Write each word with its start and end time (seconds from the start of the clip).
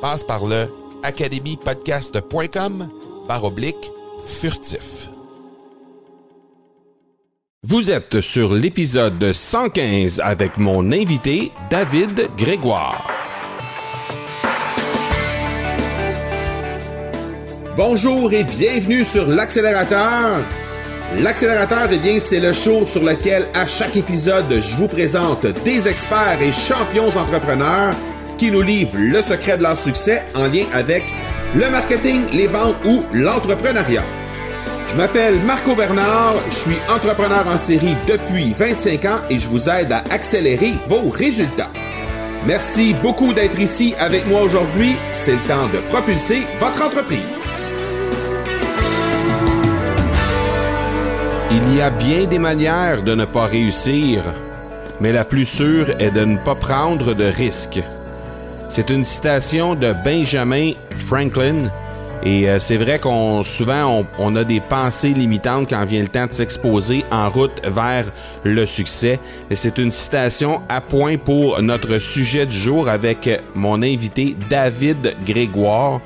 Passe 0.00 0.24
par 0.24 0.46
le 0.46 0.66
academypodcast.com 1.02 2.88
par 3.28 3.44
oblique 3.44 3.90
furtif. 4.24 5.10
Vous 7.62 7.90
êtes 7.90 8.22
sur 8.22 8.54
l'épisode 8.54 9.32
115 9.32 10.20
avec 10.24 10.56
mon 10.56 10.90
invité 10.90 11.52
David 11.68 12.30
Grégoire. 12.38 13.10
Bonjour 17.76 18.32
et 18.32 18.44
bienvenue 18.44 19.04
sur 19.04 19.26
l'accélérateur. 19.26 20.38
L'accélérateur, 21.18 21.88
eh 21.92 21.98
bien, 21.98 22.20
c'est 22.20 22.40
le 22.40 22.52
show 22.52 22.86
sur 22.86 23.04
lequel 23.04 23.48
à 23.52 23.66
chaque 23.66 23.96
épisode, 23.96 24.50
je 24.50 24.76
vous 24.76 24.88
présente 24.88 25.44
des 25.64 25.88
experts 25.88 26.40
et 26.40 26.52
champions 26.52 27.08
entrepreneurs 27.08 27.92
qui 28.40 28.50
nous 28.50 28.62
livrent 28.62 28.96
le 28.96 29.20
secret 29.20 29.58
de 29.58 29.62
leur 29.62 29.78
succès 29.78 30.22
en 30.34 30.46
lien 30.46 30.64
avec 30.72 31.04
le 31.54 31.68
marketing, 31.68 32.22
les 32.32 32.46
ventes 32.46 32.82
ou 32.86 33.04
l'entrepreneuriat. 33.12 34.02
Je 34.88 34.96
m'appelle 34.96 35.38
Marco 35.42 35.74
Bernard, 35.74 36.36
je 36.48 36.54
suis 36.54 36.76
entrepreneur 36.88 37.46
en 37.46 37.58
série 37.58 37.96
depuis 38.08 38.54
25 38.58 39.04
ans 39.04 39.20
et 39.28 39.38
je 39.38 39.46
vous 39.46 39.68
aide 39.68 39.92
à 39.92 40.02
accélérer 40.10 40.72
vos 40.88 41.10
résultats. 41.10 41.68
Merci 42.46 42.94
beaucoup 43.02 43.34
d'être 43.34 43.60
ici 43.60 43.94
avec 43.98 44.26
moi 44.26 44.40
aujourd'hui. 44.40 44.94
C'est 45.12 45.32
le 45.32 45.46
temps 45.46 45.68
de 45.70 45.78
propulser 45.90 46.44
votre 46.58 46.82
entreprise. 46.82 47.20
Il 51.50 51.76
y 51.76 51.82
a 51.82 51.90
bien 51.90 52.24
des 52.24 52.38
manières 52.38 53.02
de 53.02 53.14
ne 53.14 53.26
pas 53.26 53.44
réussir, 53.44 54.24
mais 54.98 55.12
la 55.12 55.24
plus 55.24 55.44
sûre 55.44 55.90
est 55.98 56.10
de 56.10 56.24
ne 56.24 56.38
pas 56.38 56.54
prendre 56.54 57.12
de 57.12 57.24
risques. 57.24 57.82
C'est 58.70 58.88
une 58.88 59.02
citation 59.02 59.74
de 59.74 59.92
Benjamin 60.04 60.74
Franklin. 60.94 61.72
Et 62.22 62.48
euh, 62.48 62.60
c'est 62.60 62.76
vrai 62.76 63.00
qu'on 63.00 63.42
souvent 63.42 64.06
on, 64.16 64.36
a 64.36 64.44
des 64.44 64.60
pensées 64.60 65.12
limitantes 65.12 65.68
quand 65.68 65.84
vient 65.86 66.02
le 66.02 66.08
temps 66.08 66.26
de 66.26 66.32
s'exposer 66.32 67.04
en 67.10 67.28
route 67.30 67.60
vers 67.64 68.04
le 68.44 68.66
succès. 68.66 69.18
C'est 69.52 69.78
une 69.78 69.90
citation 69.90 70.62
à 70.68 70.80
point 70.80 71.16
pour 71.16 71.60
notre 71.60 71.98
sujet 71.98 72.46
du 72.46 72.56
jour 72.56 72.88
avec 72.88 73.28
mon 73.56 73.82
invité 73.82 74.36
David 74.48 75.16
Grégoire. 75.26 76.00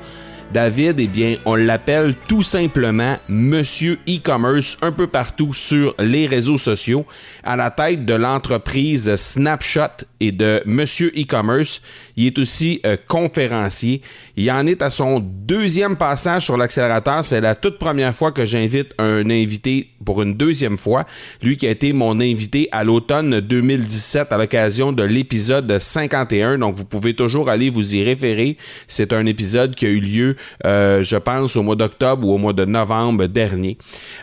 David, 0.51 0.99
eh 0.99 1.07
bien, 1.07 1.35
on 1.45 1.55
l'appelle 1.55 2.15
tout 2.27 2.43
simplement 2.43 3.17
Monsieur 3.27 3.99
e-commerce 4.07 4.77
un 4.81 4.91
peu 4.91 5.07
partout 5.07 5.53
sur 5.53 5.93
les 5.99 6.27
réseaux 6.27 6.57
sociaux, 6.57 7.05
à 7.43 7.55
la 7.55 7.71
tête 7.71 8.05
de 8.05 8.13
l'entreprise 8.13 9.15
Snapshot 9.15 10.05
et 10.19 10.31
de 10.31 10.61
Monsieur 10.65 11.11
e-commerce. 11.17 11.81
Il 12.17 12.27
est 12.27 12.39
aussi 12.39 12.81
euh, 12.85 12.97
conférencier. 13.07 14.01
Il 14.37 14.49
en 14.51 14.65
est 14.67 14.81
à 14.81 14.89
son 14.89 15.19
deuxième 15.19 15.97
passage 15.97 16.45
sur 16.45 16.57
l'accélérateur. 16.57 17.25
C'est 17.25 17.41
la 17.41 17.55
toute 17.55 17.77
première 17.77 18.15
fois 18.15 18.31
que 18.31 18.45
j'invite 18.45 18.93
un 18.97 19.29
invité 19.29 19.89
pour 20.05 20.21
une 20.21 20.35
deuxième 20.35 20.77
fois. 20.77 21.05
Lui 21.41 21.57
qui 21.57 21.67
a 21.67 21.71
été 21.71 21.91
mon 21.91 22.19
invité 22.19 22.69
à 22.71 22.83
l'automne 22.83 23.39
2017 23.41 24.31
à 24.31 24.37
l'occasion 24.37 24.91
de 24.91 25.03
l'épisode 25.03 25.77
51. 25.79 26.59
Donc, 26.59 26.75
vous 26.75 26.85
pouvez 26.85 27.15
toujours 27.15 27.49
aller 27.49 27.69
vous 27.69 27.95
y 27.95 28.03
référer. 28.03 28.57
C'est 28.87 29.11
un 29.11 29.25
épisode 29.25 29.75
qui 29.75 29.85
a 29.85 29.89
eu 29.89 29.99
lieu, 29.99 30.35
euh, 30.65 31.03
je 31.03 31.17
pense, 31.17 31.55
au 31.55 31.63
mois 31.63 31.75
d'octobre 31.75 32.27
ou 32.27 32.33
au 32.33 32.37
mois 32.37 32.53
de 32.53 32.65
novembre 32.65 33.25
dernier. 33.27 33.77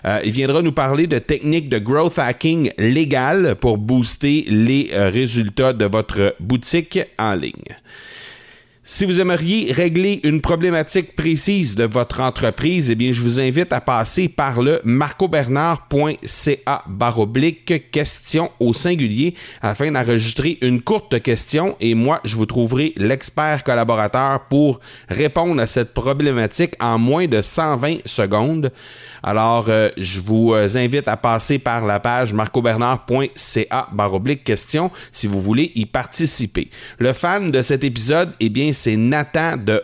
Euh, 0.07 0.21
il 0.25 0.33
viendra 0.33 0.63
nous 0.63 0.73
parler 0.73 1.07
de 1.07 1.19
techniques 1.19 1.69
de 1.69 1.79
growth 1.79 2.19
hacking 2.19 2.71
légal 2.79 3.57
pour 3.61 3.77
booster 3.77 4.45
les 4.49 4.91
résultats 4.93 5.73
de 5.73 5.85
votre 5.85 6.35
boutique 6.41 7.01
en 7.19 7.35
ligne. 7.35 7.82
Si 8.95 9.07
vous 9.07 9.21
aimeriez 9.21 9.73
régler 9.73 10.21
une 10.23 10.43
problématique 10.43 11.17
précise 11.17 11.75
de 11.75 11.85
votre 11.85 12.21
entreprise, 12.21 12.91
eh 12.91 12.95
bien, 12.95 13.11
je 13.11 13.23
vous 13.23 13.41
invite 13.41 13.73
à 13.73 13.81
passer 13.81 14.29
par 14.29 14.61
le 14.61 14.83
marcobernard.ca 14.85 16.83
baroblique 16.87 17.91
question 17.91 18.51
au 18.61 18.75
singulier 18.75 19.33
afin 19.63 19.91
d'enregistrer 19.93 20.59
une 20.61 20.83
courte 20.83 21.23
question 21.23 21.75
et 21.81 21.95
moi, 21.95 22.21
je 22.25 22.37
vous 22.37 22.45
trouverai 22.45 22.93
l'expert 22.99 23.65
collaborateur 23.65 24.45
pour 24.51 24.79
répondre 25.09 25.63
à 25.63 25.67
cette 25.67 25.95
problématique 25.95 26.75
en 26.79 26.99
moins 26.99 27.27
de 27.27 27.41
120 27.41 28.01
secondes. 28.05 28.73
Alors, 29.23 29.67
euh, 29.69 29.89
je 29.97 30.21
vous 30.21 30.53
euh, 30.53 30.69
invite 30.77 31.07
à 31.09 31.17
passer 31.17 31.59
par 31.59 31.85
la 31.87 32.01
page 32.01 32.33
marcobernard.ca 32.33 33.89
baroblique 33.93 34.45
question 34.45 34.91
si 35.13 35.27
vous 35.27 35.41
voulez 35.41 35.71
y 35.75 35.87
participer. 35.87 36.71
Le 36.99 37.13
fan 37.13 37.51
de 37.51 37.63
cet 37.63 37.85
épisode, 37.85 38.33
eh 38.41 38.49
bien, 38.49 38.73
c'est 38.73 38.97
Nathan 38.97 39.57
de 39.57 39.83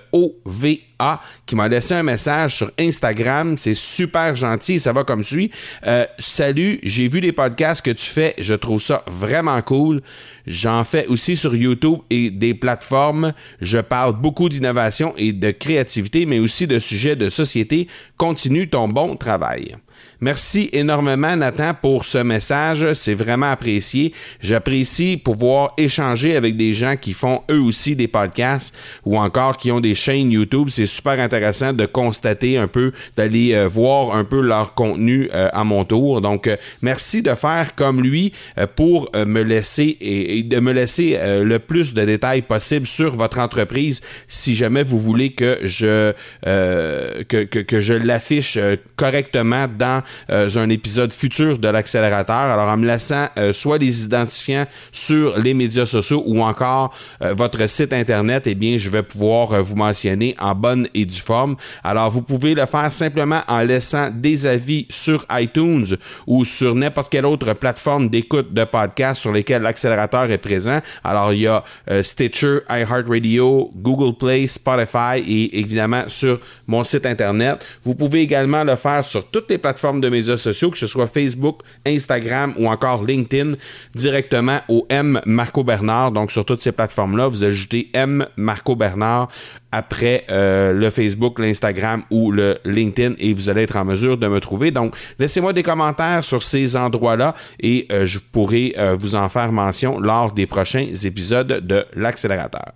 Qui 1.47 1.55
m'a 1.55 1.69
laissé 1.69 1.95
un 1.95 2.03
message 2.03 2.57
sur 2.57 2.71
Instagram. 2.79 3.57
C'est 3.57 3.75
super 3.75 4.35
gentil. 4.35 4.81
Ça 4.81 4.93
va 4.93 5.05
comme 5.05 5.23
suit. 5.23 5.51
Euh, 5.87 6.05
salut, 6.19 6.81
j'ai 6.83 7.09
vu 7.09 7.21
les 7.21 7.33
podcasts 7.33 7.83
que 7.83 7.91
tu 7.91 8.07
fais. 8.07 8.35
Je 8.39 8.55
trouve 8.55 8.83
ça 8.83 9.03
vraiment 9.07 9.61
cool. 9.63 10.03
J'en 10.47 10.85
fais 10.85 11.07
aussi 11.07 11.37
sur 11.37 11.55
YouTube 11.55 12.01
et 12.11 12.31
des 12.31 12.55
plateformes. 12.55 13.33
Je 13.61 13.79
parle 13.79 14.15
beaucoup 14.15 14.49
d'innovation 14.49 15.15
et 15.17 15.33
de 15.33 15.51
créativité, 15.51 16.27
mais 16.27 16.39
aussi 16.39 16.67
de 16.67 16.79
sujets 16.79 17.17
de 17.17 17.31
société. 17.31 17.87
Continue 18.17 18.69
ton 18.69 18.89
bon 18.89 19.17
travail. 19.17 19.77
Merci 20.21 20.69
énormément, 20.73 21.37
Nathan, 21.37 21.75
pour 21.81 22.05
ce 22.05 22.19
message. 22.19 22.93
C'est 22.95 23.15
vraiment 23.15 23.53
apprécié. 23.53 24.13
J'apprécie 24.41 25.17
pouvoir 25.17 25.75
échanger 25.79 26.35
avec 26.35 26.57
des 26.57 26.73
gens 26.73 26.97
qui 26.97 27.13
font 27.13 27.43
eux 27.49 27.61
aussi 27.61 27.95
des 27.95 28.09
podcasts 28.09 28.75
ou 29.05 29.17
encore 29.17 29.57
qui 29.57 29.71
ont 29.71 29.79
des 29.79 29.95
chaînes 29.95 30.33
YouTube. 30.33 30.71
C'est 30.71 30.87
super 30.87 31.21
intéressant 31.21 31.73
de 31.73 31.87
constater 31.87 32.59
un 32.59 32.67
peu, 32.67 32.91
d'aller 33.17 33.55
euh, 33.55 33.69
voir 33.69 34.17
un 34.17 34.25
peu 34.25 34.41
leur 34.41 34.75
contenu 34.75 35.31
euh, 35.33 35.51
à 35.53 35.63
mon 35.63 35.85
tour. 35.85 36.21
Donc, 36.21 36.49
euh, 36.49 36.57
merci 36.83 37.23
de 37.23 37.35
faire 37.35 37.77
comme 37.77 38.03
lui 38.03 38.33
pour 38.75 39.11
me 39.15 39.43
laisser 39.43 39.99
et, 40.01 40.43
de 40.43 40.59
me 40.59 40.73
laisser 40.73 41.17
le 41.45 41.59
plus 41.59 41.95
de 41.95 42.05
détails 42.05 42.43
possible 42.43 42.87
sur 42.87 43.15
votre 43.15 43.39
entreprise 43.39 44.01
si 44.27 44.57
jamais 44.57 44.83
vous 44.83 44.99
voulez 44.99 45.31
que 45.31 45.59
je 45.63 46.13
que, 46.43 47.45
que, 47.45 47.59
que 47.59 47.81
je 47.81 47.93
l'affiche 47.93 48.59
correctement 48.97 49.67
dans 49.69 50.03
un 50.29 50.69
épisode 50.69 51.13
futur 51.13 51.59
de 51.59 51.69
l'accélérateur. 51.69 52.37
Alors 52.37 52.69
en 52.69 52.77
me 52.77 52.87
laissant 52.87 53.29
soit 53.53 53.79
des 53.79 54.05
identifiants 54.05 54.67
sur 54.93 55.39
les 55.39 55.55
médias 55.55 55.87
sociaux 55.87 56.23
ou 56.27 56.43
encore 56.43 56.95
votre 57.21 57.69
site 57.69 57.93
internet, 57.93 58.45
eh 58.47 58.55
bien 58.55 58.79
je 58.79 58.91
vais 58.91 59.03
pouvoir 59.03 59.63
vous 59.63 59.77
mentionner 59.77 60.35
en 60.39 60.55
bonne 60.55 60.89
et 60.95 61.05
due 61.05 61.21
forme. 61.21 61.57
Alors 61.85 62.11
vous 62.11 62.23
pouvez 62.23 62.55
le 62.55 62.67
faire 62.67 62.93
simplement 62.93 63.41
en 63.49 63.61
laissant 63.61 64.11
des 64.13 64.47
avis 64.47 64.87
sur 64.91 65.25
iTunes 65.31 65.97
ou 66.27 66.45
sur 66.45 66.75
n'importe 66.75 67.11
quelle 67.11 67.27
autre 67.27 67.53
plateforme 67.55 68.09
d'écoute 68.09 68.53
de 68.53 68.65
podcast 68.65 69.21
sur 69.21 69.33
lesquelles 69.33 69.63
l'accélérateur 69.63 70.31
est 70.31 70.39
présent. 70.39 70.79
Alors 71.05 71.33
il 71.33 71.41
y 71.41 71.47
a 71.47 71.65
Stitcher, 72.03 72.59
iHeartRadio, 72.69 73.71
Google 73.77 74.17
Play, 74.17 74.47
Spotify 74.47 75.19
et 75.27 75.61
évidemment 75.61 76.05
sur 76.09 76.41
mon 76.67 76.85
site 76.85 77.07
internet. 77.07 77.65
Vous 77.85 77.95
pouvez 77.95 78.21
également 78.21 78.65
le 78.65 78.77
faire 78.77 79.05
sur 79.05 79.29
toutes 79.31 79.51
les 79.51 79.59
plateformes 79.59 79.98
de 79.99 80.09
médias 80.09 80.37
sociaux, 80.37 80.71
que 80.71 80.79
ce 80.79 80.87
soit 80.87 81.07
Facebook, 81.07 81.61
Instagram 81.87 82.55
ou 82.59 82.69
encore 82.69 83.05
LinkedIn, 83.05 83.55
directement 83.95 84.59
au 84.69 84.87
M 84.89 85.21
Marco 85.27 85.65
Bernard. 85.65 86.13
Donc 86.13 86.31
sur 86.31 86.45
toutes 86.45 86.61
ces 86.61 86.73
plateformes-là, 86.73 87.29
vous 87.29 87.45
ajoutez 87.45 87.91
M 87.95 88.27
Marco 88.37 88.77
Bernard 88.77 89.29
après 89.73 90.25
euh, 90.31 90.73
le 90.73 90.91
Facebook, 90.91 91.39
l'Instagram 91.39 92.03
ou 92.11 92.33
le 92.33 92.59
LinkedIn 92.65 93.15
et 93.19 93.35
vous 93.35 93.49
allez 93.49 93.63
être 93.63 93.77
en 93.77 93.85
mesure 93.85 94.17
de 94.17 94.27
me 94.27 94.41
trouver. 94.41 94.71
Donc, 94.71 94.95
laissez-moi 95.19 95.53
des 95.53 95.63
commentaires 95.63 96.25
sur 96.25 96.43
ces 96.43 96.77
endroits-là 96.77 97.35
et 97.61 97.87
euh, 97.93 98.07
je 98.07 98.19
pourrai 98.19 98.75
euh, 98.79 98.97
vous 98.99 99.15
en 99.15 99.29
faire 99.29 99.53
mention 99.53 100.01
lors 100.01 100.33
des 100.33 100.47
prochains 100.47 100.87
épisodes 101.05 101.67
de 101.67 101.85
l'accélérateur. 101.95 102.73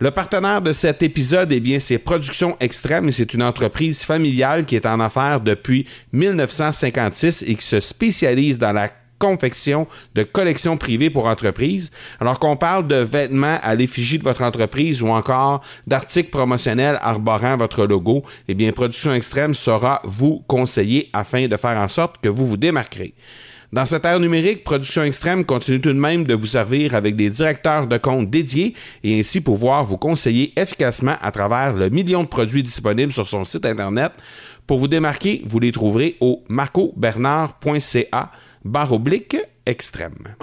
Le 0.00 0.12
partenaire 0.12 0.62
de 0.62 0.72
cet 0.72 1.02
épisode, 1.02 1.50
eh 1.50 1.58
bien, 1.58 1.80
c'est 1.80 1.98
Production 1.98 2.56
Extrême 2.60 3.08
et 3.08 3.12
c'est 3.12 3.34
une 3.34 3.42
entreprise 3.42 4.04
familiale 4.04 4.64
qui 4.64 4.76
est 4.76 4.86
en 4.86 5.00
affaires 5.00 5.40
depuis 5.40 5.88
1956 6.12 7.42
et 7.42 7.56
qui 7.56 7.66
se 7.66 7.80
spécialise 7.80 8.58
dans 8.58 8.70
la 8.70 8.90
confection 9.18 9.88
de 10.14 10.22
collections 10.22 10.76
privées 10.76 11.10
pour 11.10 11.26
entreprises. 11.26 11.90
Alors 12.20 12.38
qu'on 12.38 12.56
parle 12.56 12.86
de 12.86 12.94
vêtements 12.94 13.58
à 13.60 13.74
l'effigie 13.74 14.20
de 14.20 14.22
votre 14.22 14.42
entreprise 14.42 15.02
ou 15.02 15.08
encore 15.08 15.64
d'articles 15.88 16.30
promotionnels 16.30 17.00
arborant 17.02 17.56
votre 17.56 17.84
logo, 17.84 18.22
eh 18.46 18.54
bien, 18.54 18.70
Production 18.70 19.12
Extrême 19.12 19.56
saura 19.56 20.00
vous 20.04 20.44
conseiller 20.46 21.10
afin 21.12 21.48
de 21.48 21.56
faire 21.56 21.76
en 21.76 21.88
sorte 21.88 22.18
que 22.22 22.28
vous 22.28 22.46
vous 22.46 22.56
démarquerez. 22.56 23.14
Dans 23.70 23.84
cette 23.84 24.06
ère 24.06 24.18
numérique, 24.18 24.64
Production 24.64 25.02
Extrême 25.02 25.44
continue 25.44 25.78
tout 25.78 25.92
de 25.92 25.98
même 25.98 26.24
de 26.24 26.34
vous 26.34 26.46
servir 26.46 26.94
avec 26.94 27.16
des 27.16 27.28
directeurs 27.28 27.86
de 27.86 27.98
compte 27.98 28.30
dédiés 28.30 28.74
et 29.04 29.20
ainsi 29.20 29.42
pouvoir 29.42 29.84
vous 29.84 29.98
conseiller 29.98 30.58
efficacement 30.58 31.16
à 31.20 31.30
travers 31.30 31.74
le 31.74 31.90
million 31.90 32.22
de 32.22 32.28
produits 32.28 32.62
disponibles 32.62 33.12
sur 33.12 33.28
son 33.28 33.44
site 33.44 33.66
Internet. 33.66 34.12
Pour 34.66 34.78
vous 34.78 34.88
démarquer, 34.88 35.42
vous 35.46 35.58
les 35.58 35.72
trouverez 35.72 36.16
au 36.20 36.44
marcobernard.ca 36.48 38.32
barre 38.64 38.92
oblique 38.92 39.36
extrême. 39.66 40.34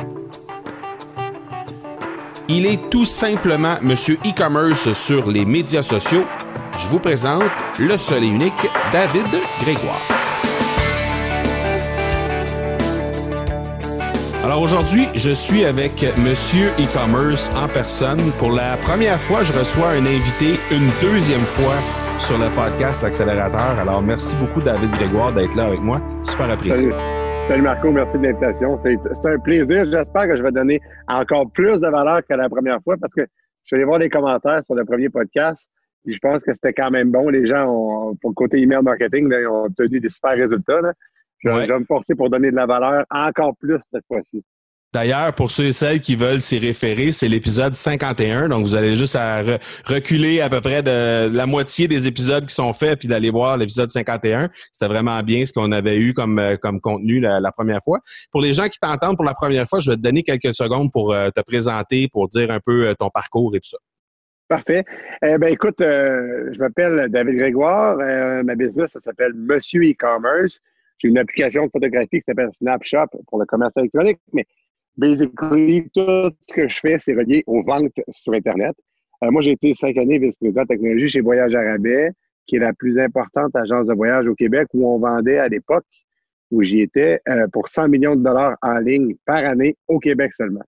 Il 2.48 2.68
est 2.68 2.92
tout 2.92 3.06
simplement 3.06 3.74
Monsieur 3.82 4.20
e-commerce 4.24 4.94
sur 4.94 5.32
les 5.32 5.46
médias 5.46 5.82
sociaux. 5.82 6.26
Je 6.78 6.88
vous 6.90 7.00
présente 7.00 7.50
le 7.80 7.98
seul 7.98 8.24
et 8.24 8.28
unique 8.28 8.68
David 8.94 9.26
Grégoire. 9.62 10.25
Alors 14.46 14.62
aujourd'hui, 14.62 15.08
je 15.16 15.32
suis 15.32 15.66
avec 15.66 16.06
Monsieur 16.24 16.70
e-commerce 16.78 17.50
en 17.56 17.68
personne. 17.68 18.20
Pour 18.38 18.52
la 18.52 18.78
première 18.78 19.20
fois, 19.20 19.42
je 19.42 19.52
reçois 19.52 19.90
un 19.90 20.06
invité 20.06 20.62
une 20.70 20.86
deuxième 21.02 21.48
fois 21.58 21.74
sur 22.20 22.38
le 22.38 22.54
podcast 22.54 23.04
Accélérateur. 23.04 23.80
Alors 23.80 24.04
merci 24.04 24.36
beaucoup 24.36 24.62
David 24.62 24.92
Grégoire 24.92 25.34
d'être 25.34 25.56
là 25.56 25.66
avec 25.66 25.80
moi. 25.80 26.00
Super 26.22 26.52
apprécié. 26.52 26.92
Salut. 27.48 27.64
Marco, 27.64 27.92
merci 27.92 28.20
de 28.20 28.24
l'invitation. 28.24 28.78
C'est 28.84 29.00
un 29.26 29.40
plaisir. 29.40 29.86
J'espère 29.86 30.28
que 30.28 30.38
je 30.38 30.44
vais 30.44 30.52
donner 30.52 30.80
encore 31.08 31.50
plus 31.50 31.82
de 31.82 31.88
valeur 31.88 32.22
que 32.24 32.36
la 32.36 32.48
première 32.48 32.78
fois 32.84 32.98
parce 33.02 33.16
que 33.16 33.24
je 33.24 33.66
suis 33.66 33.78
allé 33.78 33.86
voir 33.86 33.98
les 33.98 34.10
commentaires 34.10 34.64
sur 34.64 34.76
le 34.76 34.86
premier 34.86 35.10
podcast. 35.10 35.68
Et 36.06 36.12
je 36.12 36.20
pense 36.20 36.44
que 36.44 36.54
c'était 36.54 36.74
quand 36.74 36.92
même 36.92 37.10
bon. 37.10 37.30
Les 37.30 37.48
gens, 37.48 37.66
ont, 37.66 38.16
pour 38.22 38.30
le 38.30 38.36
côté 38.36 38.62
email 38.62 38.84
marketing, 38.84 39.28
ont 39.50 39.66
obtenu 39.66 40.00
des 40.00 40.10
super 40.10 40.34
résultats. 40.34 40.82
Là. 40.82 40.94
Je, 41.46 41.52
vais 41.52 41.80
me 41.80 41.86
forcer 41.86 42.16
pour 42.16 42.30
donner 42.30 42.52
de 42.52 42.56
la 42.56 42.66
valeur 42.66 43.06
encore 43.12 43.56
plus 43.60 43.78
cette 43.94 44.06
fois-ci. 44.08 44.44
D'ailleurs, 44.96 45.34
pour 45.34 45.52
ceux 45.52 45.66
et 45.66 45.74
celles 45.74 46.00
qui 46.00 46.16
veulent 46.16 46.40
s'y 46.40 46.58
référer, 46.58 47.12
c'est 47.12 47.28
l'épisode 47.28 47.74
51. 47.74 48.48
Donc, 48.48 48.64
vous 48.64 48.76
allez 48.76 48.96
juste 48.96 49.18
à 49.18 49.42
reculer 49.86 50.40
à 50.40 50.50
peu 50.50 50.62
près 50.62 50.84
de 50.84 51.30
la 51.36 51.46
moitié 51.46 51.90
des 51.90 52.08
épisodes 52.08 52.46
qui 52.46 52.56
sont 52.56 52.72
faits, 52.72 53.00
puis 53.00 53.10
d'aller 53.10 53.30
voir 53.30 53.58
l'épisode 53.58 53.90
51. 53.90 54.50
C'était 54.72 54.88
vraiment 54.88 55.22
bien 55.22 55.44
ce 55.44 55.52
qu'on 55.52 55.74
avait 55.74 55.98
eu 55.98 56.14
comme, 56.14 56.40
euh, 56.40 56.56
comme 56.56 56.80
contenu 56.80 57.20
la, 57.20 57.52
première 57.52 57.82
fois. 57.84 58.00
Pour 58.32 58.40
les 58.40 58.54
gens 58.54 58.70
qui 58.70 58.80
t'entendent 58.80 59.18
pour 59.18 59.26
la 59.26 59.34
première 59.34 59.68
fois, 59.68 59.82
je 59.82 59.92
vais 59.92 59.98
te 59.98 60.02
donner 60.02 60.24
quelques 60.24 60.56
secondes 60.56 60.90
pour 60.94 61.14
euh, 61.14 61.28
te 61.28 61.42
présenter, 61.42 62.08
pour 62.08 62.30
dire 62.30 62.50
un 62.50 62.62
peu 62.66 62.88
euh, 62.88 62.94
ton 62.98 63.10
parcours 63.10 63.54
et 63.54 63.60
tout 63.60 63.72
ça. 63.72 63.78
Parfait. 64.48 64.86
Eh 65.22 65.38
ben, 65.38 65.52
écoute, 65.52 65.76
je 65.80 66.58
m'appelle 66.58 67.08
David 67.10 67.36
Grégoire. 67.36 67.98
ma 68.46 68.56
business, 68.56 68.92
ça 68.92 69.02
s'appelle 69.02 69.34
Monsieur 69.34 69.82
e-commerce. 69.82 70.62
J'ai 70.98 71.10
une 71.10 71.18
application 71.18 71.66
de 71.66 71.72
photographie 71.72 72.20
qui 72.20 72.22
s'appelle 72.22 72.50
Snapshot 72.54 73.08
pour 73.28 73.40
le 73.40 73.46
commerce 73.46 73.76
électronique, 73.78 74.20
mais 74.34 74.46
basically, 74.98 75.90
tout 75.94 76.32
ce 76.42 76.54
que 76.54 76.68
je 76.68 76.80
fais, 76.80 77.00
c'est 77.00 77.14
relié 77.14 77.44
aux 77.48 77.64
ventes 77.64 77.92
sur 78.10 78.34
Internet. 78.34 78.76
Euh, 79.24 79.32
moi, 79.32 79.42
j'ai 79.42 79.52
été 79.52 79.74
cinq 79.76 79.98
années 79.98 80.20
vice-président 80.20 80.64
de 80.64 80.68
technologie 80.68 81.10
chez 81.10 81.22
Voyage 81.22 81.56
Arabais, 81.56 82.12
qui 82.48 82.58
est 82.58 82.60
la 82.60 82.74
plus 82.74 83.00
importante 83.00 83.56
agence 83.56 83.88
de 83.88 83.94
voyage 83.94 84.28
au 84.28 84.36
Québec, 84.36 84.68
où 84.74 84.88
on 84.88 85.00
vendait 85.00 85.38
à 85.38 85.48
l'époque 85.48 85.86
où 86.52 86.62
j'y 86.62 86.82
étais 86.82 87.20
euh, 87.28 87.48
pour 87.52 87.68
100 87.68 87.90
millions 87.90 88.16
de 88.16 88.24
dollars 88.24 88.56
en 88.62 88.78
ligne 88.78 89.16
par 89.26 89.44
année 89.44 89.76
au 89.88 90.00
Québec 90.00 90.34
seulement. 90.34 90.64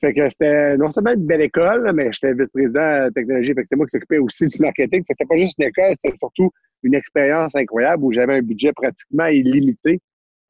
Fait 0.00 0.12
que 0.12 0.28
c'était 0.28 0.76
non 0.76 0.90
seulement 0.90 1.12
une 1.12 1.26
belle 1.26 1.42
école, 1.42 1.90
mais 1.94 2.12
j'étais 2.12 2.34
vice-président 2.34 3.06
de 3.06 3.10
technologie. 3.10 3.54
Fait 3.54 3.62
que 3.62 3.68
c'est 3.68 3.76
moi 3.76 3.86
qui 3.86 3.90
s'occupais 3.90 4.18
aussi 4.18 4.46
du 4.46 4.58
marketing. 4.60 5.04
Fait 5.04 5.12
que 5.12 5.16
c'était 5.18 5.26
pas 5.26 5.36
juste 5.36 5.56
une 5.58 5.66
école, 5.66 5.94
c'était 5.98 6.16
surtout 6.16 6.50
une 6.82 6.94
expérience 6.94 7.54
incroyable 7.54 8.04
où 8.04 8.12
j'avais 8.12 8.34
un 8.34 8.42
budget 8.42 8.72
pratiquement 8.72 9.26
illimité 9.26 10.00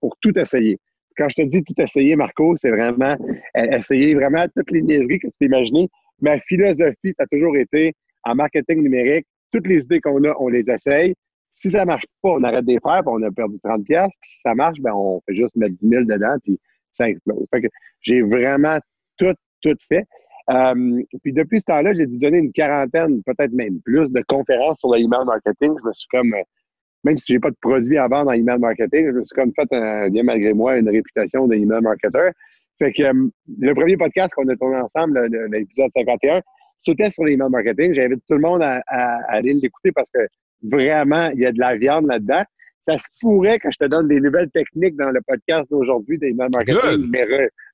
pour 0.00 0.16
tout 0.20 0.38
essayer. 0.38 0.78
Quand 1.16 1.28
je 1.28 1.36
te 1.36 1.42
dis 1.42 1.62
tout 1.62 1.74
essayer, 1.80 2.14
Marco, 2.14 2.56
c'est 2.58 2.70
vraiment 2.70 3.16
euh, 3.56 3.64
essayer 3.72 4.14
vraiment 4.14 4.46
toutes 4.54 4.70
les 4.70 4.82
niaiseries 4.82 5.18
que 5.18 5.28
tu 5.28 5.32
peux 5.40 5.46
imaginer. 5.46 5.88
Ma 6.20 6.38
philosophie, 6.40 7.14
ça 7.16 7.24
a 7.24 7.26
toujours 7.26 7.56
été 7.56 7.94
en 8.24 8.34
marketing 8.34 8.82
numérique, 8.82 9.26
toutes 9.52 9.66
les 9.66 9.82
idées 9.84 10.00
qu'on 10.00 10.22
a, 10.24 10.34
on 10.38 10.48
les 10.48 10.68
essaye. 10.70 11.14
Si 11.52 11.70
ça 11.70 11.86
marche 11.86 12.04
pas, 12.20 12.30
on 12.30 12.42
arrête 12.42 12.66
de 12.66 12.72
les 12.72 12.80
faire, 12.80 13.00
puis 13.00 13.12
on 13.14 13.22
a 13.22 13.30
perdu 13.30 13.58
30 13.64 13.84
pièces. 13.84 14.14
Puis 14.20 14.30
si 14.30 14.40
ça 14.40 14.54
marche, 14.54 14.78
ben 14.80 14.92
on 14.94 15.22
fait 15.26 15.34
juste 15.34 15.56
mettre 15.56 15.74
10 15.74 15.88
000 15.88 16.04
dedans, 16.04 16.36
puis 16.44 16.60
ça 16.92 17.08
explose. 17.08 17.46
J'ai 18.02 18.20
vraiment 18.22 18.78
tout, 19.16 19.34
tout 19.62 19.76
fait. 19.88 20.04
Euh, 20.50 21.02
puis 21.22 21.32
depuis 21.32 21.60
ce 21.60 21.66
temps-là, 21.66 21.92
j'ai 21.92 22.06
dû 22.06 22.18
donner 22.18 22.38
une 22.38 22.52
quarantaine, 22.52 23.22
peut-être 23.24 23.52
même 23.52 23.80
plus, 23.84 24.10
de 24.10 24.22
conférences 24.28 24.78
sur 24.78 24.92
le 24.92 25.00
email 25.00 25.24
marketing. 25.26 25.74
Je 25.82 25.88
me 25.88 25.92
suis 25.92 26.08
comme, 26.08 26.32
euh, 26.34 26.42
même 27.04 27.18
si 27.18 27.32
j'ai 27.32 27.40
pas 27.40 27.50
de 27.50 27.56
produit 27.60 27.98
à 27.98 28.06
vendre 28.06 28.30
en 28.30 28.34
email 28.34 28.58
marketing, 28.58 29.06
je 29.06 29.12
me 29.12 29.24
suis 29.24 29.34
comme 29.34 29.52
fait, 29.54 30.10
bien 30.10 30.22
malgré 30.22 30.52
moi, 30.52 30.76
une 30.76 30.88
réputation 30.88 31.46
d'email 31.48 31.80
marketer. 31.80 32.30
Fait 32.78 32.92
que 32.92 33.02
euh, 33.02 33.28
le 33.58 33.74
premier 33.74 33.96
podcast 33.96 34.32
qu'on 34.34 34.48
a 34.48 34.56
tourné 34.56 34.76
ensemble, 34.76 35.26
l'épisode 35.50 35.90
51, 35.96 36.40
c'était 36.78 37.10
sur 37.10 37.24
l'email 37.24 37.50
marketing. 37.50 37.94
J'invite 37.94 38.22
tout 38.28 38.34
le 38.34 38.40
monde 38.40 38.62
à, 38.62 38.82
aller 39.28 39.54
l'écouter 39.54 39.90
parce 39.92 40.10
que 40.10 40.20
vraiment, 40.62 41.30
il 41.30 41.40
y 41.40 41.46
a 41.46 41.52
de 41.52 41.58
la 41.58 41.76
viande 41.76 42.06
là-dedans. 42.06 42.44
Ça 42.82 42.96
se 42.98 43.06
pourrait 43.20 43.58
que 43.58 43.68
je 43.72 43.78
te 43.78 43.84
donne 43.86 44.06
des 44.06 44.20
nouvelles 44.20 44.50
techniques 44.50 44.94
dans 44.94 45.10
le 45.10 45.20
podcast 45.26 45.68
d'aujourd'hui 45.70 46.18
d'email 46.18 46.50
marketing, 46.54 47.10
mais 47.10 47.24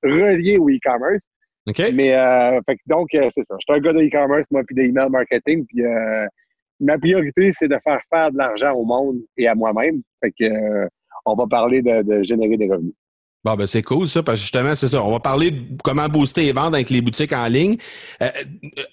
reliées 0.03 0.57
au 0.57 0.71
e-commerce. 0.71 1.27
Mais 1.67 2.15
euh, 2.15 2.61
donc, 2.87 3.09
euh, 3.15 3.29
c'est 3.35 3.45
ça. 3.45 3.55
Je 3.61 3.73
suis 3.73 3.79
un 3.79 3.83
gars 3.83 3.93
de 3.93 4.05
e-commerce, 4.05 4.47
moi, 4.51 4.63
puis 4.67 4.75
d'email 4.75 5.09
marketing. 5.11 5.65
Puis 5.67 5.83
euh, 5.83 6.27
ma 6.81 6.99
priorité, 6.99 7.53
c'est 7.53 7.69
de 7.69 7.79
faire 7.85 8.01
faire 8.13 8.33
de 8.33 8.39
l'argent 8.39 8.73
au 8.73 8.85
monde 8.85 9.19
et 9.37 9.47
à 9.47 9.55
moi-même. 9.55 10.03
Fait 10.23 10.33
que 10.33 10.89
on 11.25 11.37
va 11.37 11.47
parler 11.47 11.83
de, 11.83 12.23
générer 12.25 12.57
des 12.57 12.69
revenus. 12.69 12.95
Bon, 13.45 13.55
ben 13.55 13.67
c'est 13.67 13.83
cool 13.83 14.09
ça, 14.09 14.23
parce 14.23 14.39
que 14.39 14.43
justement, 14.43 14.75
c'est 14.77 14.89
ça. 14.89 15.05
On 15.05 15.11
va 15.11 15.19
parler 15.19 15.51
de 15.51 15.77
comment 15.83 16.09
booster 16.09 16.43
les 16.43 16.53
ventes 16.53 16.75
avec 16.75 16.91
les 16.91 17.01
boutiques 17.01 17.33
en 17.33 17.47
ligne. 17.47 17.75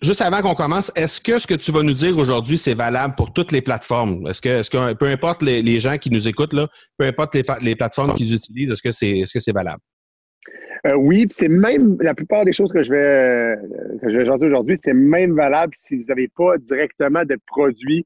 juste 0.01 0.21
avant 0.21 0.41
qu'on 0.41 0.55
commence, 0.55 0.91
est-ce 0.95 1.21
que 1.21 1.38
ce 1.38 1.45
que 1.45 1.53
tu 1.53 1.71
vas 1.71 1.83
nous 1.83 1.93
dire 1.93 2.17
aujourd'hui, 2.17 2.57
c'est 2.57 2.73
valable 2.73 3.13
pour 3.15 3.31
toutes 3.31 3.51
les 3.51 3.61
plateformes? 3.61 4.27
Est-ce 4.27 4.41
que, 4.41 4.49
est-ce 4.49 4.69
que 4.71 4.93
peu 4.93 5.05
importe 5.05 5.43
les, 5.43 5.79
gens 5.79 5.97
qui 5.97 6.09
nous 6.09 6.27
écoutent, 6.27 6.53
là, 6.53 6.67
peu 6.97 7.05
importe 7.05 7.35
les, 7.35 7.43
les 7.61 7.75
plateformes 7.75 8.15
qu'ils 8.15 8.33
utilisent, 8.33 8.71
est-ce 8.71 8.81
que 8.81 8.91
c'est 8.91 9.19
est-ce 9.19 9.33
que 9.33 9.39
c'est 9.39 9.53
valable? 9.53 9.81
Euh, 10.88 10.95
oui, 10.95 11.27
c'est 11.29 11.50
même 11.50 11.98
la 12.01 12.13
plupart 12.13 12.45
des 12.45 12.53
choses 12.53 12.71
que 12.71 12.81
je 12.81 12.91
vais 12.91 12.98
euh, 12.98 13.55
que 14.01 14.09
je 14.09 14.17
vais 14.17 14.29
aujourd'hui, 14.29 14.77
c'est 14.81 14.93
même 14.93 15.36
valable 15.36 15.74
si 15.75 15.98
vous 15.98 16.05
n'avez 16.07 16.29
pas 16.29 16.57
directement 16.57 17.24
de 17.25 17.38
produits 17.48 18.05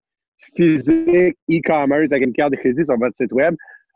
physiques 0.56 1.38
e-commerce 1.52 2.12
avec 2.12 2.24
une 2.24 2.34
carte 2.34 2.52
de 2.52 2.58
crédit 2.58 2.84
sur 2.84 2.98
votre 2.98 3.16
site 3.16 3.32
web. 3.32 3.56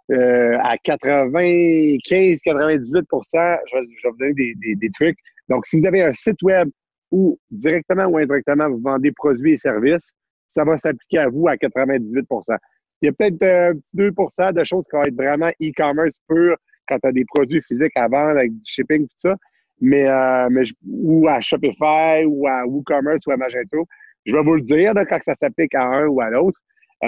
Euh, 0.10 0.58
à 0.60 0.76
95-98 0.86 2.00
je, 2.00 2.94
vais, 2.96 4.10
vous 4.10 4.18
donner 4.18 4.34
des, 4.34 4.54
des, 4.56 4.76
des, 4.76 4.90
trucs. 4.92 5.18
Donc, 5.50 5.66
si 5.66 5.78
vous 5.78 5.86
avez 5.86 6.02
un 6.02 6.14
site 6.14 6.42
web 6.44 6.70
où 7.12 7.38
directement 7.52 8.06
ou 8.06 8.18
indirectement 8.18 8.70
vous 8.70 8.80
vendez 8.80 9.12
produits 9.12 9.54
et 9.54 9.58
services, 9.58 10.10
ça 10.48 10.64
va 10.64 10.78
s'appliquer 10.78 11.18
à 11.18 11.28
vous 11.28 11.50
à 11.50 11.56
98% 11.56 12.58
Il 13.02 13.06
y 13.06 13.10
a 13.10 13.12
peut-être 13.12 13.44
euh, 13.44 13.74
2% 13.96 14.54
de 14.54 14.64
choses 14.64 14.86
qui 14.90 14.96
vont 14.96 15.04
être 15.04 15.16
vraiment 15.16 15.50
e-commerce 15.62 16.16
pur 16.30 16.56
quand 16.88 16.98
tu 17.00 17.08
as 17.08 17.12
des 17.12 17.26
produits 17.26 17.62
physiques 17.62 17.96
à 17.96 18.08
vendre 18.08 18.38
avec 18.38 18.52
du 18.52 18.62
shipping, 18.66 19.08
tout 19.08 19.18
ça. 19.18 19.36
Mais, 19.80 20.08
euh, 20.08 20.48
mais 20.50 20.64
ou 20.88 21.28
à 21.28 21.40
Shopify, 21.40 22.26
ou 22.26 22.48
à 22.48 22.66
WooCommerce, 22.66 23.22
ou 23.28 23.32
à 23.32 23.38
Magento. 23.38 23.86
Je 24.26 24.36
vais 24.36 24.44
vous 24.44 24.56
le 24.56 24.62
dire 24.62 24.94
quand 25.10 25.20
ça 25.22 25.36
s'applique 25.36 25.76
à 25.76 25.84
un 25.84 26.08
ou 26.08 26.20
à 26.20 26.30
l'autre. 26.30 26.60
Euh, 27.04 27.08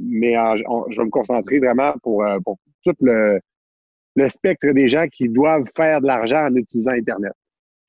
mais 0.00 0.32
je 0.32 0.98
vais 0.98 1.04
me 1.04 1.10
concentrer 1.10 1.58
vraiment 1.58 1.92
pour, 2.02 2.24
euh, 2.24 2.38
pour 2.44 2.56
tout 2.82 2.94
le, 3.00 3.40
le 4.16 4.28
spectre 4.28 4.72
des 4.72 4.88
gens 4.88 5.06
qui 5.08 5.28
doivent 5.28 5.66
faire 5.76 6.00
de 6.00 6.06
l'argent 6.06 6.46
en 6.46 6.54
utilisant 6.54 6.92
Internet. 6.92 7.32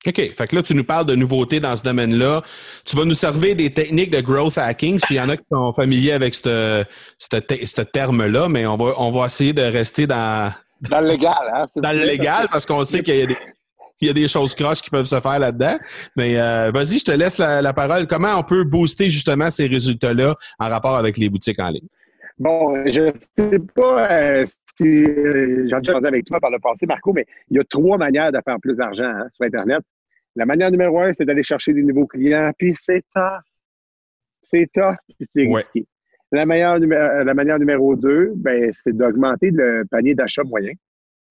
OK. 0.06 0.16
Fait 0.16 0.46
que 0.46 0.56
là, 0.56 0.62
tu 0.62 0.74
nous 0.74 0.84
parles 0.84 1.06
de 1.06 1.14
nouveautés 1.14 1.60
dans 1.60 1.74
ce 1.76 1.82
domaine-là. 1.82 2.42
Tu 2.84 2.94
vas 2.96 3.04
nous 3.04 3.14
servir 3.14 3.56
des 3.56 3.70
techniques 3.70 4.10
de 4.10 4.20
growth 4.20 4.58
hacking 4.58 4.98
s'il 4.98 5.16
y 5.16 5.20
en 5.20 5.30
a 5.30 5.36
qui 5.36 5.44
sont 5.50 5.72
familiers 5.72 6.12
avec 6.12 6.34
ce, 6.34 6.84
ce, 7.18 7.80
terme-là, 7.80 8.48
mais 8.48 8.66
on 8.66 8.76
va, 8.76 8.92
on 8.98 9.10
va 9.10 9.26
essayer 9.26 9.52
de 9.52 9.62
rester 9.62 10.06
dans. 10.06 10.52
Dans 10.90 11.00
le 11.00 11.08
légal, 11.08 11.52
hein? 11.52 11.66
Dans 11.76 11.92
le 11.92 12.04
légal, 12.04 12.46
parce 12.50 12.66
qu'on 12.66 12.84
sait 12.84 13.02
qu'il 13.02 13.16
y 13.16 13.22
a 13.22 13.26
des. 13.26 13.36
Il 14.00 14.08
y 14.08 14.10
a 14.10 14.12
des 14.12 14.28
choses 14.28 14.54
croches 14.54 14.82
qui 14.82 14.90
peuvent 14.90 15.06
se 15.06 15.18
faire 15.18 15.38
là-dedans. 15.38 15.78
Mais 16.16 16.38
euh, 16.38 16.70
vas-y, 16.74 16.98
je 16.98 17.04
te 17.04 17.12
laisse 17.12 17.38
la, 17.38 17.72
parole. 17.72 18.06
Comment 18.06 18.36
on 18.36 18.42
peut 18.42 18.64
booster 18.64 19.08
justement 19.08 19.50
ces 19.50 19.66
résultats-là 19.66 20.34
en 20.58 20.68
rapport 20.68 20.96
avec 20.96 21.16
les 21.16 21.30
boutiques 21.30 21.60
en 21.60 21.70
ligne? 21.70 21.86
Bon, 22.36 22.74
je 22.86 23.00
ne 23.00 23.12
sais 23.36 23.58
pas 23.74 24.12
euh, 24.12 24.44
si 24.76 24.84
euh, 24.84 25.68
j'en 25.70 25.78
ai 25.78 25.92
parlé 25.92 26.08
avec 26.08 26.24
toi 26.26 26.40
par 26.40 26.50
le 26.50 26.58
passé, 26.58 26.84
Marco, 26.84 27.12
mais 27.12 27.24
il 27.48 27.56
y 27.56 27.60
a 27.60 27.64
trois 27.64 27.96
manières 27.96 28.32
de 28.32 28.40
faire 28.44 28.56
plus 28.60 28.74
d'argent 28.74 29.04
hein, 29.04 29.26
sur 29.30 29.46
Internet. 29.46 29.80
La 30.36 30.44
manière 30.44 30.70
numéro 30.70 30.98
un, 30.98 31.12
c'est 31.12 31.24
d'aller 31.24 31.44
chercher 31.44 31.72
des 31.72 31.82
nouveaux 31.82 32.08
clients, 32.08 32.50
puis 32.58 32.74
c'est 32.76 33.04
tough. 33.14 33.40
C'est 34.42 34.68
tough, 34.74 34.96
puis 35.06 35.26
c'est 35.30 35.46
risqué. 35.46 35.86
La, 36.34 36.46
manière, 36.46 36.74
euh, 36.74 37.24
la 37.24 37.34
manière 37.34 37.60
numéro 37.60 37.94
deux, 37.94 38.32
ben, 38.34 38.70
c'est 38.72 38.92
d'augmenter 38.92 39.50
le 39.52 39.84
panier 39.88 40.16
d'achat 40.16 40.42
moyen. 40.42 40.72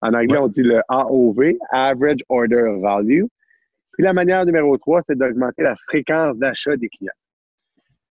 En 0.01 0.13
anglais, 0.13 0.37
on 0.37 0.47
dit 0.47 0.63
le 0.63 0.81
AOV, 0.87 1.57
Average 1.71 2.21
Order 2.29 2.77
Value. 2.81 3.23
Puis 3.91 4.03
la 4.03 4.13
manière 4.13 4.45
numéro 4.45 4.77
trois, 4.77 5.01
c'est 5.05 5.17
d'augmenter 5.17 5.63
la 5.63 5.75
fréquence 5.87 6.37
d'achat 6.37 6.77
des 6.77 6.87
clients. 6.87 7.11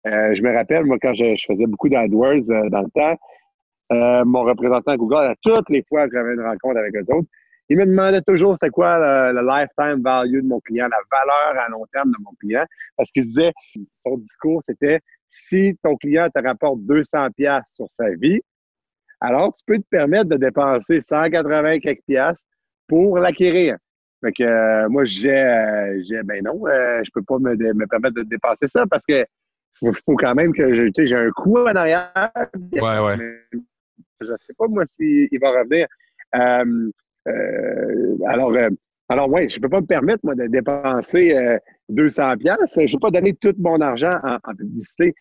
Euh, 0.07 0.33
je 0.33 0.41
me 0.41 0.53
rappelle, 0.53 0.83
moi, 0.83 0.97
quand 1.01 1.13
je, 1.13 1.35
faisais 1.47 1.65
beaucoup 1.65 1.87
d'AdWords 1.87 2.49
euh, 2.49 2.69
dans 2.69 2.81
le 2.81 2.89
temps, 2.93 4.25
mon 4.25 4.43
représentant 4.43 4.95
Google, 4.95 5.27
à 5.27 5.35
toutes 5.41 5.69
les 5.69 5.83
fois 5.87 6.07
que 6.07 6.13
j'avais 6.13 6.33
une 6.33 6.41
rencontre 6.41 6.77
avec 6.77 6.95
eux 6.95 7.13
autres, 7.13 7.27
il 7.69 7.77
me 7.77 7.85
demandait 7.85 8.21
toujours 8.21 8.53
c'était 8.53 8.69
quoi 8.69 9.31
le, 9.31 9.41
lifetime 9.41 10.01
value 10.03 10.41
de 10.41 10.47
mon 10.47 10.59
client, 10.59 10.87
la 10.89 10.97
valeur 11.09 11.63
à 11.63 11.69
long 11.69 11.85
terme 11.93 12.11
de 12.11 12.17
mon 12.21 12.31
client, 12.39 12.65
parce 12.97 13.11
qu'il 13.11 13.23
disait, 13.23 13.53
son 13.95 14.17
discours, 14.17 14.61
c'était 14.65 14.99
si 15.31 15.77
ton 15.81 15.95
client 15.95 16.27
te 16.33 16.41
rapporte 16.45 16.81
200 16.81 17.29
pièces 17.31 17.71
sur 17.73 17.89
sa 17.89 18.09
vie, 18.11 18.41
alors 19.19 19.53
tu 19.53 19.63
peux 19.65 19.77
te 19.77 19.87
permettre 19.89 20.29
de 20.29 20.37
dépenser 20.37 21.01
180 21.01 21.79
quelques 21.79 22.03
pièces 22.05 22.43
pour 22.87 23.17
l'acquérir. 23.17 23.77
Fait 24.23 24.31
que 24.33 24.43
euh, 24.43 24.89
moi, 24.89 25.03
j'ai, 25.05 25.31
euh, 25.31 25.99
j'ai, 26.03 26.21
ben 26.23 26.43
non, 26.43 26.67
euh, 26.67 27.01
je 27.03 27.09
peux 27.13 27.23
pas 27.23 27.39
me, 27.39 27.55
me, 27.55 27.87
permettre 27.87 28.15
de 28.15 28.23
dépasser 28.23 28.67
ça 28.67 28.85
parce 28.85 29.05
que 29.05 29.25
faut, 29.79 29.91
faut 29.93 30.15
quand 30.15 30.35
même 30.35 30.53
que 30.53 30.73
j'ai, 30.73 31.07
j'ai 31.07 31.15
un 31.15 31.31
coût 31.31 31.57
en 31.57 31.75
arrière. 31.75 32.11
Ouais, 32.73 32.99
ouais. 32.99 33.17
Je 34.19 34.27
sais 34.45 34.53
pas 34.57 34.67
moi 34.67 34.85
s'il 34.85 35.39
va 35.39 35.49
revenir. 35.51 35.87
Euh, 36.35 38.17
alors, 38.27 38.51
euh, 38.51 38.69
alors 39.11 39.29
ouais, 39.29 39.49
je 39.49 39.59
peux 39.59 39.67
pas 39.67 39.81
me 39.81 39.85
permettre, 39.85 40.21
moi, 40.23 40.35
de 40.35 40.47
dépenser 40.47 41.35
200 41.89 42.21
euh, 42.21 42.35
pièces. 42.37 42.77
Je 42.77 42.93
peux 42.93 42.99
pas 42.99 43.11
donner 43.11 43.33
tout 43.33 43.53
mon 43.59 43.81
argent 43.81 44.17
en, 44.23 44.55
publicité. 44.55 45.13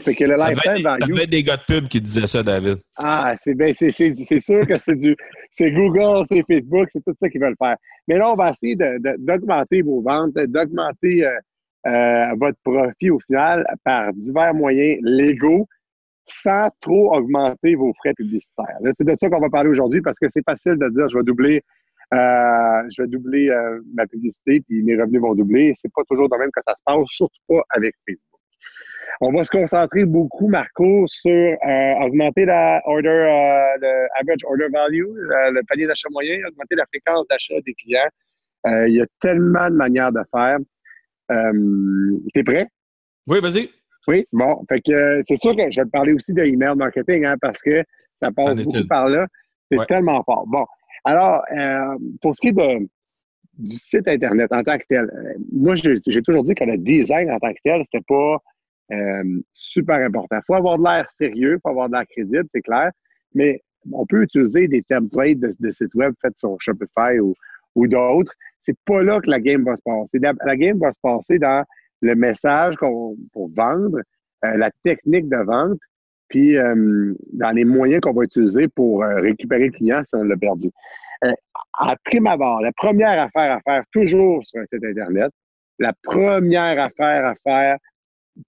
Fait 0.00 0.12
que 0.16 0.24
le 0.24 0.36
ça 0.36 0.50
lifetime 0.50 0.82
value. 0.82 1.16
Ça 1.16 1.26
des 1.26 1.42
gars 1.44 1.56
de 1.56 1.62
pub 1.62 1.86
qui 1.86 2.00
disaient 2.00 2.26
ça, 2.26 2.42
David. 2.42 2.78
Ah, 2.96 3.34
c'est 3.38 3.54
ben, 3.54 3.72
c'est 3.72 3.92
sûr 3.92 4.66
que 4.66 4.76
c'est 4.76 4.96
du 4.96 5.14
c'est 5.52 5.70
Google, 5.70 6.24
c'est 6.28 6.42
Facebook, 6.48 6.88
c'est 6.92 7.04
tout 7.04 7.14
ça 7.20 7.28
qu'ils 7.28 7.40
veulent 7.40 7.54
faire. 7.56 7.76
Mais 8.08 8.18
là, 8.18 8.32
on 8.32 8.34
va 8.34 8.50
essayer 8.50 8.74
d'augmenter 8.74 9.82
vos 9.82 10.02
ventes, 10.02 10.34
d'augmenter 10.34 11.24
votre 11.84 12.58
profit 12.64 13.10
au 13.10 13.20
final 13.20 13.64
par 13.84 14.12
divers 14.14 14.52
moyens 14.52 14.98
légaux 15.02 15.68
sans 16.26 16.70
trop 16.80 17.14
augmenter 17.14 17.74
vos 17.74 17.92
frais 17.94 18.14
publicitaires. 18.14 18.78
C'est 18.94 19.04
de 19.04 19.14
ça 19.18 19.28
qu'on 19.28 19.40
va 19.40 19.50
parler 19.50 19.70
aujourd'hui 19.70 20.00
parce 20.00 20.18
que 20.18 20.26
c'est 20.28 20.44
facile 20.44 20.76
de 20.76 20.88
dire 20.88 21.08
je 21.08 21.18
vais 21.18 21.24
doubler, 21.24 21.62
euh, 22.12 22.88
je 22.90 23.02
vais 23.02 23.08
doubler 23.08 23.48
euh, 23.48 23.80
ma 23.94 24.06
publicité 24.06 24.60
puis 24.60 24.82
mes 24.82 24.96
revenus 25.00 25.20
vont 25.20 25.34
doubler. 25.34 25.72
C'est 25.74 25.92
pas 25.92 26.02
toujours 26.08 26.28
de 26.28 26.36
même 26.36 26.50
que 26.54 26.62
ça 26.62 26.74
se 26.76 26.82
passe, 26.84 27.06
surtout 27.08 27.40
pas 27.48 27.62
avec 27.70 27.94
Facebook. 28.06 28.40
On 29.20 29.32
va 29.32 29.44
se 29.44 29.50
concentrer 29.50 30.04
beaucoup, 30.04 30.48
Marco, 30.48 31.04
sur 31.06 31.32
euh, 31.32 31.94
augmenter 32.04 32.44
la 32.44 32.82
order, 32.84 33.76
le 33.80 34.06
average 34.20 34.44
order 34.44 34.66
value, 34.72 35.06
le 35.06 35.60
panier 35.68 35.86
d'achat 35.86 36.08
moyen, 36.10 36.36
augmenter 36.48 36.74
la 36.74 36.84
fréquence 36.86 37.26
d'achat 37.28 37.54
des 37.64 37.74
clients. 37.74 38.86
il 38.88 38.94
y 38.94 39.00
a 39.00 39.06
tellement 39.20 39.70
de 39.70 39.76
manières 39.76 40.10
de 40.10 40.20
faire. 40.32 40.58
T'es 42.34 42.42
prêt? 42.42 42.66
Oui, 43.28 43.38
vas-y. 43.40 43.70
Oui, 44.06 44.26
bon, 44.32 44.62
fait 44.68 44.80
que 44.80 45.22
c'est 45.24 45.36
sûr 45.36 45.56
que 45.56 45.70
je 45.70 45.80
vais 45.80 45.86
te 45.86 45.90
parler 45.90 46.12
aussi 46.12 46.34
de 46.34 46.42
email 46.42 46.74
marketing, 46.76 47.24
hein, 47.24 47.36
parce 47.40 47.60
que 47.62 47.82
ça 48.16 48.30
passe 48.32 48.62
beaucoup 48.62 48.86
par 48.86 49.08
là. 49.08 49.26
C'est 49.70 49.86
tellement 49.86 50.22
fort. 50.24 50.44
Bon, 50.46 50.64
alors, 51.04 51.42
euh, 51.52 51.96
pour 52.22 52.34
ce 52.34 52.40
qui 52.40 52.48
est 52.48 52.52
de, 52.52 52.88
du 53.58 53.76
site 53.76 54.08
Internet 54.08 54.52
en 54.52 54.62
tant 54.62 54.78
que 54.78 54.84
tel, 54.88 55.04
euh, 55.04 55.34
moi, 55.52 55.74
j'ai 55.74 56.00
toujours 56.22 56.42
dit 56.42 56.54
que 56.54 56.64
le 56.64 56.78
design 56.78 57.30
en 57.30 57.38
tant 57.38 57.52
que 57.52 57.58
tel, 57.64 57.82
c'était 57.84 58.04
pas 58.06 58.38
super 59.54 59.96
important. 59.96 60.36
Il 60.36 60.44
faut 60.46 60.54
avoir 60.54 60.78
de 60.78 60.84
l'air 60.84 61.10
sérieux, 61.10 61.54
il 61.54 61.60
faut 61.62 61.70
avoir 61.70 61.88
de 61.88 61.94
l'air 61.94 62.06
crédible, 62.06 62.44
c'est 62.48 62.60
clair, 62.60 62.90
mais 63.34 63.60
on 63.92 64.06
peut 64.06 64.22
utiliser 64.22 64.68
des 64.68 64.82
templates 64.82 65.38
de, 65.38 65.70
sites 65.70 65.94
web 65.94 66.14
faits 66.20 66.36
sur 66.36 66.56
Shopify 66.60 67.18
ou, 67.18 67.34
ou 67.74 67.86
d'autres. 67.86 68.32
C'est 68.60 68.76
pas 68.84 69.02
là 69.02 69.20
que 69.20 69.30
la 69.30 69.40
game 69.40 69.64
va 69.64 69.76
se 69.76 69.82
passer. 69.82 70.18
la 70.18 70.56
game 70.56 70.78
va 70.78 70.92
se 70.92 71.00
passer 71.02 71.38
dans 71.38 71.64
le 72.00 72.14
message 72.14 72.76
qu'on 72.76 73.16
pour 73.32 73.50
vendre, 73.54 73.98
euh, 74.44 74.56
la 74.56 74.70
technique 74.84 75.28
de 75.28 75.36
vente, 75.36 75.78
puis 76.28 76.56
euh, 76.56 77.14
dans 77.32 77.50
les 77.50 77.64
moyens 77.64 78.00
qu'on 78.00 78.12
va 78.12 78.24
utiliser 78.24 78.68
pour 78.68 79.02
euh, 79.02 79.20
récupérer 79.20 79.66
le 79.66 79.72
client 79.72 80.02
si 80.04 80.14
on 80.14 80.24
l'a 80.24 80.36
perdu. 80.36 80.70
à 81.74 81.96
prime 82.04 82.26
abord, 82.26 82.60
la 82.60 82.72
première 82.72 83.20
affaire 83.22 83.56
à 83.56 83.60
faire 83.60 83.84
toujours 83.92 84.44
sur 84.46 84.60
un 84.60 84.64
site 84.72 84.84
Internet, 84.84 85.30
la 85.78 85.92
première 86.02 86.80
affaire 86.80 87.26
à 87.26 87.34
faire 87.42 87.78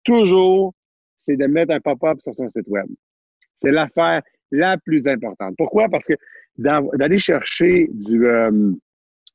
toujours, 0.05 0.75
c'est 1.17 1.37
de 1.37 1.47
mettre 1.47 1.73
un 1.73 1.81
pop-up 1.81 2.21
sur 2.21 2.35
son 2.35 2.51
site 2.51 2.69
web. 2.69 2.87
C'est 3.57 3.71
l'affaire 3.71 4.23
la 4.51 4.77
plus 4.79 5.09
importante. 5.09 5.55
Pourquoi? 5.57 5.89
Parce 5.89 6.07
que 6.07 6.15
d'aller 6.59 7.19
chercher 7.19 7.89
du, 7.93 8.27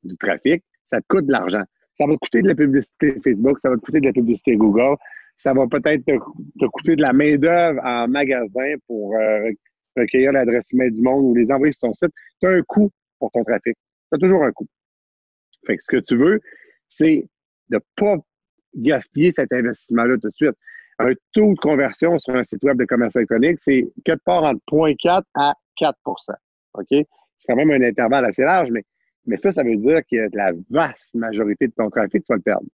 du 0.04 0.18
trafic, 0.18 0.64
ça 0.84 1.00
coûte 1.08 1.26
de 1.26 1.32
l'argent. 1.32 1.64
Ça 1.98 2.06
va 2.08 2.14
te 2.14 2.20
coûter 2.20 2.42
de 2.42 2.48
la 2.48 2.56
publicité 2.56 3.20
Facebook, 3.24 3.60
ça 3.60 3.70
va 3.70 3.76
te 3.76 3.82
coûter 3.82 4.00
de 4.00 4.06
la 4.06 4.14
publicité 4.14 4.56
Google, 4.56 4.96
ça 5.42 5.54
va 5.54 5.66
peut-être 5.68 6.06
te, 6.06 6.66
coûter 6.68 6.96
de 6.96 7.02
la 7.02 7.14
main-d'œuvre 7.14 7.82
en 7.84 8.08
magasin 8.08 8.76
pour 8.88 9.16
euh, 9.16 9.50
recueillir 9.98 10.32
l'adresse 10.34 10.72
email 10.72 10.92
du 10.92 11.02
monde 11.02 11.26
ou 11.26 11.36
les 11.36 11.52
envoyer 11.52 11.74
sur 11.74 11.88
ton 11.88 11.94
site. 11.94 12.12
Tu 12.40 12.48
as 12.48 12.52
un 12.52 12.62
coût 12.62 12.92
pour 13.20 13.32
ton 13.32 13.44
trafic. 13.44 13.76
Tu 13.76 14.16
as 14.16 14.18
toujours 14.20 14.44
un 14.44 14.52
coût. 14.52 14.68
Fait 15.66 15.78
que 15.78 15.84
ce 15.84 15.88
que 15.88 15.98
tu 15.98 16.16
veux, 16.16 16.40
c'est 16.90 17.28
de 17.70 17.76
ne 17.76 17.80
pas 17.96 18.18
gaspiller 18.76 19.32
cet 19.32 19.52
investissement-là 19.52 20.16
tout 20.22 20.28
de 20.28 20.34
suite. 20.34 20.56
Un 21.00 21.14
taux 21.34 21.54
de 21.54 21.60
conversion 21.60 22.20
sur 22.20 22.36
un 22.36 22.44
site 22.44 22.64
web 22.64 22.78
de 22.78 22.86
commerce 22.86 23.16
électronique, 23.16 23.58
c'est 23.60 23.88
quelque 24.06 24.24
part 24.24 24.44
entre 24.44 24.62
0,4 24.72 25.24
à 25.34 25.56
4 25.78 25.98
OK? 26.06 26.86
C'est 26.90 27.48
quand 27.48 27.56
même 27.56 27.72
un 27.72 27.82
intervalle 27.82 28.26
assez 28.26 28.44
large, 28.44 28.70
mais 28.70 28.84
mais 29.26 29.38
ça, 29.38 29.52
ça 29.52 29.64
veut 29.64 29.76
dire 29.76 30.02
que 30.10 30.36
la 30.36 30.52
vaste 30.70 31.14
majorité 31.14 31.68
de 31.68 31.74
ton 31.74 31.90
trafic, 31.90 32.24
tu 32.24 32.34
vas 32.34 32.38
le 32.38 32.42
perdre. 32.42 32.66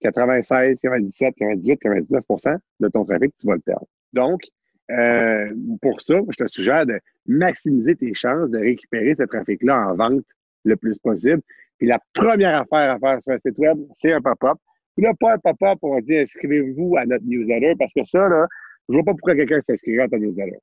96, 0.00 0.80
97, 0.80 1.34
98, 1.36 1.80
99% 1.82 2.56
de 2.80 2.88
ton 2.88 3.04
trafic, 3.04 3.34
tu 3.34 3.46
vas 3.46 3.54
le 3.54 3.60
perdre. 3.60 3.86
Donc, 4.12 4.42
euh, 4.90 5.52
pour 5.82 6.00
ça, 6.00 6.14
je 6.28 6.44
te 6.44 6.46
suggère 6.46 6.86
de 6.86 7.00
maximiser 7.26 7.96
tes 7.96 8.14
chances 8.14 8.50
de 8.50 8.58
récupérer 8.58 9.14
ce 9.14 9.24
trafic-là 9.24 9.88
en 9.88 9.94
vente 9.96 10.24
le 10.64 10.76
plus 10.76 10.98
possible. 10.98 11.42
Puis 11.78 11.88
la 11.88 11.98
première 12.14 12.60
affaire 12.60 12.92
à 12.92 12.98
faire 12.98 13.20
sur 13.20 13.32
un 13.32 13.38
site 13.38 13.58
web, 13.58 13.78
c'est 13.94 14.12
un 14.12 14.20
pop-up. 14.20 14.58
Puis 14.96 15.04
là, 15.04 15.12
pas 15.18 15.34
un 15.34 15.38
pop-up 15.38 15.78
pour 15.80 16.00
dire 16.02 16.22
inscrivez-vous 16.22 16.96
à 16.96 17.04
notre 17.04 17.24
newsletter, 17.24 17.74
parce 17.78 17.92
que 17.92 18.04
ça, 18.04 18.28
là, 18.28 18.46
je 18.88 18.94
vois 18.94 19.04
pas 19.04 19.12
pourquoi 19.12 19.34
quelqu'un 19.34 19.60
s'inscrirait 19.60 20.04
à 20.04 20.08
ta 20.08 20.18
newsletter 20.18 20.58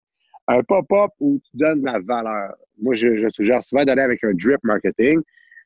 un 0.48 0.62
pop-up 0.64 1.12
où 1.20 1.40
tu 1.40 1.58
donnes 1.58 1.82
de 1.82 1.86
la 1.86 2.00
valeur. 2.00 2.56
Moi, 2.82 2.94
je, 2.96 3.30
suggère 3.30 3.64
souvent 3.64 3.86
d'aller 3.86 4.02
avec 4.02 4.24
un 4.24 4.34
drip 4.34 4.60
marketing. 4.64 5.22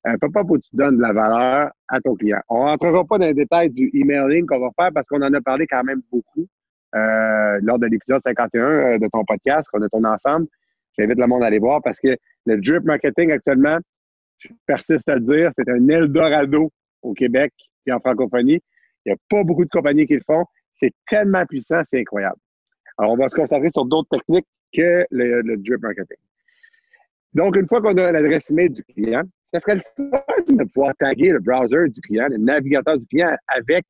Un 0.07 0.17
pop-up 0.17 0.45
où 0.49 0.57
tu 0.57 0.69
donnes 0.73 0.97
de 0.97 1.01
la 1.01 1.11
valeur 1.11 1.71
à 1.89 1.99
ton 1.99 2.15
client. 2.15 2.39
On 2.47 2.61
rentrera 2.61 3.03
pas 3.03 3.17
dans 3.17 3.25
les 3.25 3.33
détails 3.33 3.69
du 3.69 3.91
emailing 3.93 4.45
qu'on 4.45 4.59
va 4.59 4.69
faire 4.79 4.91
parce 4.93 5.05
qu'on 5.07 5.21
en 5.21 5.33
a 5.33 5.41
parlé 5.41 5.67
quand 5.67 5.83
même 5.83 6.01
beaucoup 6.09 6.47
euh, 6.95 7.59
lors 7.61 7.77
de 7.77 7.87
l'épisode 7.87 8.21
51 8.21 8.61
euh, 8.61 8.97
de 8.99 9.07
ton 9.11 9.25
podcast 9.25 9.67
qu'on 9.69 9.81
a 9.81 9.89
tourné 9.89 10.07
ensemble. 10.07 10.47
J'invite 10.97 11.19
le 11.19 11.27
monde 11.27 11.43
à 11.43 11.47
aller 11.47 11.59
voir 11.59 11.81
parce 11.83 11.99
que 11.99 12.15
le 12.45 12.57
drip 12.61 12.85
marketing 12.85 13.31
actuellement, 13.31 13.77
je 14.37 14.47
persiste 14.65 15.09
à 15.09 15.15
le 15.15 15.21
dire, 15.21 15.51
c'est 15.53 15.67
un 15.69 15.85
Eldorado 15.89 16.71
au 17.01 17.13
Québec 17.13 17.53
et 17.85 17.91
en 17.91 17.99
francophonie. 17.99 18.61
Il 19.05 19.09
n'y 19.09 19.13
a 19.13 19.17
pas 19.29 19.43
beaucoup 19.43 19.65
de 19.65 19.69
compagnies 19.69 20.07
qui 20.07 20.15
le 20.15 20.23
font. 20.25 20.45
C'est 20.73 20.93
tellement 21.07 21.45
puissant, 21.45 21.81
c'est 21.85 21.99
incroyable. 21.99 22.37
Alors, 22.97 23.11
on 23.11 23.17
va 23.17 23.27
se 23.27 23.35
concentrer 23.35 23.69
sur 23.69 23.85
d'autres 23.85 24.09
techniques 24.09 24.47
que 24.73 25.05
le, 25.11 25.57
drip 25.57 25.81
marketing. 25.81 26.17
Donc, 27.33 27.57
une 27.57 27.67
fois 27.67 27.81
qu'on 27.81 27.97
a 27.97 28.11
l'adresse 28.11 28.49
email 28.51 28.69
du 28.69 28.83
client, 28.83 29.23
ce 29.53 29.59
serait 29.59 29.75
le 29.75 29.81
fun 29.95 30.55
de 30.55 30.63
pouvoir 30.65 30.93
taguer 30.99 31.29
le 31.29 31.39
browser 31.39 31.89
du 31.89 32.01
client, 32.01 32.27
le 32.29 32.37
navigateur 32.37 32.97
du 32.97 33.05
client 33.05 33.35
avec 33.47 33.85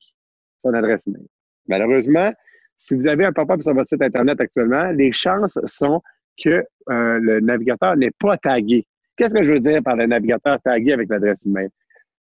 son 0.62 0.74
adresse 0.74 1.08
email. 1.08 1.28
Malheureusement, 1.68 2.32
si 2.78 2.94
vous 2.96 3.08
avez 3.08 3.26
un 3.26 3.34
pop-up 3.34 3.62
sur 3.62 3.74
votre 3.74 3.90
site 3.90 4.02
Internet 4.02 4.40
actuellement, 4.40 4.92
les 4.92 5.12
chances 5.12 5.58
sont 5.66 6.02
que 6.42 6.50
euh, 6.50 7.20
le 7.20 7.40
navigateur 7.40 7.96
n'est 7.98 8.12
pas 8.20 8.38
tagué. 8.38 8.86
Qu'est-ce 9.16 9.34
que 9.34 9.42
je 9.42 9.54
veux 9.54 9.60
dire 9.60 9.82
par 9.82 9.96
le 9.96 10.06
navigateur 10.06 10.62
tagué 10.62 10.94
avec 10.94 11.10
l'adresse 11.10 11.44
email? 11.46 11.70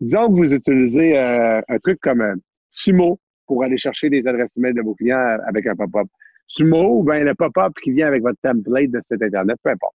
Disons 0.00 0.28
que 0.28 0.34
vous 0.34 0.54
utilisez 0.54 1.18
euh, 1.18 1.60
un 1.68 1.78
truc 1.78 1.98
comme 2.00 2.20
euh, 2.20 2.34
Sumo 2.70 3.18
pour 3.46 3.64
aller 3.64 3.76
chercher 3.76 4.10
des 4.10 4.24
adresses 4.26 4.56
email 4.56 4.74
de 4.74 4.82
vos 4.82 4.94
clients 4.94 5.38
avec 5.46 5.66
un 5.66 5.74
pop-up. 5.74 6.06
Sumo 6.46 7.00
ou 7.00 7.02
bien 7.02 7.24
le 7.24 7.34
pop-up 7.34 7.72
qui 7.82 7.90
vient 7.90 8.06
avec 8.06 8.22
votre 8.22 8.38
template 8.40 8.90
de 8.90 9.00
site 9.00 9.22
Internet, 9.22 9.56
peu 9.62 9.70
importe. 9.70 9.94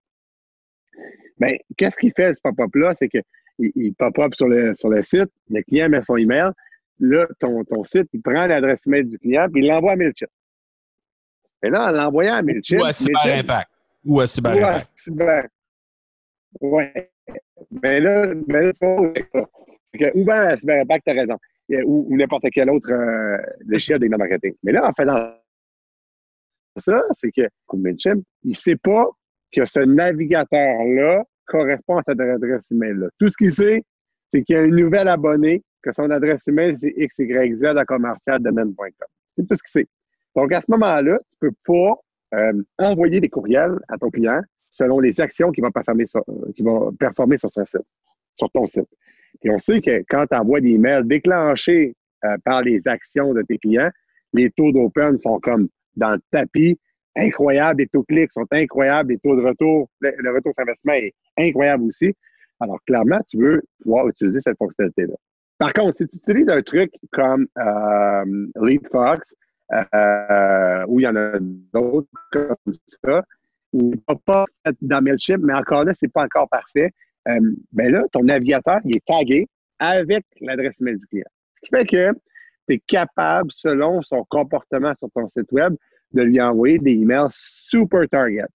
Mais 1.38 1.60
qu'est-ce 1.76 1.96
qu'il 1.96 2.12
fait 2.12 2.34
ce 2.34 2.40
pop-up-là? 2.42 2.94
C'est 2.94 3.08
qu'il 3.08 3.22
il 3.58 3.94
pop-up 3.94 4.34
sur 4.34 4.48
le, 4.48 4.74
sur 4.74 4.88
le 4.88 5.02
site, 5.02 5.30
le 5.48 5.62
client 5.62 5.88
met 5.88 6.02
son 6.02 6.16
email, 6.16 6.50
là, 7.00 7.26
ton, 7.38 7.64
ton 7.64 7.84
site, 7.84 8.08
il 8.12 8.22
prend 8.22 8.46
l'adresse 8.46 8.86
email 8.86 9.04
du 9.04 9.18
client, 9.18 9.48
puis 9.52 9.62
il 9.62 9.68
l'envoie 9.68 9.92
à 9.92 9.96
MailChimp. 9.96 10.30
Et 11.62 11.70
là, 11.70 11.88
en 11.88 11.92
l'envoyant 11.92 12.34
à 12.34 12.42
MailChimp. 12.42 12.80
Ou 12.80 12.84
à 12.84 12.92
CyberImpact. 12.92 13.70
Ou 14.04 14.20
à 14.20 14.26
CyberImpact. 14.26 15.52
Oui. 16.60 16.84
Mais 17.82 18.00
là, 18.00 18.32
mais 18.48 18.66
là 18.66 18.70
c'est 18.74 20.10
ou 20.14 20.24
bien 20.24 20.42
à 20.42 20.56
CyberImpact, 20.56 21.04
tu 21.04 21.10
as 21.10 21.14
raison. 21.14 21.38
Ou, 21.86 22.16
n'importe 22.16 22.46
quel 22.52 22.68
autre 22.70 22.90
euh, 22.90 23.38
logiciel 23.66 23.98
d'email 24.00 24.18
marketing. 24.18 24.54
Mais 24.62 24.72
là, 24.72 24.88
en 24.88 24.92
faisant 24.92 25.32
ça, 26.76 27.02
c'est 27.12 27.30
que 27.30 27.42
MailChimp, 27.72 28.22
il 28.44 28.50
ne 28.50 28.54
sait 28.54 28.76
pas 28.76 29.08
que 29.52 29.66
ce 29.66 29.80
navigateur-là 29.80 31.24
correspond 31.46 31.98
à 31.98 32.02
cette 32.06 32.20
adresse 32.20 32.70
email-là. 32.70 33.08
Tout 33.18 33.28
ce 33.28 33.36
qu'il 33.36 33.52
sait, 33.52 33.82
c'est 34.32 34.42
qu'il 34.42 34.56
y 34.56 34.58
a 34.58 34.62
un 34.62 34.68
nouvel 34.68 35.08
abonné, 35.08 35.62
que 35.82 35.92
son 35.92 36.10
adresse 36.10 36.46
email, 36.46 36.76
c'est 36.78 36.92
xyz 36.92 37.64
à. 37.64 37.74
C'est 39.36 39.46
tout 39.46 39.56
ce 39.56 39.62
qu'il 39.62 39.70
sait. 39.70 39.86
Donc, 40.36 40.52
à 40.52 40.60
ce 40.60 40.70
moment-là, 40.70 41.18
tu 41.28 41.36
peux 41.40 41.52
pas 41.66 41.94
euh, 42.34 42.62
envoyer 42.78 43.20
des 43.20 43.28
courriels 43.28 43.78
à 43.88 43.98
ton 43.98 44.10
client 44.10 44.40
selon 44.70 45.00
les 45.00 45.20
actions 45.20 45.50
qu'il 45.50 45.64
va 45.64 45.70
performer 45.70 46.06
sur, 46.06 46.22
euh, 46.28 46.90
performer 46.98 47.36
sur 47.36 47.50
son 47.50 47.64
site, 47.64 47.80
sur 48.36 48.50
ton 48.50 48.66
site. 48.66 48.88
Et 49.42 49.50
on 49.50 49.58
sait 49.58 49.80
que 49.80 50.04
quand 50.08 50.26
tu 50.30 50.36
envoies 50.36 50.60
des 50.60 50.70
emails 50.70 51.04
déclenchés 51.04 51.96
euh, 52.24 52.36
par 52.44 52.62
les 52.62 52.86
actions 52.86 53.34
de 53.34 53.42
tes 53.42 53.58
clients, 53.58 53.90
les 54.32 54.50
taux 54.50 54.70
d'open 54.70 55.16
sont 55.16 55.40
comme 55.40 55.68
dans 55.96 56.12
le 56.12 56.20
tapis, 56.30 56.78
incroyable, 57.16 57.80
les 57.80 57.88
taux 57.88 58.02
clics 58.02 58.32
sont 58.32 58.46
incroyables, 58.50 59.10
les 59.10 59.18
taux 59.18 59.36
de 59.36 59.42
retour, 59.42 59.88
le, 60.00 60.34
retour 60.34 60.52
sur 60.54 60.62
investissement 60.62 60.94
est 60.94 61.12
incroyable 61.38 61.84
aussi. 61.84 62.14
Alors, 62.60 62.78
clairement, 62.86 63.20
tu 63.28 63.38
veux 63.38 63.62
pouvoir 63.82 64.08
utiliser 64.08 64.40
cette 64.40 64.58
fonctionnalité-là. 64.58 65.14
Par 65.58 65.72
contre, 65.72 65.98
si 65.98 66.08
tu 66.08 66.16
utilises 66.16 66.48
un 66.48 66.62
truc 66.62 66.92
comme 67.12 67.46
euh, 67.58 68.46
LeadFox, 68.62 69.34
euh, 69.72 70.84
où 70.88 71.00
il 71.00 71.04
y 71.04 71.06
en 71.06 71.16
a 71.16 71.38
d'autres 71.72 72.08
comme 72.32 72.74
ça, 73.04 73.22
ou 73.72 73.94
pas 74.24 74.46
dans 74.80 75.00
MailChimp, 75.00 75.42
mais 75.42 75.54
encore 75.54 75.84
là, 75.84 75.94
c'est 75.94 76.12
pas 76.12 76.24
encore 76.24 76.48
parfait, 76.48 76.90
euh, 77.28 77.38
ben 77.72 77.92
là, 77.92 78.04
ton 78.12 78.22
navigateur, 78.22 78.80
il 78.84 78.96
est 78.96 79.04
tagué 79.06 79.48
avec 79.78 80.24
l'adresse 80.40 80.80
mail 80.80 80.96
du 80.96 81.06
client. 81.06 81.28
Ce 81.56 81.60
qui 81.60 81.76
fait 81.76 81.86
que 81.86 82.12
tu 82.68 82.74
es 82.74 82.78
capable, 82.86 83.50
selon 83.52 84.02
son 84.02 84.24
comportement 84.28 84.94
sur 84.94 85.08
ton 85.14 85.28
site 85.28 85.50
web, 85.52 85.74
de 86.12 86.22
lui 86.22 86.40
envoyer 86.40 86.78
des 86.78 86.92
emails 86.92 87.28
super 87.30 88.08
target. 88.08 88.46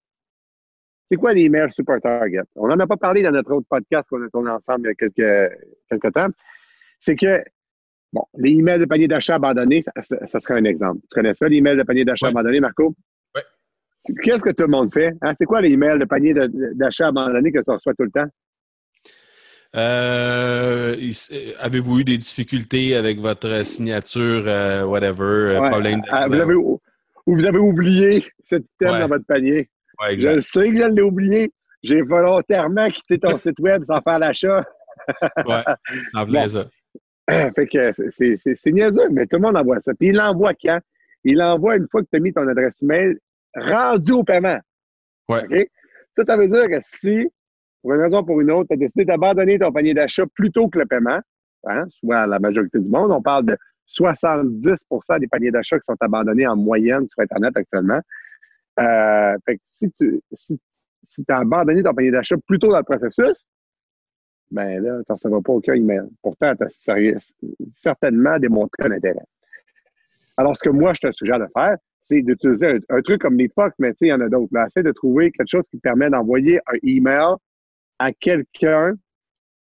C'est 1.08 1.18
quoi 1.18 1.34
les 1.34 1.42
emails 1.42 1.72
super 1.72 2.02
target? 2.02 2.44
On 2.56 2.68
n'en 2.68 2.80
a 2.80 2.88
pas 2.88 2.98
parlé 2.98 3.22
dans 3.22 3.32
notre 3.32 3.52
autre 3.54 3.68
podcast 3.70 4.10
qu'on 4.10 4.24
a 4.24 4.30
tourné 4.30 4.50
ensemble 4.50 4.88
il 4.88 4.88
y 4.88 4.92
a 4.92 4.96
quelques, 4.96 5.54
quelques 5.90 6.14
temps. 6.14 6.30
C'est 7.00 7.16
que, 7.16 7.44
bon, 8.12 8.24
les 8.38 8.52
emails 8.52 8.80
de 8.80 8.86
panier 8.86 9.08
d'achat 9.08 9.36
abandonnés, 9.36 9.82
ça, 9.82 10.40
serait 10.40 10.56
un 10.56 10.64
exemple. 10.64 11.02
Tu 11.10 11.16
connais 11.16 11.34
ça, 11.34 11.48
les 11.48 11.58
emails 11.58 11.78
de 11.78 11.84
panier 11.84 12.06
d'achat 12.06 12.28
abandonnés, 12.28 12.60
Marco? 12.60 12.96
Oui. 13.36 13.42
Qu'est-ce 14.24 14.44
que 14.44 14.50
tout 14.50 14.64
le 14.64 14.70
monde 14.70 14.92
fait? 14.92 15.14
Hein? 15.22 15.34
C'est 15.38 15.46
quoi 15.46 15.62
les 15.62 15.70
emails 15.70 16.00
de 16.00 16.06
panier 16.06 16.34
d'achat 16.74 17.08
abandonnés 17.08 17.52
que 17.52 17.60
tu 17.60 17.72
reçois 17.72 17.94
tout 17.94 18.06
le 18.06 18.12
temps? 18.12 18.30
Euh, 19.76 20.96
avez-vous 21.60 22.00
eu 22.00 22.04
des 22.06 22.18
difficultés 22.18 22.96
avec 22.96 23.20
votre 23.20 23.66
signature, 23.66 24.44
euh, 24.48 24.86
whatever, 24.86 25.58
euh, 25.58 25.70
problème 25.70 26.02
ah, 26.10 26.28
vous 26.28 26.36
avez, 26.36 26.56
ou 27.26 27.36
vous 27.36 27.46
avez 27.46 27.58
oublié 27.58 28.26
ce 28.44 28.56
thème 28.80 29.00
dans 29.00 29.08
votre 29.08 29.26
panier. 29.26 29.70
je 30.18 30.36
le 30.36 30.42
sais 30.42 30.70
que 30.70 30.78
je 30.78 30.90
l'ai 30.90 31.02
oublié. 31.02 31.52
J'ai 31.84 32.02
volontairement 32.02 32.90
quitté 32.90 33.20
ton 33.20 33.38
site 33.38 33.60
web 33.60 33.84
sans 33.86 34.02
faire 34.02 34.20
l'achat. 34.20 34.66
ouais, 35.46 35.64
en 36.14 36.26
bon. 36.26 36.50
ça. 36.50 36.68
Fait 37.56 37.68
que 37.68 37.92
c'est 37.92 38.72
niaiseux, 38.72 39.10
mais 39.12 39.26
tout 39.26 39.38
le 39.38 39.42
monde 39.42 39.58
envoie 39.58 39.80
ça. 39.80 39.94
Puis 39.94 40.10
il 40.10 40.16
l'envoie 40.16 40.54
quand? 40.54 40.80
Il 41.24 41.38
l'envoie 41.38 41.76
une 41.76 41.88
fois 41.90 42.02
que 42.02 42.08
tu 42.12 42.18
as 42.18 42.20
mis 42.20 42.34
ton 42.34 42.48
adresse 42.48 42.82
email 42.82 43.18
rendu 43.56 44.12
au 44.12 44.24
paiement. 44.24 44.60
Ouais. 45.30 45.70
Ça, 46.16 46.24
ça 46.28 46.38
veut 46.38 46.48
dire 46.48 46.68
que 46.70 46.80
si 46.82 47.28
pour 47.86 47.94
une 47.94 48.02
raison 48.02 48.22
ou 48.22 48.26
pour 48.26 48.42
une 48.42 48.50
autre, 48.50 48.68
tu 48.70 48.74
as 48.74 48.78
décidé 48.78 49.06
d'abandonner 49.06 49.60
ton 49.60 49.72
panier 49.72 49.94
d'achat 49.94 50.24
plutôt 50.34 50.70
que 50.70 50.80
le 50.80 50.88
paiement, 50.88 51.20
hein, 51.68 51.84
soit 51.90 52.26
la 52.26 52.40
majorité 52.40 52.80
du 52.80 52.90
monde, 52.90 53.12
on 53.12 53.22
parle 53.22 53.46
de 53.46 53.58
70% 53.88 55.20
des 55.20 55.28
paniers 55.28 55.52
d'achat 55.52 55.78
qui 55.78 55.86
sont 55.86 55.98
abandonnés 56.00 56.48
en 56.48 56.56
moyenne 56.56 57.06
sur 57.06 57.22
Internet 57.22 57.56
actuellement. 57.56 58.02
Euh, 58.80 59.38
fait 59.46 59.58
que 59.58 59.62
si 59.64 59.92
tu 59.92 60.22
si, 60.34 60.60
as 61.30 61.40
abandonné 61.40 61.84
ton 61.84 61.94
panier 61.94 62.12
d'achat 62.12 62.36
plutôt 62.48 62.72
dans 62.72 62.78
le 62.78 62.84
processus, 62.84 63.46
ben 64.52 64.82
là, 64.82 64.98
tu 64.98 65.06
n'en 65.10 65.16
recevras 65.16 65.42
pas 65.42 65.54
aucun 65.54 65.74
email. 65.74 66.04
Pourtant, 66.22 66.56
tu 66.56 66.64
as 66.64 67.34
certainement 67.72 68.38
démontré 68.40 68.84
un 68.84 68.92
intérêt. 68.92 69.26
Alors, 70.38 70.58
ce 70.58 70.64
que 70.64 70.70
moi, 70.70 70.94
je 70.94 71.08
te 71.08 71.12
suggère 71.12 71.40
de 71.40 71.48
faire, 71.54 71.78
c'est 72.02 72.22
d'utiliser 72.22 72.80
un, 72.90 73.02
truc 73.02 73.22
comme 73.22 73.36
Meetbox, 73.36 73.80
mais 73.80 73.92
tu 73.94 74.00
sais, 74.00 74.06
il 74.08 74.10
y 74.10 74.14
en 74.14 74.22
a 74.22 74.30
d'autres. 74.30 74.52
Essaye 74.68 74.84
de 74.84 74.92
trouver 74.92 75.32
quelque 75.32 75.50
chose 75.50 75.68
qui 75.68 75.78
te 75.78 75.82
permet 75.82 76.10
d'envoyer 76.10 76.60
un 76.68 76.78
email 76.84 77.36
à 77.98 78.12
quelqu'un 78.12 78.94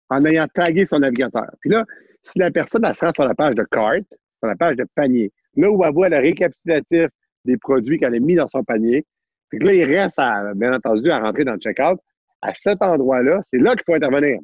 en 0.09 0.25
ayant 0.25 0.47
tagué 0.53 0.85
son 0.85 0.99
navigateur. 0.99 1.49
Puis 1.61 1.69
là, 1.69 1.85
si 2.23 2.39
la 2.39 2.51
personne 2.51 2.83
elle 2.85 2.95
se 2.95 3.05
rend 3.05 3.11
sur 3.13 3.25
la 3.25 3.35
page 3.35 3.55
de 3.55 3.63
carte, 3.63 4.05
sur 4.39 4.47
la 4.47 4.55
page 4.55 4.75
de 4.75 4.85
panier, 4.95 5.31
là 5.55 5.69
où 5.69 5.83
elle 5.83 5.93
voit 5.93 6.09
le 6.09 6.17
récapitulatif 6.17 7.07
des 7.45 7.57
produits 7.57 7.99
qu'elle 7.99 8.15
a 8.15 8.19
mis 8.19 8.35
dans 8.35 8.47
son 8.47 8.63
panier, 8.63 9.05
puis 9.53 9.59
là, 9.59 9.73
il 9.73 9.83
reste, 9.83 10.17
à, 10.17 10.51
bien 10.55 10.73
entendu, 10.73 11.11
à 11.11 11.19
rentrer 11.19 11.43
dans 11.43 11.53
le 11.53 11.59
checkout. 11.59 11.99
À 12.41 12.53
cet 12.55 12.81
endroit-là, 12.81 13.39
c'est 13.51 13.59
là 13.59 13.75
qu'il 13.75 13.83
faut 13.85 13.93
intervenir. 13.93 14.39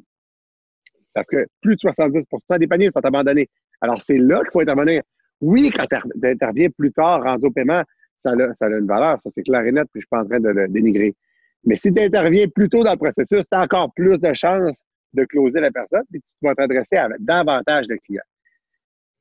Parce 1.12 1.26
que 1.26 1.44
plus 1.60 1.74
de 1.74 1.80
70% 1.80 2.58
des 2.60 2.68
paniers 2.68 2.90
sont 2.90 3.04
abandonnés. 3.04 3.48
Alors, 3.80 4.00
c'est 4.02 4.18
là 4.18 4.38
qu'il 4.42 4.52
faut 4.52 4.60
intervenir. 4.60 5.02
Oui, 5.40 5.70
quand 5.70 5.84
tu 5.86 6.26
interviens 6.26 6.68
plus 6.70 6.92
tard, 6.92 7.24
rendu 7.24 7.46
au 7.46 7.50
paiement, 7.50 7.82
ça 8.20 8.30
a, 8.30 8.54
ça 8.54 8.66
a 8.66 8.68
une 8.68 8.86
valeur, 8.86 9.20
ça 9.20 9.30
c'est 9.32 9.42
clair 9.42 9.62
et 9.62 9.72
net, 9.72 9.88
puis 9.92 10.00
je 10.00 10.02
suis 10.02 10.08
pas 10.08 10.20
en 10.20 10.26
train 10.26 10.38
de 10.38 10.48
le 10.48 10.68
dénigrer. 10.68 11.16
Mais 11.64 11.74
si 11.74 11.92
tu 11.92 12.00
interviens 12.00 12.46
plus 12.46 12.68
tôt 12.68 12.84
dans 12.84 12.92
le 12.92 12.98
processus, 12.98 13.44
tu 13.50 13.58
as 13.58 13.62
encore 13.62 13.92
plus 13.94 14.20
de 14.20 14.32
chances 14.34 14.80
de 15.12 15.24
closer 15.24 15.60
la 15.60 15.70
personne, 15.70 16.04
et 16.14 16.20
tu 16.20 16.30
vas 16.42 16.54
t'adresser 16.54 16.96
à 16.96 17.08
davantage 17.18 17.86
de 17.86 17.96
clients. 17.96 18.22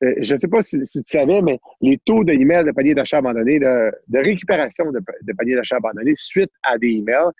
Euh, 0.03 0.13
je 0.19 0.33
ne 0.33 0.39
sais 0.39 0.47
pas 0.47 0.63
si, 0.63 0.79
tu 0.79 1.01
savais, 1.03 1.41
mais 1.41 1.59
les 1.81 1.97
taux 1.97 2.23
de 2.23 2.31
emails 2.31 2.63
de 2.65 2.71
panier 2.71 2.93
d'achat 2.93 3.17
abandonné, 3.17 3.59
de, 3.59 3.91
récupération 4.13 4.91
de, 4.91 4.99
de 4.99 5.33
panier 5.33 5.55
d'achat 5.55 5.77
abandonné 5.77 6.13
suite 6.15 6.51
à 6.63 6.77
des 6.77 6.87
emails, 6.87 7.31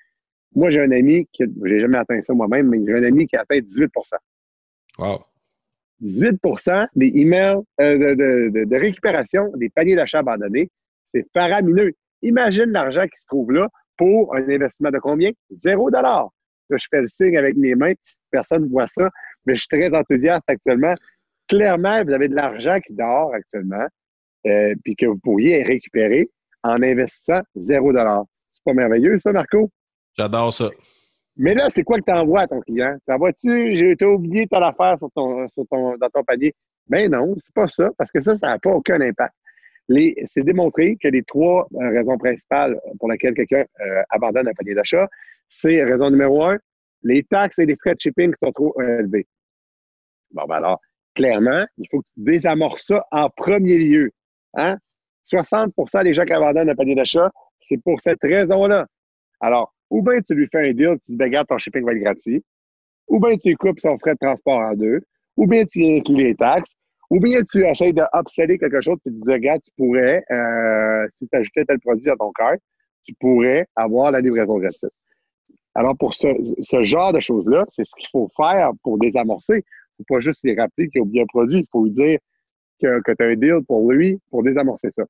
moi, 0.55 0.69
j'ai 0.69 0.81
un 0.81 0.91
ami 0.91 1.27
qui, 1.31 1.43
j'ai 1.65 1.79
jamais 1.79 1.97
atteint 1.97 2.21
ça 2.21 2.33
moi-même, 2.33 2.69
mais 2.69 2.79
j'ai 2.85 2.93
un 2.93 3.03
ami 3.03 3.27
qui 3.27 3.35
a 3.35 3.41
atteint 3.41 3.59
18% 3.59 3.87
Wow. 4.97 5.23
18% 6.01 6.87
des 6.95 7.11
emails 7.15 7.59
euh, 7.79 8.15
de, 8.15 8.65
de, 8.65 8.75
récupération 8.75 9.51
des 9.55 9.69
paniers 9.69 9.95
d'achat 9.95 10.19
abandonnés, 10.19 10.69
c'est 11.13 11.25
faramineux. 11.33 11.93
Imagine 12.21 12.71
l'argent 12.71 13.03
qui 13.03 13.19
se 13.19 13.27
trouve 13.27 13.51
là 13.51 13.67
pour 13.97 14.35
un 14.35 14.47
investissement 14.49 14.91
de 14.91 14.99
combien? 14.99 15.31
Zéro 15.51 15.91
dollar. 15.91 16.29
Je 16.77 16.85
fais 16.89 17.01
le 17.01 17.07
signe 17.07 17.37
avec 17.37 17.55
mes 17.55 17.75
mains. 17.75 17.93
Personne 18.31 18.63
ne 18.63 18.69
voit 18.69 18.87
ça, 18.87 19.09
mais 19.45 19.55
je 19.55 19.61
suis 19.61 19.79
très 19.79 19.93
enthousiaste 19.95 20.43
actuellement. 20.47 20.93
Clairement, 21.47 22.03
vous 22.03 22.13
avez 22.13 22.27
de 22.27 22.35
l'argent 22.35 22.79
qui 22.79 22.93
dort 22.93 23.33
actuellement, 23.33 23.85
euh, 24.45 24.75
puis 24.83 24.95
que 24.95 25.05
vous 25.05 25.17
pourriez 25.17 25.63
récupérer 25.63 26.29
en 26.63 26.81
investissant 26.81 27.41
zéro 27.55 27.91
dollar. 27.91 28.23
C'est 28.33 28.63
pas 28.63 28.73
merveilleux, 28.73 29.17
ça, 29.19 29.31
Marco? 29.31 29.69
J'adore 30.17 30.53
ça. 30.53 30.69
Mais 31.37 31.53
là, 31.53 31.69
c'est 31.69 31.83
quoi 31.83 31.97
que 31.97 32.03
tu 32.05 32.11
envoies 32.11 32.41
à 32.41 32.47
ton 32.47 32.59
client? 32.59 32.97
T'envoies-tu, 33.07 33.75
j'ai 33.75 34.05
oublié 34.05 34.45
ta 34.47 34.57
affaire 34.67 34.97
sur 34.97 35.09
ton, 35.15 35.47
sur 35.49 35.65
ton, 35.71 35.95
dans 35.97 36.09
ton 36.09 36.23
panier? 36.23 36.53
Ben 36.87 37.09
non, 37.09 37.35
c'est 37.39 37.53
pas 37.53 37.67
ça, 37.67 37.89
parce 37.97 38.11
que 38.11 38.21
ça, 38.21 38.35
ça 38.35 38.47
n'a 38.47 38.59
pas 38.59 38.71
aucun 38.71 38.99
impact 38.99 39.33
c'est 40.25 40.43
démontré 40.43 40.97
que 41.01 41.07
les 41.07 41.23
trois 41.23 41.67
euh, 41.73 41.89
raisons 41.89 42.17
principales 42.17 42.79
pour 42.99 43.09
lesquelles 43.09 43.33
quelqu'un 43.33 43.65
euh, 43.81 44.01
abandonne 44.09 44.47
un 44.47 44.53
panier 44.53 44.75
d'achat, 44.75 45.07
c'est 45.49 45.83
raison 45.83 46.09
numéro 46.09 46.43
un, 46.43 46.57
les 47.03 47.23
taxes 47.23 47.59
et 47.59 47.65
les 47.65 47.75
frais 47.75 47.95
de 47.95 47.99
shipping 47.99 48.31
qui 48.31 48.39
sont 48.39 48.51
trop 48.51 48.79
élevés. 48.81 49.27
Bon, 50.31 50.43
ben 50.47 50.55
alors, 50.55 50.79
clairement, 51.15 51.65
il 51.77 51.87
faut 51.89 52.01
que 52.01 52.07
tu 52.13 52.21
désamorces 52.23 52.85
ça 52.85 53.05
en 53.11 53.29
premier 53.29 53.77
lieu. 53.77 54.11
Hein? 54.55 54.77
60% 55.31 56.03
des 56.03 56.13
gens 56.13 56.25
qui 56.25 56.33
abandonnent 56.33 56.69
un 56.69 56.75
panier 56.75 56.95
d'achat 56.95 57.29
c'est 57.61 57.77
pour 57.77 57.99
cette 58.01 58.21
raison-là. 58.21 58.87
Alors, 59.41 59.73
ou 59.89 60.01
bien 60.01 60.21
tu 60.21 60.33
lui 60.33 60.47
fais 60.51 60.69
un 60.69 60.73
deal, 60.73 60.97
tu 61.03 61.11
dis, 61.11 61.17
ben, 61.17 61.25
regarde, 61.25 61.47
ton 61.47 61.57
shipping 61.57 61.83
va 61.83 61.93
être 61.93 61.99
gratuit, 61.99 62.43
ou 63.07 63.19
bien 63.19 63.37
tu 63.37 63.55
coupes 63.55 63.79
son 63.79 63.97
frais 63.97 64.13
de 64.13 64.19
transport 64.19 64.59
en 64.59 64.73
deux, 64.73 65.01
ou 65.37 65.47
bien 65.47 65.65
tu 65.65 65.83
inclus 65.83 66.15
les 66.15 66.35
taxes, 66.35 66.73
ou 67.09 67.19
bien 67.19 67.41
tu 67.43 67.65
essaies 67.65 67.93
de 67.93 68.55
quelque 68.57 68.81
chose, 68.81 68.97
tu 69.03 69.11
dis, 69.11 69.19
regarde, 69.25 69.61
tu 69.61 69.71
pourrais, 69.77 70.23
euh, 70.31 71.07
si 71.11 71.27
tu 71.27 71.37
ajoutais 71.37 71.65
tel 71.65 71.79
produit 71.79 72.09
à 72.09 72.15
ton 72.15 72.31
carte, 72.31 72.61
tu 73.03 73.13
pourrais 73.19 73.65
avoir 73.75 74.11
la 74.11 74.21
livraison 74.21 74.57
gratuite. 74.57 74.91
Alors, 75.79 75.95
pour 75.95 76.13
ce, 76.13 76.83
genre 76.83 77.13
de 77.13 77.21
choses-là, 77.21 77.63
c'est 77.69 77.85
ce 77.85 77.95
qu'il 77.95 78.09
faut 78.11 78.29
faire 78.35 78.71
pour 78.83 78.97
désamorcer. 78.97 79.53
Il 79.53 80.01
ne 80.01 80.05
faut 80.05 80.15
pas 80.15 80.19
juste 80.19 80.43
lui 80.43 80.53
rappeler 80.53 80.89
qu'il 80.89 81.01
a 81.01 81.21
un 81.21 81.25
produit. 81.25 81.59
Il 81.59 81.67
faut 81.71 81.85
lui 81.85 81.91
dire 81.91 82.19
que, 82.81 83.01
que 83.01 83.13
tu 83.13 83.23
as 83.23 83.27
un 83.27 83.35
deal 83.37 83.59
pour 83.65 83.89
lui 83.89 84.19
pour 84.29 84.43
désamorcer 84.43 84.91
ça. 84.91 85.03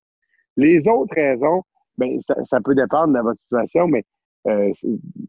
Les 0.58 0.88
autres 0.88 1.16
raisons, 1.16 1.64
ben, 1.98 2.20
ça, 2.22 2.62
peut 2.62 2.76
dépendre 2.76 3.16
de 3.16 3.20
votre 3.20 3.40
situation, 3.40 3.88
mais 3.88 4.04
euh, 4.46 4.72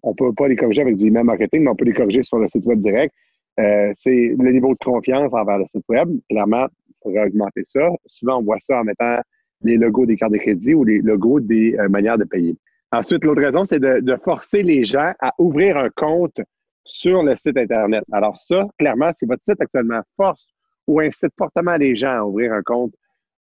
on 0.03 0.11
ne 0.11 0.15
peut 0.15 0.35
pas 0.35 0.47
les 0.47 0.57
corriger 0.57 0.83
avec 0.83 0.97
du 0.97 1.07
email 1.07 1.25
marketing, 1.25 1.63
mais 1.63 1.71
on 1.71 1.75
peut 1.75 1.87
les 1.87 1.95
corriger 1.95 2.23
sur 2.23 2.39
le 2.39 2.47
site 2.47 2.67
web 2.67 2.79
direct. 2.79 3.15
Euh, 3.59 3.93
c'est 3.97 4.35
le 4.39 4.53
niveau 4.53 4.75
de 4.75 4.85
confiance 4.85 5.33
envers 5.33 5.57
le 5.57 5.65
site 5.69 5.89
web. 5.89 6.11
Clairement, 6.29 6.67
il 6.87 6.95
faudrait 7.03 7.29
augmenter 7.29 7.63
ça. 7.65 7.89
Souvent, 8.05 8.41
on 8.41 8.43
voit 8.43 8.61
ça 8.61 8.81
en 8.81 8.85
mettant 8.85 9.17
les 9.63 9.79
logos 9.79 10.05
des 10.05 10.17
cartes 10.17 10.33
de 10.33 10.39
crédit 10.39 10.75
ou 10.75 10.85
les 10.85 10.99
logos 10.99 11.41
des 11.41 11.79
euh, 11.79 11.89
manières 11.89 12.19
de 12.19 12.25
payer. 12.25 12.59
Ensuite, 12.93 13.25
l'autre 13.25 13.43
raison, 13.43 13.65
c'est 13.65 13.79
de, 13.79 14.17
forcer 14.25 14.63
les 14.63 14.85
gens 14.85 15.13
à 15.21 15.33
ouvrir 15.39 15.77
un 15.77 15.91
compte 15.91 16.41
sur 16.85 17.23
le 17.23 17.37
site 17.37 17.57
Internet. 17.57 18.03
Alors 18.11 18.41
ça, 18.41 18.67
clairement, 18.79 19.13
si 19.13 19.27
votre 19.27 19.45
site 19.45 19.61
actuellement 19.61 20.01
force 20.17 20.53
ou 20.89 20.99
incite 21.01 21.33
fortement 21.39 21.77
les 21.77 21.95
gens 21.95 22.19
à 22.19 22.25
ouvrir 22.25 22.53
un 22.53 22.63
compte 22.63 22.93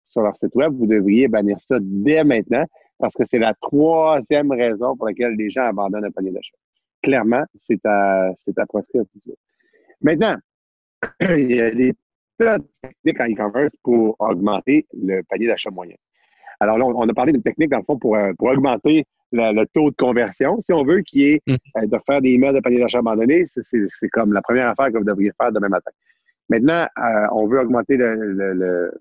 sur 0.04 0.22
leur 0.22 0.36
site 0.36 0.54
web, 0.54 0.72
vous 0.72 0.86
devriez 0.86 1.26
bannir 1.26 1.58
ça 1.60 1.78
dès 1.80 2.22
maintenant 2.22 2.64
parce 2.98 3.14
que 3.14 3.24
c'est 3.24 3.38
la 3.38 3.54
troisième 3.54 4.52
raison 4.52 4.96
pour 4.96 5.06
laquelle 5.06 5.34
les 5.36 5.50
gens 5.50 5.64
abandonnent 5.64 6.04
un 6.04 6.10
panier 6.10 6.30
d'achat. 6.30 6.56
Clairement, 7.02 7.42
c'est 7.56 7.84
à, 7.86 8.30
c'est 8.36 8.56
à 8.58 8.66
proscrire. 8.66 9.02
Maintenant, 10.02 10.36
il 11.20 11.50
y 11.50 11.60
a 11.60 11.70
des 11.72 11.94
techniques 12.38 13.20
en 13.20 13.46
e-commerce 13.46 13.74
pour 13.82 14.16
augmenter 14.20 14.86
le 14.92 15.22
panier 15.22 15.46
d'achat 15.46 15.70
moyen. 15.70 15.96
Alors 16.60 16.76
là, 16.76 16.84
on 16.84 17.08
a 17.08 17.14
parlé 17.14 17.32
d'une 17.32 17.42
technique, 17.42 17.70
dans 17.70 17.78
le 17.78 17.84
fond, 17.84 17.98
pour, 17.98 18.16
euh, 18.16 18.32
pour 18.38 18.48
augmenter 18.48 19.06
le, 19.32 19.64
taux 19.66 19.90
de 19.90 19.96
conversion, 19.96 20.60
si 20.60 20.72
on 20.72 20.84
veut, 20.84 21.00
qui 21.00 21.24
est 21.24 21.42
mm. 21.46 21.54
euh, 21.78 21.86
de 21.86 21.98
faire 22.06 22.20
des 22.20 22.30
emails 22.30 22.54
de 22.54 22.60
panier 22.60 22.80
d'achat 22.80 22.98
abandonné. 22.98 23.44
C'est 23.46 24.08
comme 24.08 24.32
la 24.32 24.42
première 24.42 24.68
affaire 24.68 24.92
que 24.92 24.98
vous 24.98 25.04
devriez 25.04 25.32
faire 25.40 25.52
demain 25.52 25.68
matin. 25.68 25.90
Maintenant, 26.48 26.86
euh, 26.98 27.26
on 27.32 27.46
veut 27.46 27.60
augmenter 27.60 27.96
le, 27.96 28.92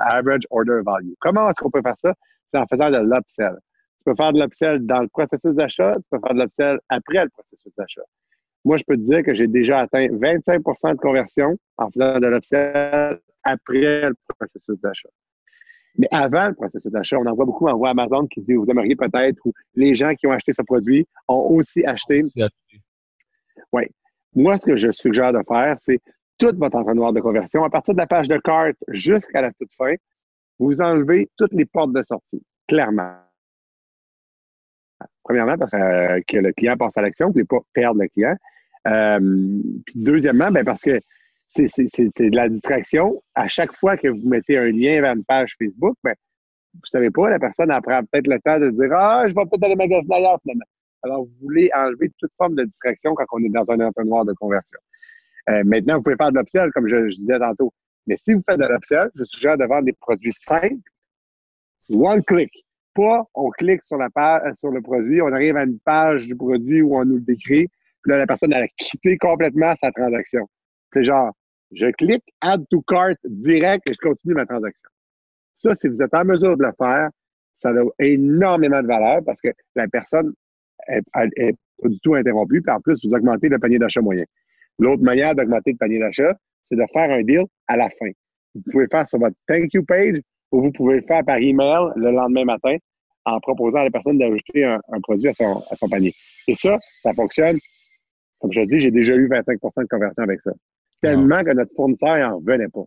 average 0.00 0.42
order 0.50 0.80
value. 0.84 1.12
Comment 1.20 1.48
est-ce 1.48 1.60
qu'on 1.60 1.70
peut 1.70 1.82
faire 1.82 1.96
ça? 1.96 2.14
C'est 2.50 2.58
en 2.58 2.66
faisant 2.66 2.90
de 2.90 2.98
l'upsell. 2.98 3.56
Tu 3.98 4.04
peux 4.06 4.14
faire 4.16 4.32
de 4.32 4.40
l'upsell 4.40 4.84
dans 4.84 5.00
le 5.00 5.08
processus 5.08 5.54
d'achat, 5.54 5.94
tu 5.96 6.08
peux 6.10 6.18
faire 6.24 6.34
de 6.34 6.40
l'upsell 6.40 6.78
après 6.88 7.24
le 7.24 7.30
processus 7.30 7.72
d'achat. 7.76 8.02
Moi, 8.64 8.78
je 8.78 8.84
peux 8.86 8.96
te 8.96 9.02
dire 9.02 9.22
que 9.22 9.34
j'ai 9.34 9.46
déjà 9.46 9.80
atteint 9.80 10.06
25% 10.06 10.94
de 10.94 10.98
conversion 10.98 11.56
en 11.76 11.90
faisant 11.90 12.18
de 12.18 12.26
l'upsell 12.26 13.20
après 13.44 14.08
le 14.08 14.14
processus 14.38 14.80
d'achat. 14.80 15.10
Mais 15.96 16.08
avant 16.10 16.48
le 16.48 16.54
processus 16.54 16.90
d'achat, 16.90 17.18
on 17.18 17.26
en 17.26 17.34
voit 17.34 17.44
beaucoup, 17.44 17.68
on 17.68 17.76
voit 17.76 17.90
Amazon 17.90 18.26
qui 18.26 18.40
dit 18.40 18.54
vous 18.54 18.66
aimeriez 18.68 18.96
peut-être, 18.96 19.38
ou 19.44 19.52
les 19.74 19.94
gens 19.94 20.12
qui 20.14 20.26
ont 20.26 20.32
acheté 20.32 20.52
ce 20.52 20.62
produit 20.62 21.06
ont 21.28 21.46
aussi 21.50 21.84
acheté. 21.84 22.22
Oui. 23.72 23.84
Moi, 24.34 24.58
ce 24.58 24.66
que 24.66 24.76
je 24.76 24.90
suggère 24.90 25.32
de 25.32 25.40
faire, 25.46 25.76
c'est 25.78 26.00
tout 26.38 26.52
votre 26.56 26.76
entonnoir 26.76 27.12
de 27.12 27.20
conversion, 27.20 27.64
à 27.64 27.70
partir 27.70 27.94
de 27.94 27.98
la 27.98 28.06
page 28.06 28.28
de 28.28 28.36
carte 28.38 28.76
jusqu'à 28.88 29.40
la 29.40 29.52
toute 29.52 29.72
fin, 29.74 29.94
vous 30.58 30.80
enlevez 30.80 31.28
toutes 31.36 31.52
les 31.52 31.64
portes 31.64 31.92
de 31.92 32.02
sortie, 32.02 32.42
clairement. 32.66 33.14
Premièrement, 35.22 35.56
parce 35.56 35.74
euh, 35.74 36.20
que 36.26 36.36
le 36.38 36.52
client 36.52 36.76
passe 36.76 36.96
à 36.96 37.02
l'action, 37.02 37.26
vous 37.26 37.30
ne 37.30 37.34
voulez 37.34 37.44
pas 37.44 37.60
perdre 37.72 38.00
le 38.00 38.08
client. 38.08 38.36
Euh, 38.86 39.18
puis 39.86 39.94
deuxièmement, 39.96 40.50
ben 40.50 40.64
parce 40.64 40.82
que 40.82 40.98
c'est 41.46 42.30
de 42.30 42.36
la 42.36 42.48
distraction. 42.48 43.22
À 43.34 43.48
chaque 43.48 43.72
fois 43.72 43.96
que 43.96 44.08
vous 44.08 44.28
mettez 44.28 44.58
un 44.58 44.70
lien 44.70 45.00
vers 45.00 45.14
une 45.14 45.24
page 45.24 45.54
Facebook, 45.58 45.96
ben, 46.02 46.14
vous 46.74 46.86
savez 46.86 47.10
pas, 47.10 47.30
la 47.30 47.38
personne 47.38 47.70
apprend 47.70 48.00
peut-être 48.04 48.26
le 48.26 48.40
temps 48.40 48.58
de 48.58 48.70
dire 48.70 48.92
Ah, 48.92 49.24
je 49.28 49.34
vais 49.34 49.42
peut-être 49.44 49.64
aller 49.64 49.76
magasiner 49.76 50.16
ailleurs 50.16 50.38
finalement. 50.42 50.64
Alors, 51.04 51.24
vous 51.24 51.32
voulez 51.42 51.70
enlever 51.74 52.10
toute 52.18 52.32
forme 52.38 52.54
de 52.54 52.64
distraction 52.64 53.14
quand 53.14 53.26
on 53.32 53.44
est 53.44 53.50
dans 53.50 53.70
un 53.70 53.80
entonnoir 53.80 54.24
de 54.24 54.32
conversion. 54.32 54.78
Euh, 55.50 55.62
maintenant, 55.64 55.96
vous 55.96 56.02
pouvez 56.02 56.16
faire 56.16 56.32
de 56.32 56.38
l'upsell, 56.38 56.70
comme 56.72 56.86
je, 56.86 57.08
disais 57.08 57.38
tantôt. 57.38 57.72
Mais 58.06 58.16
si 58.16 58.32
vous 58.32 58.42
faites 58.48 58.58
de 58.58 58.66
l'upsell, 58.66 59.10
je 59.14 59.24
suggère 59.24 59.58
de 59.58 59.64
vendre 59.64 59.84
des 59.84 59.92
produits 59.92 60.32
simples, 60.32 60.74
one 61.90 62.22
click. 62.24 62.50
Pas 62.94 63.24
on 63.34 63.50
clique 63.50 63.82
sur 63.82 63.98
la 63.98 64.08
page, 64.08 64.42
euh, 64.46 64.54
sur 64.54 64.70
le 64.70 64.80
produit, 64.80 65.20
on 65.20 65.32
arrive 65.32 65.56
à 65.56 65.64
une 65.64 65.78
page 65.80 66.26
du 66.26 66.36
produit 66.36 66.80
où 66.80 66.96
on 66.96 67.04
nous 67.04 67.16
le 67.16 67.20
décrit, 67.20 67.68
puis 68.02 68.10
là, 68.10 68.18
la 68.18 68.26
personne 68.26 68.52
a 68.52 68.66
quitté 68.68 69.18
complètement 69.18 69.74
sa 69.76 69.90
transaction. 69.90 70.48
C'est 70.94 71.02
genre, 71.02 71.32
je 71.72 71.90
clique 71.90 72.22
Add 72.40 72.64
to 72.70 72.80
Cart 72.82 73.16
direct 73.24 73.90
et 73.90 73.94
je 73.94 73.98
continue 73.98 74.34
ma 74.34 74.46
transaction. 74.46 74.88
Ça, 75.56 75.74
si 75.74 75.88
vous 75.88 76.00
êtes 76.00 76.14
en 76.14 76.24
mesure 76.24 76.56
de 76.56 76.62
le 76.62 76.72
faire, 76.78 77.08
ça 77.52 77.70
a 77.70 77.84
énormément 77.98 78.80
de 78.80 78.86
valeur 78.86 79.20
parce 79.26 79.40
que 79.40 79.48
la 79.74 79.88
personne 79.88 80.32
est, 80.86 81.02
pas 81.12 81.26
du 81.88 81.98
tout 82.00 82.14
interrompue. 82.14 82.62
Puis 82.62 82.72
en 82.72 82.80
plus, 82.80 83.04
vous 83.04 83.12
augmentez 83.12 83.48
le 83.48 83.58
panier 83.58 83.78
d'achat 83.78 84.00
moyen. 84.00 84.24
L'autre 84.78 85.02
manière 85.02 85.34
d'augmenter 85.34 85.72
le 85.72 85.78
panier 85.78 85.98
d'achat, 85.98 86.32
c'est 86.64 86.76
de 86.76 86.84
faire 86.92 87.10
un 87.10 87.22
deal 87.22 87.44
à 87.66 87.76
la 87.76 87.88
fin. 87.90 88.10
Vous 88.54 88.62
pouvez 88.70 88.84
le 88.84 88.90
faire 88.90 89.08
sur 89.08 89.18
votre 89.18 89.36
thank 89.48 89.74
you 89.74 89.84
page 89.84 90.20
ou 90.52 90.62
vous 90.62 90.72
pouvez 90.72 90.96
le 90.96 91.02
faire 91.02 91.24
par 91.24 91.38
email 91.38 91.90
le 91.96 92.12
lendemain 92.12 92.44
matin 92.44 92.76
en 93.24 93.40
proposant 93.40 93.80
à 93.80 93.84
la 93.84 93.90
personne 93.90 94.18
d'ajouter 94.18 94.64
un, 94.64 94.80
produit 95.02 95.28
à 95.28 95.32
son, 95.32 95.60
à 95.70 95.74
son 95.74 95.88
panier. 95.88 96.12
Et 96.46 96.54
ça, 96.54 96.78
ça 97.02 97.12
fonctionne. 97.14 97.56
Comme 98.38 98.52
je 98.52 98.60
dis, 98.60 98.78
j'ai 98.78 98.90
déjà 98.90 99.14
eu 99.14 99.26
25% 99.28 99.82
de 99.82 99.88
conversion 99.88 100.22
avec 100.22 100.40
ça 100.40 100.52
tellement 101.04 101.44
que 101.44 101.50
notre 101.52 101.74
fournisseur 101.74 102.16
n'en 102.16 102.38
revenait 102.38 102.68
pas. 102.68 102.84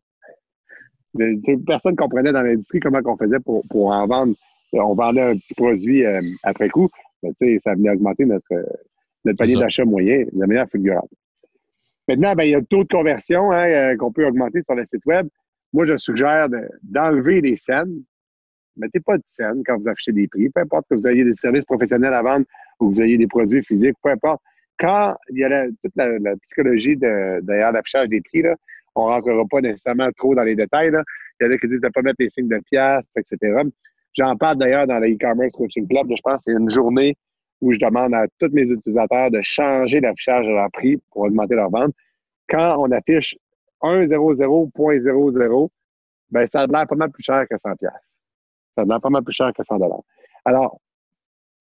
Personne 1.65 1.93
ne 1.93 1.97
comprenait 1.97 2.31
dans 2.31 2.41
l'industrie 2.41 2.79
comment 2.79 2.99
on 3.05 3.17
faisait 3.17 3.39
pour, 3.39 3.63
pour 3.69 3.87
en 3.87 4.05
vendre. 4.07 4.35
On 4.73 4.93
vendait 4.93 5.21
un 5.21 5.35
petit 5.35 5.53
produit 5.55 6.05
euh, 6.05 6.21
après 6.43 6.69
coup, 6.69 6.89
mais 7.23 7.31
ça 7.59 7.73
venait 7.73 7.89
augmenter 7.89 8.25
notre, 8.25 8.53
notre 9.23 9.37
panier 9.37 9.55
d'achat 9.55 9.85
moyen 9.85 10.25
de 10.31 10.45
manière 10.45 10.67
figurante. 10.69 11.09
Maintenant, 12.07 12.33
ben, 12.35 12.43
il 12.43 12.51
y 12.51 12.55
a 12.55 12.59
le 12.59 12.65
taux 12.65 12.83
de 12.83 12.89
conversion 12.89 13.51
hein, 13.51 13.69
euh, 13.69 13.97
qu'on 13.97 14.11
peut 14.11 14.25
augmenter 14.25 14.61
sur 14.61 14.75
le 14.75 14.85
site 14.85 15.05
Web. 15.05 15.27
Moi, 15.73 15.85
je 15.85 15.97
suggère 15.97 16.47
d'enlever 16.83 17.41
les 17.41 17.57
scènes. 17.57 18.03
Mettez 18.77 18.99
pas 18.99 19.17
de 19.17 19.23
scènes 19.25 19.63
quand 19.65 19.77
vous 19.77 19.87
affichez 19.87 20.11
des 20.11 20.27
prix. 20.27 20.49
Peu 20.49 20.61
importe 20.61 20.85
que 20.89 20.95
vous 20.95 21.07
ayez 21.07 21.23
des 21.23 21.33
services 21.33 21.65
professionnels 21.65 22.13
à 22.13 22.21
vendre 22.21 22.45
ou 22.79 22.89
que 22.89 22.95
vous 22.95 23.01
ayez 23.01 23.17
des 23.17 23.27
produits 23.27 23.63
physiques, 23.63 23.95
peu 24.03 24.09
importe 24.09 24.41
quand 24.79 25.15
il 25.29 25.39
y 25.39 25.43
a 25.43 25.67
toute 25.83 25.95
la, 25.95 26.35
psychologie 26.43 26.95
de, 26.95 27.39
derrière 27.41 27.71
l'affichage 27.71 28.09
des 28.09 28.21
prix, 28.21 28.41
là, 28.41 28.55
on 28.95 29.07
ne 29.07 29.13
rentrera 29.13 29.43
pas 29.49 29.61
nécessairement 29.61 30.09
trop 30.17 30.35
dans 30.35 30.43
les 30.43 30.55
détails. 30.55 30.91
Là. 30.91 31.03
Il 31.39 31.45
y 31.45 31.49
en 31.49 31.53
a 31.53 31.57
qui 31.57 31.67
disent 31.67 31.81
de 31.81 31.87
ne 31.87 31.91
pas 31.91 32.01
mettre 32.01 32.17
les 32.19 32.29
signes 32.29 32.47
de 32.47 32.59
pièces, 32.59 33.07
etc. 33.15 33.61
J'en 34.13 34.35
parle 34.35 34.57
d'ailleurs 34.57 34.87
dans 34.87 34.99
le 34.99 35.09
e-commerce 35.09 35.53
coaching 35.53 35.87
club. 35.87 36.07
Je 36.09 36.21
pense 36.23 36.45
que 36.45 36.51
c'est 36.51 36.57
une 36.57 36.69
journée 36.69 37.15
où 37.61 37.71
je 37.71 37.79
demande 37.79 38.13
à 38.13 38.25
tous 38.39 38.49
mes 38.51 38.69
utilisateurs 38.69 39.31
de 39.31 39.41
changer 39.41 39.99
l'affichage 39.99 40.45
de 40.45 40.51
leur 40.51 40.71
prix 40.71 40.97
pour 41.11 41.23
augmenter 41.23 41.55
leur 41.55 41.69
vente. 41.69 41.93
Quand 42.49 42.77
on 42.79 42.91
affiche 42.91 43.35
1,00.00, 43.81 45.69
ben 46.29 46.47
ça 46.47 46.61
a 46.61 46.67
l'air 46.67 46.87
pas 46.87 46.95
mal 46.95 47.11
plus 47.11 47.23
cher 47.23 47.45
que 47.49 47.57
100 47.57 47.75
pièces. 47.75 48.19
Ça 48.75 48.81
a 48.81 48.85
l'air 48.85 49.01
pas 49.01 49.09
mal 49.09 49.23
plus 49.23 49.33
cher 49.33 49.51
que 49.53 49.63
100 49.63 49.77
dollars. 49.77 50.01
Alors, 50.45 50.79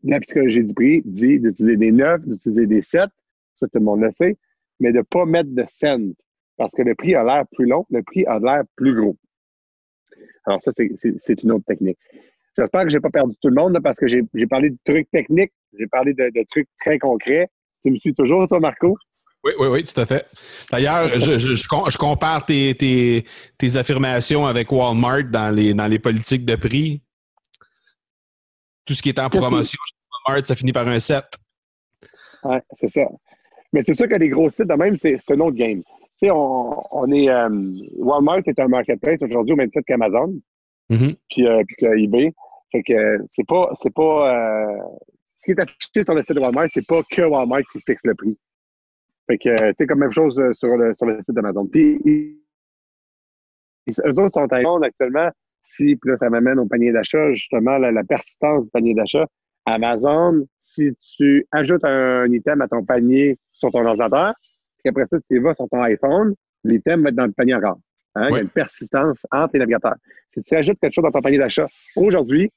la 0.05 0.21
psychologie 0.21 0.65
du 0.65 0.75
prix 0.75 1.03
dit 1.05 1.39
d'utiliser 1.41 1.77
des 1.77 1.93
9, 1.93 2.27
d'utiliser 2.27 2.67
des 2.67 2.83
7, 2.83 3.09
ça 3.55 3.67
tout 3.67 3.79
le 3.79 3.85
monde 3.85 4.03
le 4.03 4.11
sait, 4.11 4.37
mais 4.81 4.93
de 4.93 4.99
ne 4.99 5.03
pas 5.03 5.25
mettre 5.25 5.51
de 5.51 5.65
cents 5.69 6.13
parce 6.57 6.73
que 6.73 6.83
le 6.83 6.95
prix 6.95 7.15
a 7.15 7.25
l'air 7.25 7.45
plus 7.53 7.67
long, 7.67 7.85
le 7.91 8.03
prix 8.03 8.25
a 8.27 8.39
l'air 8.39 8.63
plus 8.77 8.95
gros. 8.95 9.17
Alors 10.47 10.61
ça, 10.61 10.71
c'est 10.73 11.43
une 11.43 11.53
autre 11.53 11.65
technique. 11.67 11.99
J'espère 12.57 12.85
que 12.85 12.91
je 12.91 12.97
n'ai 12.97 13.01
pas 13.01 13.11
perdu 13.11 13.35
tout 13.43 13.49
le 13.49 13.55
monde 13.55 13.79
parce 13.83 13.99
que 13.99 14.07
j'ai 14.07 14.23
parlé 14.49 14.71
de 14.71 14.79
trucs 14.85 15.11
techniques, 15.11 15.53
j'ai 15.79 15.87
parlé 15.87 16.15
de, 16.15 16.31
trucs 16.51 16.69
très 16.81 16.99
concrets. 16.99 17.49
Tu 17.83 17.91
me 17.91 17.97
suis 17.97 18.15
toujours, 18.15 18.49
toi, 18.49 18.61
Marco? 18.61 18.97
Oui, 19.45 19.53
oui, 19.59 19.67
oui, 19.69 19.85
tout 19.85 20.01
à 20.01 20.07
fait. 20.07 20.27
D'ailleurs, 20.73 21.09
je, 21.19 21.99
compare 21.99 22.47
tes, 22.47 23.25
affirmations 23.77 24.47
avec 24.47 24.73
Walmart 24.73 25.25
dans 25.25 25.55
les 25.55 25.99
politiques 25.99 26.47
de 26.47 26.57
prix. 26.57 27.03
Tout 28.87 28.95
ce 28.95 29.03
qui 29.03 29.09
est 29.09 29.19
en 29.19 29.29
promotion 29.29 29.79
ça 30.45 30.55
finit 30.55 30.73
par 30.73 30.87
un 30.89 31.01
7. 31.01 31.25
Oui, 32.45 32.57
c'est 32.79 32.89
ça. 32.89 33.07
Mais 33.73 33.83
c'est 33.85 33.95
sûr 33.95 34.09
que 34.09 34.15
les 34.15 34.29
gros 34.29 34.51
sites, 34.51 34.69
de 34.69 34.75
même, 34.75 34.97
c'est 34.97 35.19
un 35.31 35.41
autre 35.41 35.57
game. 35.57 35.83
Tu 36.19 36.27
sais, 36.27 36.31
on, 36.31 37.13
est. 37.13 37.29
Euh, 37.29 37.49
Walmart 37.99 38.41
est 38.47 38.59
un 38.59 38.69
marketplace 38.69 39.21
aujourd'hui 39.23 39.53
au 39.53 39.57
même 39.57 39.71
titre 39.71 39.85
qu'Amazon, 39.87 40.35
mm-hmm. 40.91 41.17
puis, 41.29 41.47
euh, 41.47 41.63
puis 41.67 42.05
eBay. 42.05 42.33
Fait 42.73 42.83
que 42.83 43.19
c'est 43.27 43.47
pas. 43.47 43.71
C'est 43.75 43.93
pas 43.93 44.33
euh, 44.33 44.79
ce 45.37 45.45
qui 45.45 45.51
est 45.51 45.61
affiché 45.61 46.05
sur 46.05 46.15
le 46.15 46.23
site 46.23 46.35
de 46.35 46.41
Walmart, 46.41 46.69
c'est 46.73 46.87
pas 46.87 47.03
que 47.11 47.23
Walmart 47.23 47.63
qui 47.71 47.81
fixe 47.87 48.03
le 48.05 48.15
prix. 48.15 48.39
Fait 49.27 49.39
que, 49.39 49.55
c'est 49.77 49.87
comme 49.87 49.99
même 49.99 50.13
chose 50.13 50.41
sur 50.53 50.77
le, 50.77 50.95
sur 50.95 51.05
le 51.05 51.21
site 51.21 51.35
d'Amazon. 51.35 51.67
Puis, 51.67 52.01
eux 53.89 54.19
autres 54.19 54.33
sont 54.33 54.51
à 54.51 54.63
monde 54.63 54.85
actuellement. 54.85 55.31
Si, 55.69 55.97
puis 55.97 56.11
là, 56.11 56.17
ça 56.17 56.31
m'amène 56.31 56.59
au 56.59 56.67
panier 56.67 56.93
d'achat, 56.93 57.33
justement, 57.33 57.77
la, 57.79 58.05
persistance 58.05 58.65
du 58.65 58.71
panier 58.71 58.95
d'achat 58.95 59.27
Amazon, 59.65 60.47
si 60.61 60.95
tu 61.17 61.45
ajoutes 61.51 61.85
un, 61.85 62.31
item 62.33 62.61
à 62.61 62.69
ton 62.69 62.85
panier 62.85 63.37
sur 63.51 63.73
ton 63.73 63.85
ordinateur, 63.85 64.33
puis 64.79 64.91
après 64.91 65.07
ça, 65.07 65.19
tu 65.29 65.41
vas 65.41 65.55
sur 65.55 65.69
ton 65.69 65.83
iPhone, 65.83 66.35
l'item 66.63 67.03
va 67.03 67.09
être 67.09 67.17
dans 67.17 67.27
le 67.27 67.33
panier 67.33 67.55
encore. 67.55 67.79
Hein? 68.15 68.29
Il 68.31 68.35
y 68.35 68.39
a 68.39 68.43
une 68.43 68.49
persistance 68.49 69.27
entre 69.33 69.51
les 69.55 69.59
navigateurs. 69.59 69.97
Si 70.29 70.41
tu 70.41 70.55
ajoutes 70.55 70.79
quelque 70.79 70.93
chose 70.93 71.03
dans 71.03 71.11
ton 71.11 71.21
panier 71.21 71.39
d'achat 71.39 71.67
aujourd'hui, 71.97 72.51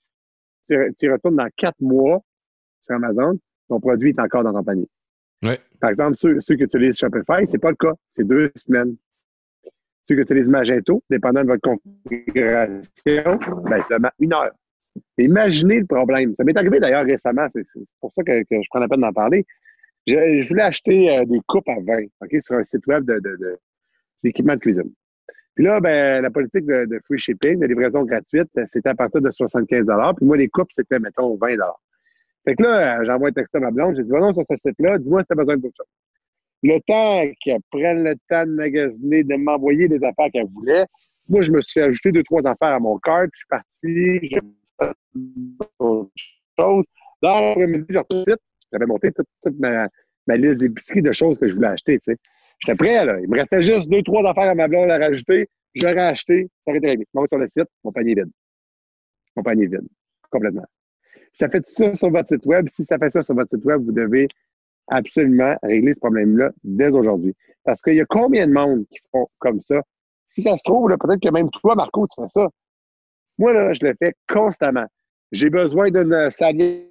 tu, 0.68 0.94
tu, 0.98 1.12
retournes 1.12 1.38
dans 1.38 1.50
quatre 1.58 1.80
mois 1.82 2.20
sur 2.82 2.94
Amazon, 2.94 3.40
ton 3.68 3.80
produit 3.80 4.12
est 4.12 4.20
encore 4.20 4.44
dans 4.44 4.54
ton 4.54 4.64
panier. 4.64 4.88
Par 5.80 5.90
exemple, 5.90 6.16
ceux, 6.16 6.40
ceux 6.42 6.56
qui 6.56 6.64
utilisent 6.64 6.98
Shopify, 6.98 7.48
c'est 7.50 7.58
pas 7.58 7.70
le 7.72 7.76
cas. 7.76 7.94
C'est 8.12 8.28
deux 8.28 8.52
semaines. 8.56 8.96
Ceux 10.10 10.16
qui 10.16 10.22
utilisent 10.22 10.50
Magento, 10.50 11.04
dépendant 11.08 11.44
de 11.44 11.50
votre 11.50 11.62
configuration, 11.62 13.40
ben, 13.70 13.82
c'est 13.88 13.96
une 14.20 14.34
heure. 14.34 14.52
Imaginez 15.20 15.82
le 15.82 15.86
problème. 15.86 16.34
Ça 16.34 16.44
m'est 16.44 16.58
arrivé 16.58 16.80
d'ailleurs 16.80 17.06
récemment, 17.06 17.46
c'est 17.54 17.62
pour 18.02 18.12
ça 18.16 18.24
que, 18.24 18.42
je 18.50 18.68
prends 18.72 18.80
la 18.80 18.88
peine 18.88 19.02
d'en 19.02 19.14
parler. 19.14 19.46
Je, 20.08 20.48
voulais 20.48 20.64
acheter 20.64 21.16
euh, 21.16 21.26
des 21.26 21.40
coupes 21.48 21.70
à 21.70 21.76
vin 21.86 22.06
ok, 22.22 22.42
sur 22.42 22.56
un 22.56 22.64
site 22.64 22.88
web 22.88 23.06
d'équipement 24.24 24.54
de, 24.54 24.58
de, 24.58 24.62
cuisine. 24.62 24.92
Puis 25.54 25.66
là, 25.66 25.80
ben, 25.80 26.24
la 26.24 26.32
politique 26.32 26.66
de, 26.66 27.00
free 27.06 27.20
shipping, 27.20 27.60
de 27.60 27.68
livraison 27.68 28.04
gratuite, 28.04 28.50
c'était 28.66 28.90
à 28.90 28.96
partir 28.96 29.22
de 29.22 29.30
75 29.30 29.86
Puis 30.18 30.26
moi, 30.26 30.38
les 30.38 30.50
coupes, 30.50 30.72
c'était, 30.72 30.98
mettons, 30.98 31.38
20 31.38 31.50
Fait 32.46 32.56
que 32.56 32.64
là, 32.64 33.04
j'envoie 33.04 33.30
un 33.30 33.34
texte 33.34 33.54
à 33.54 33.60
ma 33.60 33.70
blonde. 33.70 33.96
J'ai 33.96 34.04
dit, 34.04 34.10
va 34.10 34.22
non 34.22 34.34
sur 34.34 34.44
ce 34.44 34.56
site-là, 34.56 34.98
dis-moi 34.98 35.22
si 35.22 35.28
tu 35.28 35.34
as 35.34 35.36
besoin 35.36 35.58
d'autre 35.58 35.76
chose. 35.78 35.86
Le 36.62 36.80
temps 36.88 37.32
qu'elle 37.42 37.62
prenne 37.72 38.04
le 38.04 38.16
temps 38.30 38.46
de 38.46 38.52
magasiner, 38.52 39.24
de 39.24 39.36
m'envoyer 39.36 39.88
des 39.88 40.04
affaires 40.04 40.30
qu'elle 40.32 40.48
voulait, 40.48 40.86
moi, 41.30 41.42
je 41.42 41.52
me 41.52 41.62
suis 41.62 41.80
ajouté 41.80 42.12
deux, 42.12 42.24
trois 42.24 42.42
affaires 42.42 42.74
à 42.74 42.80
mon 42.80 42.98
cart. 42.98 43.28
Je 43.32 43.38
suis 43.38 43.48
parti, 43.48 44.20
j'ai 44.28 44.40
fait 44.82 45.68
autre 45.78 46.12
chose. 46.60 46.86
Dans 47.22 47.40
l'après-midi. 47.40 47.86
J'avais 48.72 48.86
monté 48.86 49.12
toute, 49.12 49.60
ma, 49.60 49.88
ma, 50.28 50.38
liste 50.38 50.58
d'épicerie 50.58 51.02
de 51.02 51.12
choses 51.12 51.38
que 51.38 51.48
je 51.48 51.54
voulais 51.54 51.68
acheter. 51.68 52.00
Tu 52.00 52.14
sais. 52.14 52.18
J'étais 52.60 52.76
prêt, 52.76 53.06
là. 53.06 53.20
Il 53.20 53.30
me 53.30 53.38
restait 53.38 53.62
juste 53.62 53.90
deux, 53.90 54.02
trois 54.02 54.28
affaires 54.28 54.50
à 54.50 54.56
ma 54.56 54.68
blonde 54.68 54.90
à 54.90 54.98
rajouter. 54.98 55.48
Je 55.76 55.86
l'aurais 55.86 56.00
acheté, 56.00 56.50
ça 56.66 56.72
aurait 56.72 56.80
été 56.80 56.88
réglé. 56.88 57.06
Je 57.14 57.26
sur 57.28 57.38
le 57.38 57.48
site, 57.48 57.68
mon 57.84 57.92
panier 57.92 58.16
vide. 58.16 58.32
Mon 59.36 59.44
panier 59.44 59.68
vide. 59.68 59.88
Complètement. 60.32 60.66
Si 61.32 61.38
ça 61.40 61.50
fait 61.50 61.64
ça 61.64 61.94
sur 61.94 62.10
votre 62.10 62.28
site 62.28 62.46
web, 62.46 62.68
si 62.70 62.84
ça 62.86 62.98
fait 62.98 63.12
ça 63.12 63.22
sur 63.22 63.36
votre 63.36 63.50
site 63.50 63.66
web, 63.66 63.84
vous 63.84 63.92
devez 63.92 64.28
absolument 64.90 65.56
régler 65.64 65.94
ce 65.94 66.00
problème-là 66.00 66.52
dès 66.64 66.96
aujourd'hui. 66.96 67.36
Parce 67.64 67.82
qu'il 67.82 67.96
y 67.96 68.02
a 68.02 68.06
combien 68.06 68.48
de 68.48 68.54
monde 68.54 68.86
qui 68.90 69.00
font 69.12 69.28
comme 69.40 69.62
ça? 69.62 69.82
Si 70.28 70.42
ça 70.42 70.58
se 70.58 70.64
trouve, 70.64 70.90
peut-être 70.90 71.22
que 71.22 71.32
même 71.32 71.50
toi, 71.50 71.76
Marco, 71.76 72.08
tu 72.08 72.22
fais 72.22 72.28
ça. 72.28 72.48
Moi, 73.38 73.54
là, 73.54 73.74
je 73.74 73.86
le 73.86 73.96
fais 73.98 74.14
constamment. 74.28 74.86
J'ai 75.32 75.50
besoin 75.50 75.90
d'une 75.92 76.30
salière. 76.32 76.86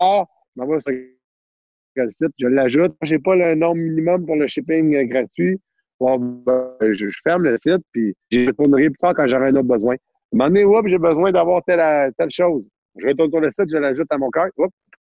Ah, 0.00 0.24
sur 0.56 2.04
le 2.04 2.10
site, 2.10 2.32
je 2.38 2.46
l'ajoute. 2.46 2.96
Je 3.02 3.14
n'ai 3.14 3.20
pas 3.20 3.36
le 3.36 3.54
nombre 3.54 3.76
minimum 3.76 4.26
pour 4.26 4.36
le 4.36 4.46
shipping 4.46 5.06
gratuit. 5.08 5.60
Ben, 6.00 6.74
je, 6.80 7.06
ferme 7.22 7.44
le 7.44 7.56
site, 7.56 7.82
puis 7.92 8.14
je 8.30 8.46
retournerai 8.46 8.90
plus 8.90 8.98
tard 8.98 9.14
quand 9.14 9.26
j'aurai 9.28 9.48
un 9.48 9.56
autre 9.56 9.68
besoin. 9.68 9.94
Moment 10.32 10.48
donné, 10.48 10.90
j'ai 10.90 10.98
besoin 10.98 11.30
d'avoir 11.30 11.62
telle, 11.64 12.12
telle 12.18 12.30
chose. 12.30 12.64
Je 12.96 13.06
retourne 13.06 13.30
sur 13.30 13.40
le 13.40 13.50
site, 13.52 13.70
je 13.70 13.76
l'ajoute 13.76 14.08
à 14.10 14.18
mon 14.18 14.30
cœur. 14.30 14.48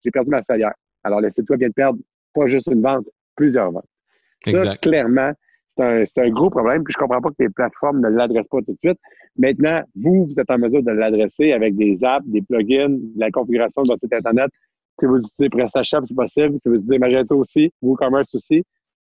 j'ai 0.04 0.10
perdu 0.10 0.30
ma 0.30 0.42
salière. 0.42 0.74
Alors, 1.04 1.20
le 1.20 1.30
site 1.30 1.48
web 1.50 1.60
vient 1.60 1.68
de 1.68 1.74
perdre 1.74 1.98
pas 2.34 2.46
juste 2.46 2.68
une 2.70 2.82
vente, 2.82 3.06
plusieurs 3.36 3.70
ventes. 3.70 3.86
Ça, 4.46 4.76
clairement, 4.76 5.32
c'est 5.68 5.82
un, 5.82 6.04
un, 6.24 6.30
gros 6.30 6.50
problème. 6.50 6.84
Puis 6.84 6.92
je 6.92 6.98
comprends 6.98 7.20
pas 7.20 7.30
que 7.30 7.36
les 7.40 7.48
plateformes 7.48 8.00
ne 8.00 8.08
l'adressent 8.08 8.48
pas 8.48 8.58
tout 8.58 8.72
de 8.72 8.78
suite. 8.78 8.98
Maintenant, 9.36 9.80
vous, 9.96 10.26
vous 10.26 10.40
êtes 10.40 10.50
en 10.50 10.58
mesure 10.58 10.82
de 10.82 10.90
l'adresser 10.90 11.52
avec 11.52 11.76
des 11.76 12.04
apps, 12.04 12.26
des 12.26 12.42
plugins, 12.42 12.98
la 13.16 13.30
configuration 13.30 13.82
de 13.82 13.88
votre 13.88 14.00
site 14.00 14.12
Internet. 14.12 14.50
Si 14.98 15.06
vous 15.06 15.18
utilisez 15.18 15.48
PrestaShop, 15.48 16.06
c'est 16.06 16.14
possible. 16.14 16.58
Si 16.58 16.68
vous 16.68 16.74
utilisez 16.74 16.98
Magento 16.98 17.36
aussi, 17.36 17.72
WooCommerce 17.82 18.34
aussi, 18.34 18.64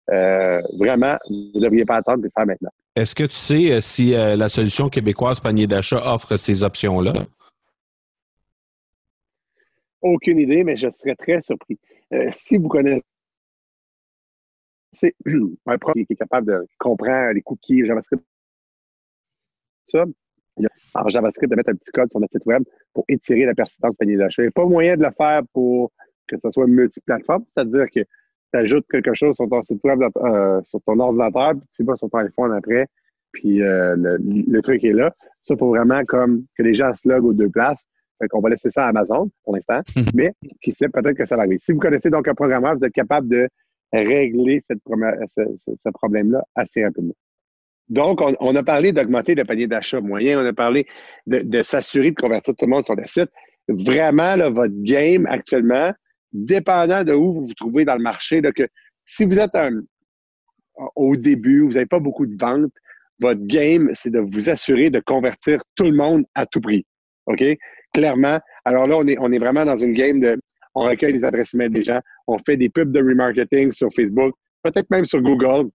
euh, 0.10 0.62
vraiment, 0.80 1.16
vous 1.30 1.60
ne 1.60 1.62
devriez 1.62 1.86
pas 1.86 1.98
attendre 1.98 2.20
de 2.20 2.24
le 2.24 2.32
faire 2.36 2.46
maintenant. 2.46 2.70
Est-ce 2.96 3.16
que 3.16 3.24
tu 3.24 3.36
sais 3.36 3.72
euh, 3.72 3.82
si 3.82 4.14
euh, 4.14 4.36
la 4.36 4.50
solution 4.50 4.90
québécoise 4.90 5.40
panier 5.40 5.68
d'achat 5.68 6.02
offre 6.14 6.38
ces 6.38 6.64
options-là? 6.64 7.14
Aucune 10.02 10.40
idée, 10.40 10.64
mais 10.64 10.76
je 10.76 10.90
serais 10.90 11.16
très 11.16 11.42
surpris. 11.42 11.80
si 12.34 12.58
vous 12.58 12.68
connaissez 12.68 13.04
un 15.66 15.78
prof 15.78 15.94
qui 15.94 16.06
est 16.10 16.16
capable 16.16 16.48
de 16.48 16.68
comprendre 16.78 17.34
les 17.34 17.42
cookies, 17.42 17.86
JavaScript, 17.86 18.24
ça, 19.86 20.06
en 20.94 21.08
JavaScript 21.08 21.50
de 21.50 21.56
mettre 21.56 21.70
un 21.70 21.76
petit 21.76 21.92
code 21.92 22.10
sur 22.10 22.20
notre 22.20 22.32
site 22.32 22.46
web 22.46 22.64
pour 22.94 23.06
étirer 23.08 23.46
la 23.46 23.56
persistance 23.56 23.96
panier 23.98 24.18
d'achat. 24.18 24.42
Il 24.42 24.46
n'y 24.46 24.50
a 24.50 24.52
pas 24.52 24.66
moyen 24.66 24.98
de 24.98 25.04
le 25.04 25.12
faire 25.12 25.42
pour 25.54 25.92
que 26.28 26.38
ce 26.38 26.50
soit 26.50 26.68
multiplateforme, 26.68 27.44
c'est-à-dire 27.48 27.86
que 27.90 28.02
tu 28.02 28.60
ajoutes 28.60 28.86
quelque 28.90 29.14
chose 29.14 29.36
sur 29.36 29.48
ton 29.48 29.62
site 29.62 29.84
web, 29.84 30.02
euh, 30.18 30.62
sur 30.64 30.82
ton 30.82 31.00
ordinateur, 31.00 31.54
puis 31.54 31.68
tu 31.76 31.84
vas 31.84 31.96
sur 31.96 32.10
ton 32.10 32.20
iPhone 32.20 32.54
après, 32.54 32.88
puis 33.32 33.62
euh, 33.62 33.96
le, 33.98 34.62
truc 34.62 34.84
est 34.84 34.94
là. 34.94 35.14
Ça, 35.42 35.54
il 35.54 35.58
faut 35.58 35.70
vraiment 35.70 36.04
comme 36.06 36.46
que 36.58 36.64
les 36.64 36.74
gens 36.74 36.94
se 36.94 37.08
loguent 37.08 37.26
aux 37.26 37.34
deux 37.34 37.50
places. 37.50 37.86
Fait 38.22 38.28
qu'on 38.28 38.40
va 38.40 38.50
laisser 38.50 38.70
ça 38.70 38.86
à 38.86 38.90
Amazon 38.90 39.30
pour 39.44 39.56
l'instant, 39.56 39.82
mais 40.14 40.34
qui 40.62 40.72
sait 40.72 40.90
peut-être 40.90 41.18
que 41.18 41.26
ça 41.26 41.36
va 41.36 41.44
arriver. 41.44 41.58
Si 41.58 41.72
vous 41.72 41.80
connaissez 41.80 42.10
donc 42.10 42.28
un 42.28 42.36
programmeur, 42.36 42.76
vous 42.76 42.86
êtes 42.86 42.94
capable 42.94 43.28
de 43.28 43.48
régler 43.92 44.62
cette, 44.66 44.80
ce, 44.86 45.90
problème-là 45.90 46.44
assez 46.56 46.84
rapidement. 46.84 47.16
Donc, 47.90 48.22
on, 48.22 48.56
a 48.56 48.64
parlé 48.64 48.94
d'augmenter 48.94 49.36
le 49.36 49.44
panier 49.44 49.68
d'achat 49.68 50.00
moyen, 50.00 50.42
on 50.42 50.46
a 50.46 50.54
parlé 50.54 50.88
de, 51.28 51.62
s'assurer 51.62 52.12
de 52.12 52.16
convertir 52.16 52.56
tout 52.56 52.66
le 52.66 52.72
monde 52.72 52.84
sur 52.84 52.96
le 52.96 53.04
site. 53.06 53.30
Vraiment, 53.68 54.38
là, 54.38 54.50
votre 54.50 54.82
game 54.82 55.26
actuellement, 55.26 55.92
dépendant 56.32 57.04
de 57.04 57.14
où 57.14 57.34
vous 57.34 57.46
vous 57.48 57.54
trouvez 57.54 57.84
dans 57.84 57.96
le 57.96 58.02
marché, 58.02 58.42
que 58.56 58.64
si 59.06 59.26
vous 59.26 59.40
êtes 59.40 59.52
au 60.96 61.18
début, 61.18 61.64
vous 61.64 61.72
n'avez 61.72 61.86
pas 61.86 62.00
beaucoup 62.00 62.26
de 62.26 62.38
ventes, 62.40 62.72
votre 63.20 63.46
game, 63.46 63.92
c'est 63.94 64.10
de 64.10 64.20
vous 64.20 64.50
assurer 64.50 64.90
de 64.90 65.00
convertir 65.00 65.62
tout 65.76 65.86
le 65.86 65.96
monde 65.96 66.24
à 66.34 66.46
tout 66.46 66.62
prix. 66.62 66.86
OK? 67.26 67.44
Clairement. 67.94 68.40
Alors 68.66 68.86
là, 68.86 68.98
on 68.98 69.08
est, 69.08 69.18
on 69.20 69.32
est 69.32 69.40
vraiment 69.40 69.66
dans 69.66 69.78
une 69.78 69.94
game 69.94 70.20
de 70.20 70.40
on 70.74 70.84
recueille 70.84 71.14
les 71.14 71.26
adresses 71.26 71.54
email 71.54 71.70
des 71.70 71.82
gens, 71.82 72.00
on 72.28 72.38
fait 72.38 72.58
des 72.58 72.70
pubs 72.70 72.92
de 72.92 73.00
remarketing 73.00 73.72
sur 73.72 73.90
Facebook, 73.94 74.34
peut-être 74.64 74.90
même 74.90 75.06
sur 75.06 75.22
Google. 75.22 75.70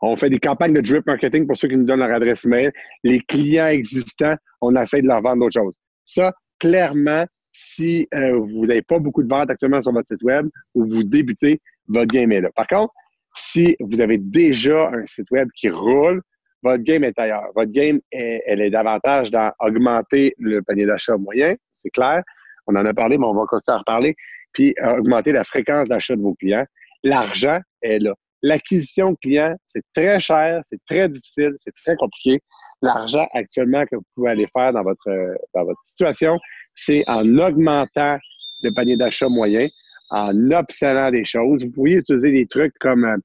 On 0.00 0.16
fait 0.16 0.30
des 0.30 0.38
campagnes 0.38 0.74
de 0.74 0.80
drip 0.80 1.06
marketing 1.06 1.46
pour 1.46 1.56
ceux 1.56 1.68
qui 1.68 1.76
nous 1.76 1.84
donnent 1.84 2.00
leur 2.00 2.12
adresse 2.12 2.44
email. 2.44 2.70
Les 3.04 3.20
clients 3.20 3.68
existants, 3.68 4.34
on 4.60 4.74
essaie 4.76 5.02
de 5.02 5.06
leur 5.06 5.22
vendre 5.22 5.40
d'autres 5.40 5.60
choses. 5.60 5.74
Ça, 6.06 6.32
clairement, 6.58 7.24
si 7.52 8.06
euh, 8.14 8.38
vous 8.38 8.66
n'avez 8.66 8.82
pas 8.82 8.98
beaucoup 8.98 9.22
de 9.22 9.28
ventes 9.28 9.50
actuellement 9.50 9.80
sur 9.80 9.92
votre 9.92 10.06
site 10.06 10.22
web 10.22 10.46
ou 10.74 10.86
vous 10.86 11.04
débutez, 11.04 11.60
votre 11.88 12.12
game 12.12 12.30
là. 12.30 12.50
Par 12.54 12.66
contre, 12.66 12.92
si 13.36 13.76
vous 13.80 14.00
avez 14.00 14.18
déjà 14.18 14.88
un 14.88 15.06
site 15.06 15.30
web 15.30 15.48
qui 15.54 15.68
roule, 15.68 16.22
votre 16.62 16.82
game 16.82 17.04
est 17.04 17.18
ailleurs. 17.18 17.48
Votre 17.54 17.72
game, 17.72 18.00
est, 18.12 18.42
elle 18.46 18.60
est 18.60 18.70
davantage 18.70 19.30
dans 19.30 19.52
augmenter 19.60 20.34
le 20.38 20.62
panier 20.62 20.86
d'achat 20.86 21.16
moyen, 21.16 21.54
c'est 21.74 21.90
clair. 21.90 22.22
On 22.66 22.76
en 22.76 22.84
a 22.84 22.94
parlé, 22.94 23.18
mais 23.18 23.26
on 23.26 23.34
va 23.34 23.44
continuer 23.46 23.74
à 23.74 23.78
reparler. 23.78 24.14
Puis 24.52 24.74
euh, 24.82 24.98
augmenter 24.98 25.32
la 25.32 25.44
fréquence 25.44 25.88
d'achat 25.88 26.16
de 26.16 26.22
vos 26.22 26.34
clients. 26.34 26.66
L'argent 27.02 27.60
est 27.82 27.98
là. 27.98 28.14
L'acquisition 28.42 29.12
de 29.12 29.16
clients, 29.22 29.54
c'est 29.66 29.82
très 29.94 30.18
cher, 30.20 30.60
c'est 30.64 30.80
très 30.88 31.08
difficile, 31.08 31.52
c'est 31.58 31.74
très 31.84 31.96
compliqué. 31.96 32.40
L'argent 32.82 33.26
actuellement 33.32 33.84
que 33.84 33.96
vous 33.96 34.04
pouvez 34.14 34.30
aller 34.30 34.48
faire 34.56 34.72
dans 34.72 34.82
votre, 34.82 35.10
dans 35.54 35.64
votre 35.64 35.80
situation, 35.82 36.38
c'est 36.74 37.04
en 37.06 37.38
augmentant 37.38 38.18
le 38.62 38.74
panier 38.74 38.96
d'achat 38.96 39.28
moyen, 39.28 39.66
en 40.10 40.50
obsédant 40.52 41.10
des 41.10 41.24
choses. 41.24 41.64
Vous 41.64 41.70
pourriez 41.70 41.96
utiliser 41.96 42.32
des 42.32 42.46
trucs 42.46 42.72
comme 42.80 43.20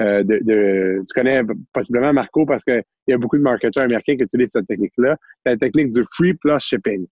euh, 0.00 0.22
de, 0.24 0.40
de, 0.42 1.02
tu 1.06 1.14
connais 1.14 1.40
possiblement 1.72 2.12
Marco 2.12 2.44
parce 2.46 2.64
qu'il 2.64 2.82
y 3.06 3.12
a 3.12 3.18
beaucoup 3.18 3.36
de 3.36 3.42
marketeurs 3.42 3.84
américains 3.84 4.16
qui 4.16 4.22
utilisent 4.22 4.50
cette 4.50 4.66
technique-là, 4.66 5.16
la 5.44 5.56
technique 5.56 5.90
du 5.90 6.04
free 6.12 6.34
plus 6.34 6.58
shipping. 6.58 7.06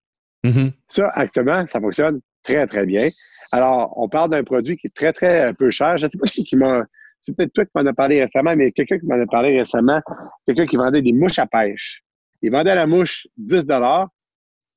Mm-hmm. 0.44 0.72
Ça, 0.88 1.08
actuellement, 1.14 1.64
ça 1.66 1.80
fonctionne 1.80 2.20
très, 2.42 2.66
très 2.66 2.84
bien. 2.84 3.08
Alors, 3.52 3.92
on 3.96 4.08
parle 4.08 4.30
d'un 4.30 4.42
produit 4.42 4.76
qui 4.76 4.88
est 4.88 4.94
très, 4.94 5.12
très 5.12 5.52
peu 5.54 5.70
cher. 5.70 5.96
Je 5.96 6.06
ne 6.06 6.10
sais 6.10 6.18
pas 6.18 6.24
qui 6.30 6.56
m'a. 6.56 6.84
C'est 7.20 7.36
peut-être 7.36 7.52
toi 7.52 7.64
qui 7.64 7.70
m'en 7.76 7.86
a 7.86 7.92
parlé 7.92 8.20
récemment, 8.20 8.56
mais 8.56 8.72
quelqu'un 8.72 8.98
qui 8.98 9.06
m'en 9.06 9.20
a 9.20 9.26
parlé 9.26 9.56
récemment, 9.56 10.00
quelqu'un 10.44 10.66
qui 10.66 10.74
vendait 10.74 11.02
des 11.02 11.12
mouches 11.12 11.38
à 11.38 11.46
pêche. 11.46 12.02
Il 12.40 12.50
vendait 12.50 12.74
la 12.74 12.88
mouche 12.88 13.28
10 13.36 13.66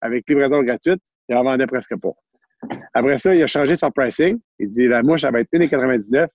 avec 0.02 0.30
livraison 0.30 0.62
gratuite, 0.62 1.02
il 1.28 1.36
en 1.36 1.44
vendait 1.44 1.66
presque 1.66 1.96
pas. 2.00 2.12
Après 2.94 3.18
ça, 3.18 3.34
il 3.34 3.42
a 3.42 3.48
changé 3.48 3.78
son 3.78 3.90
pricing. 3.90 4.40
Il 4.60 4.68
dit 4.68 4.88
la 4.88 5.02
mouche, 5.02 5.24
elle 5.24 5.34
va 5.34 5.40
être 5.40 5.52
1,99 5.52 6.28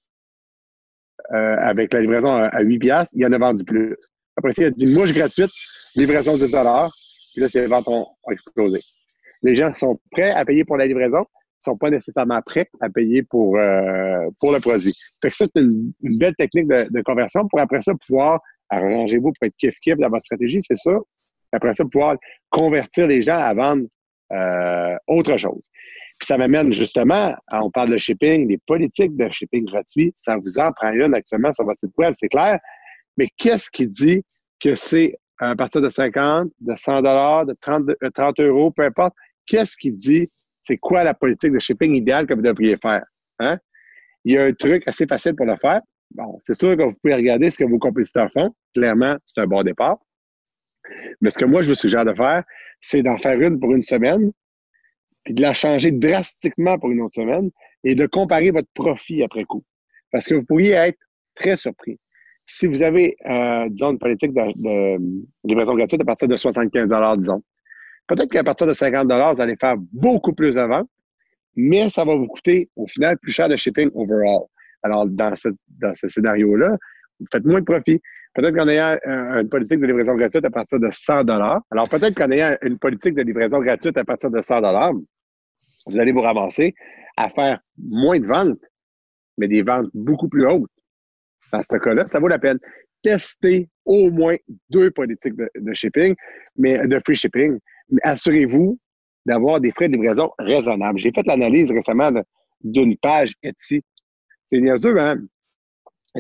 euh, 1.32 1.56
avec 1.58 1.92
la 1.92 2.00
livraison 2.00 2.34
à, 2.34 2.60
8 2.60 2.82
Il 3.14 3.26
en 3.26 3.32
a 3.32 3.38
vendu 3.38 3.64
plus. 3.64 3.96
Après 4.36 4.52
ça, 4.52 4.62
il 4.62 4.64
a 4.66 4.70
dit 4.70 4.86
mouche 4.86 5.12
gratuite, 5.12 5.50
livraison 5.94 6.36
10 6.36 6.50
Puis 6.50 7.40
là, 7.40 7.48
ses 7.48 7.66
ventes 7.66 7.88
ont 7.88 8.06
explosé. 8.30 8.80
Les 9.42 9.54
gens 9.54 9.74
sont 9.74 10.00
prêts 10.10 10.30
à 10.30 10.44
payer 10.44 10.64
pour 10.64 10.76
la 10.76 10.86
livraison, 10.86 11.24
ils 11.60 11.64
sont 11.64 11.76
pas 11.76 11.90
nécessairement 11.90 12.40
prêts 12.42 12.68
à 12.80 12.88
payer 12.88 13.22
pour, 13.22 13.56
euh, 13.58 14.28
pour 14.38 14.52
le 14.52 14.60
produit. 14.60 14.92
Fait 15.22 15.30
que 15.30 15.36
ça, 15.36 15.46
c'est 15.54 15.62
une, 15.62 15.92
belle 16.02 16.34
technique 16.34 16.66
de, 16.66 17.02
conversion 17.02 17.46
pour 17.48 17.60
après 17.60 17.80
ça 17.80 17.92
pouvoir 18.06 18.40
arranger 18.68 19.18
vous 19.18 19.32
pour 19.32 19.46
être 19.46 19.54
kiff-kiff 19.56 19.96
dans 19.96 20.08
votre 20.08 20.24
stratégie, 20.24 20.60
c'est 20.62 20.76
ça. 20.76 20.92
Après 21.52 21.74
ça, 21.74 21.84
pouvoir 21.84 22.16
convertir 22.50 23.06
les 23.06 23.22
gens 23.22 23.38
à 23.38 23.52
vendre 23.54 23.84
euh, 24.32 24.96
autre 25.08 25.36
chose. 25.36 25.68
Puis 26.20 26.26
ça 26.26 26.36
m'amène 26.36 26.72
justement, 26.72 27.34
on 27.50 27.70
parle 27.70 27.90
de 27.90 27.96
shipping, 27.96 28.46
des 28.46 28.58
politiques 28.58 29.16
de 29.16 29.28
shipping 29.30 29.64
gratuit, 29.64 30.12
ça 30.16 30.36
vous 30.36 30.58
en 30.58 30.70
prend 30.72 30.92
une 30.92 31.14
actuellement 31.14 31.50
sur 31.50 31.64
votre 31.64 31.80
site 31.80 31.96
web, 31.96 32.12
c'est 32.14 32.28
clair. 32.28 32.58
Mais 33.16 33.28
qu'est-ce 33.38 33.70
qui 33.70 33.88
dit 33.88 34.22
que 34.60 34.74
c'est 34.74 35.16
à 35.38 35.56
partir 35.56 35.80
de 35.80 35.88
50, 35.88 36.52
de 36.60 36.74
100 36.76 36.96
dollars, 36.96 37.46
de 37.46 37.56
30, 37.58 37.84
30 38.14 38.40
euros, 38.40 38.70
peu 38.70 38.82
importe, 38.82 39.14
qu'est-ce 39.46 39.76
qui 39.78 39.92
dit 39.92 40.30
c'est 40.60 40.76
quoi 40.76 41.02
la 41.02 41.14
politique 41.14 41.52
de 41.52 41.58
shipping 41.58 41.94
idéale 41.94 42.26
que 42.26 42.34
vous 42.34 42.42
devriez 42.42 42.76
faire? 42.76 43.04
Hein? 43.38 43.58
Il 44.24 44.34
y 44.34 44.38
a 44.38 44.44
un 44.44 44.52
truc 44.52 44.82
assez 44.86 45.06
facile 45.06 45.34
pour 45.34 45.46
le 45.46 45.56
faire. 45.56 45.80
Bon, 46.10 46.38
c'est 46.42 46.54
sûr 46.54 46.76
que 46.76 46.82
vous 46.82 46.92
pouvez 47.00 47.14
regarder 47.14 47.48
ce 47.48 47.56
que 47.58 47.64
vos 47.64 47.78
compétiteurs 47.78 48.30
font. 48.32 48.54
Clairement, 48.74 49.16
c'est 49.24 49.40
un 49.40 49.46
bon 49.46 49.62
départ. 49.62 49.96
Mais 51.22 51.30
ce 51.30 51.38
que 51.38 51.46
moi, 51.46 51.62
je 51.62 51.68
vous 51.68 51.74
suggère 51.74 52.04
de 52.04 52.12
faire, 52.12 52.44
c'est 52.80 53.02
d'en 53.02 53.16
faire 53.16 53.40
une 53.40 53.58
pour 53.58 53.72
une 53.74 53.82
semaine, 53.82 54.32
puis 55.24 55.34
de 55.34 55.42
la 55.42 55.52
changer 55.52 55.90
drastiquement 55.90 56.78
pour 56.78 56.90
une 56.90 57.02
autre 57.02 57.14
semaine 57.14 57.50
et 57.84 57.94
de 57.94 58.06
comparer 58.06 58.50
votre 58.50 58.68
profit 58.74 59.22
après 59.22 59.44
coup. 59.44 59.64
Parce 60.12 60.26
que 60.26 60.34
vous 60.34 60.44
pourriez 60.44 60.72
être 60.72 60.98
très 61.34 61.56
surpris. 61.56 61.98
Si 62.46 62.66
vous 62.66 62.82
avez, 62.82 63.16
euh, 63.26 63.68
disons, 63.68 63.92
une 63.92 63.98
politique 63.98 64.32
de, 64.32 64.52
de 64.56 64.98
livraison 65.44 65.74
gratuite 65.74 66.00
à 66.00 66.04
partir 66.04 66.26
de 66.26 66.36
75 66.36 66.90
disons, 67.18 67.42
peut-être 68.08 68.30
qu'à 68.30 68.42
partir 68.42 68.66
de 68.66 68.72
50 68.72 69.06
vous 69.06 69.40
allez 69.40 69.56
faire 69.56 69.76
beaucoup 69.92 70.32
plus 70.32 70.56
ventes, 70.56 70.88
mais 71.54 71.90
ça 71.90 72.04
va 72.04 72.14
vous 72.14 72.26
coûter 72.26 72.68
au 72.76 72.86
final 72.86 73.18
plus 73.18 73.32
cher 73.32 73.48
de 73.48 73.56
shipping 73.56 73.90
overall. 73.94 74.46
Alors, 74.82 75.06
dans 75.06 75.36
ce, 75.36 75.48
dans 75.68 75.94
ce 75.94 76.08
scénario-là, 76.08 76.76
faites 77.32 77.44
moins 77.44 77.60
de 77.60 77.64
profit. 77.64 78.00
Peut-être 78.34 78.54
qu'en 78.54 78.68
ayant 78.68 78.96
une 79.04 79.48
politique 79.48 79.80
de 79.80 79.86
livraison 79.86 80.14
gratuite 80.14 80.44
à 80.44 80.50
partir 80.50 80.78
de 80.78 80.88
100 80.90 81.28
alors 81.28 81.88
peut-être 81.90 82.14
qu'en 82.14 82.30
ayant 82.30 82.56
une 82.62 82.78
politique 82.78 83.14
de 83.14 83.22
livraison 83.22 83.60
gratuite 83.60 83.96
à 83.96 84.04
partir 84.04 84.30
de 84.30 84.40
100 84.40 84.60
vous 85.86 85.98
allez 85.98 86.12
vous 86.12 86.20
ramasser 86.20 86.74
à 87.16 87.28
faire 87.30 87.60
moins 87.78 88.18
de 88.18 88.26
ventes, 88.26 88.58
mais 89.38 89.48
des 89.48 89.62
ventes 89.62 89.90
beaucoup 89.94 90.28
plus 90.28 90.46
hautes. 90.46 90.70
Dans 91.52 91.62
ce 91.62 91.76
cas-là, 91.76 92.06
ça 92.06 92.20
vaut 92.20 92.28
la 92.28 92.38
peine. 92.38 92.58
Testez 93.02 93.68
au 93.84 94.10
moins 94.10 94.36
deux 94.68 94.90
politiques 94.90 95.34
de, 95.36 95.72
shipping, 95.72 96.14
mais 96.56 96.86
de 96.86 97.00
free 97.04 97.16
shipping. 97.16 97.58
Mais 97.90 98.00
assurez-vous 98.02 98.78
d'avoir 99.26 99.60
des 99.60 99.72
frais 99.72 99.88
de 99.88 99.94
livraison 99.94 100.30
raisonnables. 100.38 100.98
J'ai 100.98 101.10
fait 101.12 101.26
l'analyse 101.26 101.70
récemment 101.72 102.12
d'une 102.62 102.96
page 102.98 103.32
Etsy. 103.42 103.82
C'est 104.46 104.60
niaiseux, 104.60 104.98
hein? 105.00 105.16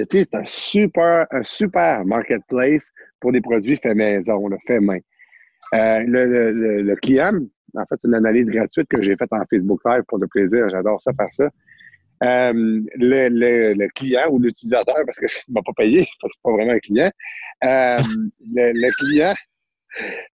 C'est 0.08 0.34
un 0.34 0.44
super, 0.46 1.26
un 1.30 1.42
super 1.42 2.04
marketplace 2.04 2.90
pour 3.18 3.32
des 3.32 3.40
produits 3.40 3.76
faits 3.76 3.96
maison, 3.96 4.48
fait 4.66 4.80
main. 4.80 4.98
Euh, 5.74 6.00
le, 6.06 6.82
le, 6.82 6.96
client, 6.96 7.32
en 7.76 7.84
fait, 7.86 7.96
c'est 7.98 8.08
une 8.08 8.14
analyse 8.14 8.48
gratuite 8.48 8.88
que 8.88 9.02
j'ai 9.02 9.16
faite 9.16 9.32
en 9.32 9.42
Facebook 9.50 9.80
Live 9.84 10.02
pour 10.06 10.18
le 10.18 10.26
plaisir. 10.28 10.68
J'adore 10.70 11.02
ça, 11.02 11.12
faire 11.12 11.32
ça. 11.32 11.44
Euh, 12.22 12.52
le, 12.96 13.28
le, 13.74 13.88
client 13.94 14.28
ou 14.30 14.38
l'utilisateur, 14.38 14.96
parce 15.06 15.18
que 15.18 15.26
je 15.26 15.38
ne 15.48 15.54
m'a 15.54 15.62
pas 15.62 15.72
payé, 15.76 16.06
parce 16.20 16.34
que 16.34 16.36
c'est 16.36 16.42
pas 16.42 16.52
vraiment 16.52 16.72
un 16.72 16.78
client. 16.78 17.10
Euh, 17.64 17.96
le, 18.52 18.90
client 18.98 19.34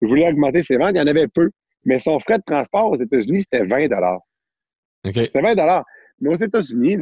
voulait 0.02 0.28
augmenter 0.28 0.62
ses 0.62 0.76
ventes, 0.76 0.92
il 0.94 0.98
y 0.98 1.00
en 1.00 1.06
avait 1.06 1.28
peu. 1.28 1.50
Mais 1.84 2.00
son 2.00 2.18
frais 2.18 2.38
de 2.38 2.44
transport 2.44 2.90
aux 2.90 3.00
États-Unis, 3.00 3.42
c'était 3.42 3.64
20 3.64 3.88
C'était 5.04 5.40
20 5.40 5.84
Mais 6.20 6.30
aux 6.30 6.34
États-Unis, 6.34 6.96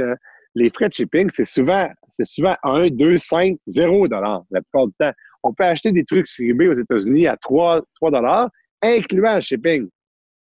les 0.54 0.70
frais 0.70 0.88
de 0.88 0.94
shipping, 0.94 1.28
c'est 1.30 1.44
souvent, 1.44 1.88
c'est 2.10 2.26
souvent 2.26 2.54
1, 2.62 2.88
2, 2.90 3.18
5, 3.18 3.56
0 3.66 4.06
la 4.08 4.42
plupart 4.50 4.86
du 4.86 4.94
temps. 4.98 5.12
On 5.42 5.52
peut 5.52 5.64
acheter 5.64 5.92
des 5.92 6.04
trucs 6.04 6.28
sur 6.28 6.44
aux 6.44 6.72
États-Unis 6.72 7.26
à 7.26 7.36
3, 7.36 7.82
3 7.96 8.48
incluant 8.82 9.36
le 9.36 9.40
shipping. 9.40 9.88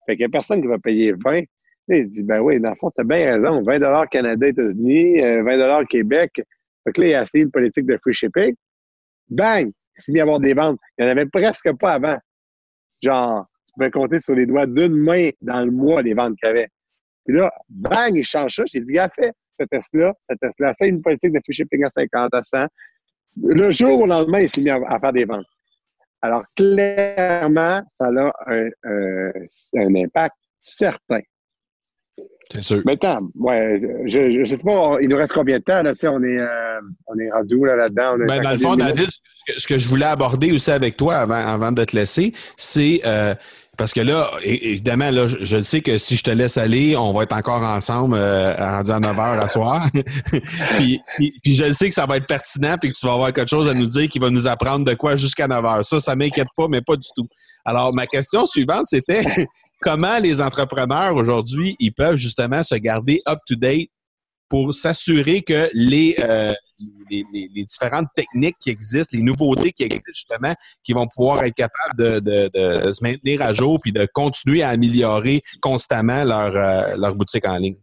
Fait 0.05 0.15
qu'il 0.15 0.25
n'y 0.25 0.25
a 0.25 0.29
personne 0.29 0.61
qui 0.61 0.67
va 0.67 0.79
payer 0.79 1.13
20. 1.13 1.43
il 1.89 2.07
dit, 2.07 2.23
ben 2.23 2.39
oui, 2.39 2.59
dans 2.59 2.69
le 2.69 2.75
fond, 2.75 2.91
tu 2.91 3.01
as 3.01 3.03
bien 3.03 3.35
raison. 3.35 3.61
20 3.63 4.07
Canada, 4.07 4.47
États-Unis, 4.47 5.19
20 5.19 5.47
euh, 5.47 5.83
Québec. 5.85 6.31
Fait 6.83 6.93
que 6.93 7.01
là, 7.01 7.07
il 7.07 7.15
a 7.15 7.23
essayé 7.23 7.43
une 7.43 7.51
politique 7.51 7.85
de 7.85 7.97
free 8.01 8.13
shipping. 8.13 8.55
Bang! 9.29 9.67
Il 9.67 10.01
s'est 10.01 10.11
mis 10.13 10.19
à 10.19 10.23
avoir 10.23 10.39
des 10.39 10.53
ventes. 10.53 10.79
Il 10.97 11.05
n'y 11.05 11.09
en 11.09 11.11
avait 11.11 11.25
presque 11.25 11.71
pas 11.77 11.93
avant. 11.93 12.17
Genre, 13.01 13.45
pouvais 13.79 13.91
compter 13.91 14.19
sur 14.19 14.35
les 14.35 14.45
doigts 14.45 14.65
d'une 14.65 14.95
main 14.95 15.29
dans 15.41 15.63
le 15.63 15.71
mois 15.71 16.01
les 16.01 16.13
ventes 16.13 16.35
qu'il 16.37 16.47
y 16.47 16.51
avait. 16.51 16.67
Puis 17.25 17.35
là, 17.35 17.51
bang, 17.69 18.15
il 18.15 18.25
change 18.25 18.55
ça. 18.55 18.63
J'ai 18.71 18.81
dit, 18.81 18.93
gars, 18.93 19.09
fait 19.09 19.33
ce 19.59 19.65
test-là, 19.65 20.13
ce 20.29 20.35
test-là, 20.35 20.73
c'est 20.73 20.87
une 20.87 21.01
politique 21.01 21.33
de 21.33 21.39
free 21.43 21.53
shipping 21.53 21.83
à 21.85 21.89
50, 21.89 22.33
à 22.33 22.43
100. 22.43 22.65
Le 23.43 23.71
jour 23.71 24.01
au 24.01 24.05
lendemain, 24.05 24.41
il 24.41 24.49
s'est 24.49 24.61
mis 24.61 24.69
à, 24.69 24.99
faire 24.99 25.13
des 25.13 25.25
ventes. 25.25 25.45
Alors, 26.21 26.43
clairement, 26.55 27.81
ça 27.89 28.07
a 28.07 28.31
un, 28.47 28.69
un 28.83 29.95
impact 29.95 30.35
certain. 30.61 31.21
C'est 32.53 32.63
sûr. 32.63 32.81
Maintenant, 32.83 33.19
ouais, 33.35 33.79
je 34.07 34.39
ne 34.39 34.45
sais 34.45 34.57
pas, 34.63 34.97
il 35.01 35.09
nous 35.09 35.17
reste 35.17 35.33
combien 35.33 35.59
de 35.59 35.63
temps? 35.63 35.83
Là, 35.83 35.93
on, 36.03 36.23
est, 36.23 36.39
euh, 36.39 36.79
on 37.07 37.19
est 37.19 37.31
rendu 37.31 37.55
où 37.55 37.65
là-dedans? 37.65 38.17
ben, 38.27 38.41
dans 38.41 38.51
le 38.51 38.57
fond, 38.57 38.75
David, 38.75 39.09
ce 39.57 39.67
que 39.67 39.77
je 39.77 39.87
voulais 39.87 40.05
aborder 40.05 40.51
aussi 40.51 40.71
avec 40.71 40.97
toi 40.97 41.17
avant, 41.17 41.35
avant 41.35 41.71
de 41.71 41.83
te 41.83 41.95
laisser, 41.95 42.33
c'est 42.57 43.01
euh, 43.05 43.35
parce 43.79 43.93
que 43.93 44.01
là, 44.01 44.29
évidemment, 44.43 45.09
là, 45.09 45.27
je, 45.27 45.63
sais 45.63 45.79
que 45.79 45.97
si 45.97 46.17
je 46.17 46.23
te 46.23 46.31
laisse 46.31 46.57
aller, 46.57 46.97
on 46.97 47.13
va 47.13 47.23
être 47.23 47.33
encore 47.33 47.61
ensemble 47.61 48.17
euh, 48.17 48.53
rendu 48.55 48.91
à 48.91 48.99
9 48.99 49.15
h 49.15 49.39
à 49.39 49.47
soir. 49.47 49.89
puis, 50.77 51.01
puis, 51.41 51.55
je 51.55 51.71
sais 51.71 51.87
que 51.87 51.93
ça 51.93 52.05
va 52.05 52.17
être 52.17 52.27
pertinent 52.27 52.75
puis 52.81 52.91
que 52.91 52.97
tu 52.97 53.05
vas 53.05 53.13
avoir 53.13 53.31
quelque 53.31 53.47
chose 53.47 53.69
à 53.69 53.73
nous 53.73 53.85
dire 53.85 54.09
qui 54.09 54.19
va 54.19 54.29
nous 54.31 54.47
apprendre 54.47 54.83
de 54.83 54.93
quoi 54.95 55.15
jusqu'à 55.15 55.47
9 55.47 55.63
h. 55.63 55.83
Ça, 55.83 55.99
ça 56.01 56.15
m'inquiète 56.15 56.49
pas, 56.57 56.67
mais 56.67 56.81
pas 56.81 56.97
du 56.97 57.07
tout. 57.15 57.27
Alors, 57.63 57.93
ma 57.93 58.05
question 58.05 58.45
suivante, 58.45 58.87
c'était 58.87 59.21
comment 59.81 60.19
les 60.19 60.41
entrepreneurs 60.41 61.15
aujourd'hui, 61.15 61.75
ils 61.79 61.93
peuvent 61.93 62.17
justement 62.17 62.63
se 62.63 62.75
garder 62.75 63.21
up-to-date 63.27 63.89
pour 64.49 64.73
s'assurer 64.73 65.41
que 65.43 65.69
les, 65.73 66.15
euh, 66.19 66.53
les, 67.09 67.23
les, 67.31 67.65
différentes 67.65 68.07
techniques 68.15 68.55
qui 68.59 68.71
existent, 68.71 69.15
les 69.15 69.23
nouveautés 69.23 69.71
qui 69.71 69.83
existent 69.83 70.11
justement, 70.11 70.53
qui 70.83 70.93
vont 70.93 71.07
pouvoir 71.07 71.43
être 71.43 71.53
capables 71.53 71.97
de, 71.97 72.19
de, 72.19 72.85
de 72.85 72.91
se 72.91 73.03
maintenir 73.03 73.41
à 73.43 73.53
jour 73.53 73.79
puis 73.79 73.91
de 73.91 74.07
continuer 74.11 74.63
à 74.63 74.69
améliorer 74.69 75.41
constamment 75.61 76.23
leur, 76.23 76.55
euh, 76.55 76.95
leur 76.97 77.15
boutique 77.15 77.45
en 77.45 77.57
ligne? 77.57 77.77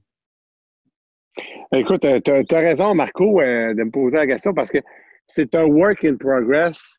Écoute, 1.73 2.05
euh, 2.05 2.21
tu 2.21 2.55
as, 2.55 2.59
raison, 2.59 2.95
Marco, 2.95 3.41
euh, 3.41 3.75
de 3.75 3.85
me 3.85 3.91
poser 3.91 4.19
la 4.19 4.27
question 4.27 4.55
parce 4.55 4.71
que 4.71 4.79
c'est 5.27 5.55
un 5.55 5.65
work 5.65 6.05
in 6.05 6.17
progress 6.17 6.97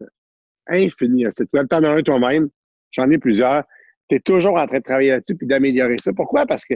infini. 0.67 1.25
C'est 1.29 1.49
tu 1.49 1.59
un 1.59 2.01
toi-même, 2.03 2.49
j'en 2.91 3.09
ai 3.09 3.17
plusieurs. 3.17 3.63
Tu 4.09 4.15
es 4.15 4.19
toujours 4.19 4.57
en 4.57 4.67
train 4.67 4.77
de 4.77 4.83
travailler 4.83 5.11
là-dessus 5.11 5.35
puis 5.35 5.47
d'améliorer 5.47 5.97
ça. 5.99 6.11
Pourquoi? 6.13 6.45
Parce 6.45 6.65
que 6.65 6.75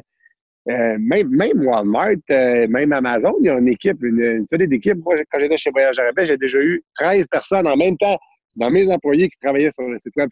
euh, 0.70 0.98
même, 1.00 1.30
même 1.30 1.66
Walmart, 1.66 2.16
euh, 2.30 2.68
même 2.68 2.94
Amazon, 2.94 3.34
il 3.40 3.48
y 3.48 3.50
a 3.50 3.58
une 3.58 3.68
équipe, 3.68 4.04
une, 4.04 4.22
une 4.22 4.48
série 4.48 4.68
d'équipes. 4.68 5.04
Moi, 5.04 5.16
quand 5.32 5.40
j'étais 5.40 5.58
chez 5.58 5.72
Voyage 5.72 5.98
Arabais, 5.98 6.28
j'ai 6.28 6.38
déjà 6.38 6.60
eu 6.60 6.84
13 6.96 7.28
personnes 7.30 7.68
en 7.68 7.76
même 7.76 7.98
temps 7.98 8.18
dans 8.56 8.70
mes 8.70 8.92
employés 8.92 9.30
qui 9.30 9.38
travaillaient 9.42 9.72
sur 9.72 9.88
le 9.88 9.98
site 9.98 10.16
web. 10.18 10.30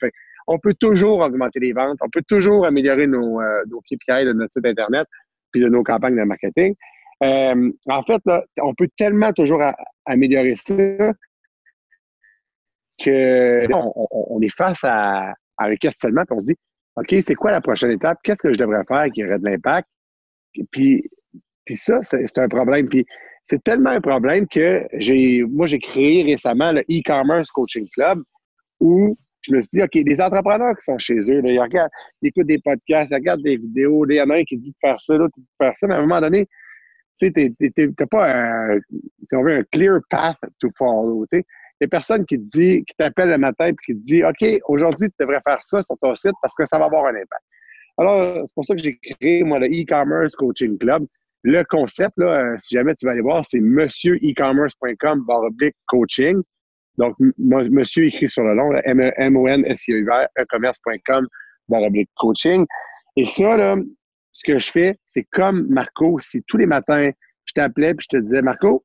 on 0.47 0.59
peut 0.59 0.75
toujours 0.79 1.19
augmenter 1.19 1.59
les 1.59 1.73
ventes, 1.73 1.97
on 2.01 2.09
peut 2.09 2.23
toujours 2.27 2.65
améliorer 2.65 3.07
nos, 3.07 3.41
euh, 3.41 3.63
nos 3.69 3.81
KPI 3.81 4.25
de 4.25 4.33
notre 4.33 4.51
site 4.51 4.65
Internet 4.65 5.07
puis 5.51 5.62
de 5.62 5.67
nos 5.67 5.83
campagnes 5.83 6.17
de 6.17 6.23
marketing. 6.23 6.75
Euh, 7.23 7.71
en 7.88 8.03
fait, 8.03 8.21
on 8.62 8.73
peut 8.75 8.88
tellement 8.97 9.33
toujours 9.33 9.62
améliorer 10.05 10.55
ça 10.55 10.75
que 13.03 13.67
on, 13.73 14.41
est 14.41 14.55
face 14.55 14.83
à, 14.83 15.33
à 15.57 15.65
un 15.65 15.75
questionnement 15.75 16.23
puis 16.25 16.35
on 16.35 16.39
se 16.39 16.47
dit 16.47 16.57
OK, 16.99 17.15
c'est 17.21 17.35
quoi 17.35 17.51
la 17.51 17.62
prochaine 17.62 17.91
étape? 17.91 18.17
Qu'est-ce 18.23 18.41
que 18.41 18.53
je 18.53 18.59
devrais 18.59 18.83
faire 18.88 19.05
qui 19.13 19.23
aurait 19.25 19.39
de 19.39 19.45
l'impact? 19.45 19.88
Puis, 20.71 21.03
puis 21.65 21.75
ça, 21.75 22.01
c'est 22.01 22.38
un 22.38 22.47
problème. 22.47 22.89
Puis 22.89 23.05
c'est 23.43 23.63
tellement 23.63 23.91
un 23.91 24.01
problème 24.01 24.47
que 24.47 24.85
j'ai, 24.93 25.43
moi, 25.43 25.65
j'ai 25.65 25.79
créé 25.79 26.23
récemment 26.23 26.71
le 26.71 26.81
e-commerce 26.81 27.49
coaching 27.51 27.88
club 27.93 28.21
où 28.79 29.17
je 29.41 29.53
me 29.53 29.62
suis 29.62 29.77
dit, 29.77 29.83
OK, 29.83 30.03
des 30.03 30.21
entrepreneurs 30.21 30.75
qui 30.77 30.83
sont 30.83 30.97
chez 30.97 31.19
eux, 31.19 31.41
ils 31.43 31.59
regardent, 31.59 31.89
ils 32.21 32.27
écoutent 32.27 32.47
des 32.47 32.59
podcasts, 32.59 33.12
ils 33.12 33.15
regardent 33.15 33.43
des 33.43 33.57
vidéos, 33.57 34.05
il 34.09 34.15
y 34.15 34.21
en 34.21 34.29
a 34.29 34.35
un 34.35 34.43
qui 34.43 34.59
dit 34.59 34.71
de 34.71 34.77
faire 34.81 34.99
ça, 34.99 35.15
l'autre 35.15 35.33
qui 35.33 35.41
de 35.41 35.47
faire 35.57 35.73
ça, 35.77 35.88
mais 35.88 35.95
à 35.95 35.97
un 35.97 36.01
moment 36.01 36.19
donné, 36.19 36.47
tu 37.21 37.31
sais, 37.35 37.53
t'as 37.97 38.05
pas 38.05 38.33
un, 38.33 38.79
si 39.23 39.35
on 39.35 39.43
veut, 39.43 39.57
un 39.57 39.63
clear 39.71 39.99
path 40.09 40.38
to 40.59 40.69
follow. 40.77 41.25
Il 41.79 41.83
y 41.83 41.85
a 41.85 41.87
personne 41.87 42.25
qui 42.25 42.37
te 42.37 42.57
dit, 42.57 42.83
qui 42.85 42.93
t'appelle 42.97 43.29
le 43.29 43.37
matin 43.37 43.67
et 43.67 43.75
qui 43.85 43.93
te 43.93 43.99
dit, 43.99 44.23
OK, 44.23 44.43
aujourd'hui, 44.67 45.09
tu 45.09 45.15
devrais 45.19 45.39
faire 45.45 45.59
ça 45.63 45.81
sur 45.81 45.97
ton 46.01 46.13
site 46.15 46.33
parce 46.41 46.53
que 46.55 46.65
ça 46.65 46.77
va 46.77 46.85
avoir 46.85 47.05
un 47.05 47.15
impact. 47.15 47.43
Alors, 47.97 48.45
c'est 48.45 48.53
pour 48.53 48.65
ça 48.65 48.75
que 48.75 48.81
j'ai 48.81 48.97
créé, 48.97 49.43
moi, 49.43 49.59
le 49.59 49.67
e-commerce 49.67 50.36
coaching 50.36 50.77
club. 50.77 51.05
Le 51.43 51.63
concept, 51.63 52.17
là, 52.17 52.27
euh, 52.27 52.55
si 52.59 52.75
jamais 52.75 52.93
tu 52.95 53.05
vas 53.05 53.13
aller 53.13 53.21
voir, 53.21 53.45
c'est 53.45 53.61
monsieurecommerce.com 53.61 55.25
coaching. 55.86 56.41
Donc, 56.97 57.15
monsieur 57.38 58.05
écrit 58.05 58.27
sur 58.27 58.43
le 58.43 58.55
long, 58.55 58.73
M-O-N-S-I-E-R, 58.84 60.27
e-commerce.com 60.38 61.27
coaching. 62.17 62.65
Et 63.15 63.25
ça, 63.25 63.55
là, 63.55 63.77
ce 64.32 64.43
que 64.43 64.59
je 64.59 64.71
fais, 64.71 64.97
c'est 65.05 65.23
comme 65.32 65.67
Marco, 65.69 66.19
si 66.19 66.43
tous 66.47 66.57
les 66.57 66.65
matins, 66.65 67.09
je 67.45 67.53
t'appelais 67.53 67.91
et 67.91 67.95
je 67.99 68.07
te 68.07 68.17
disais, 68.17 68.41
Marco, 68.41 68.84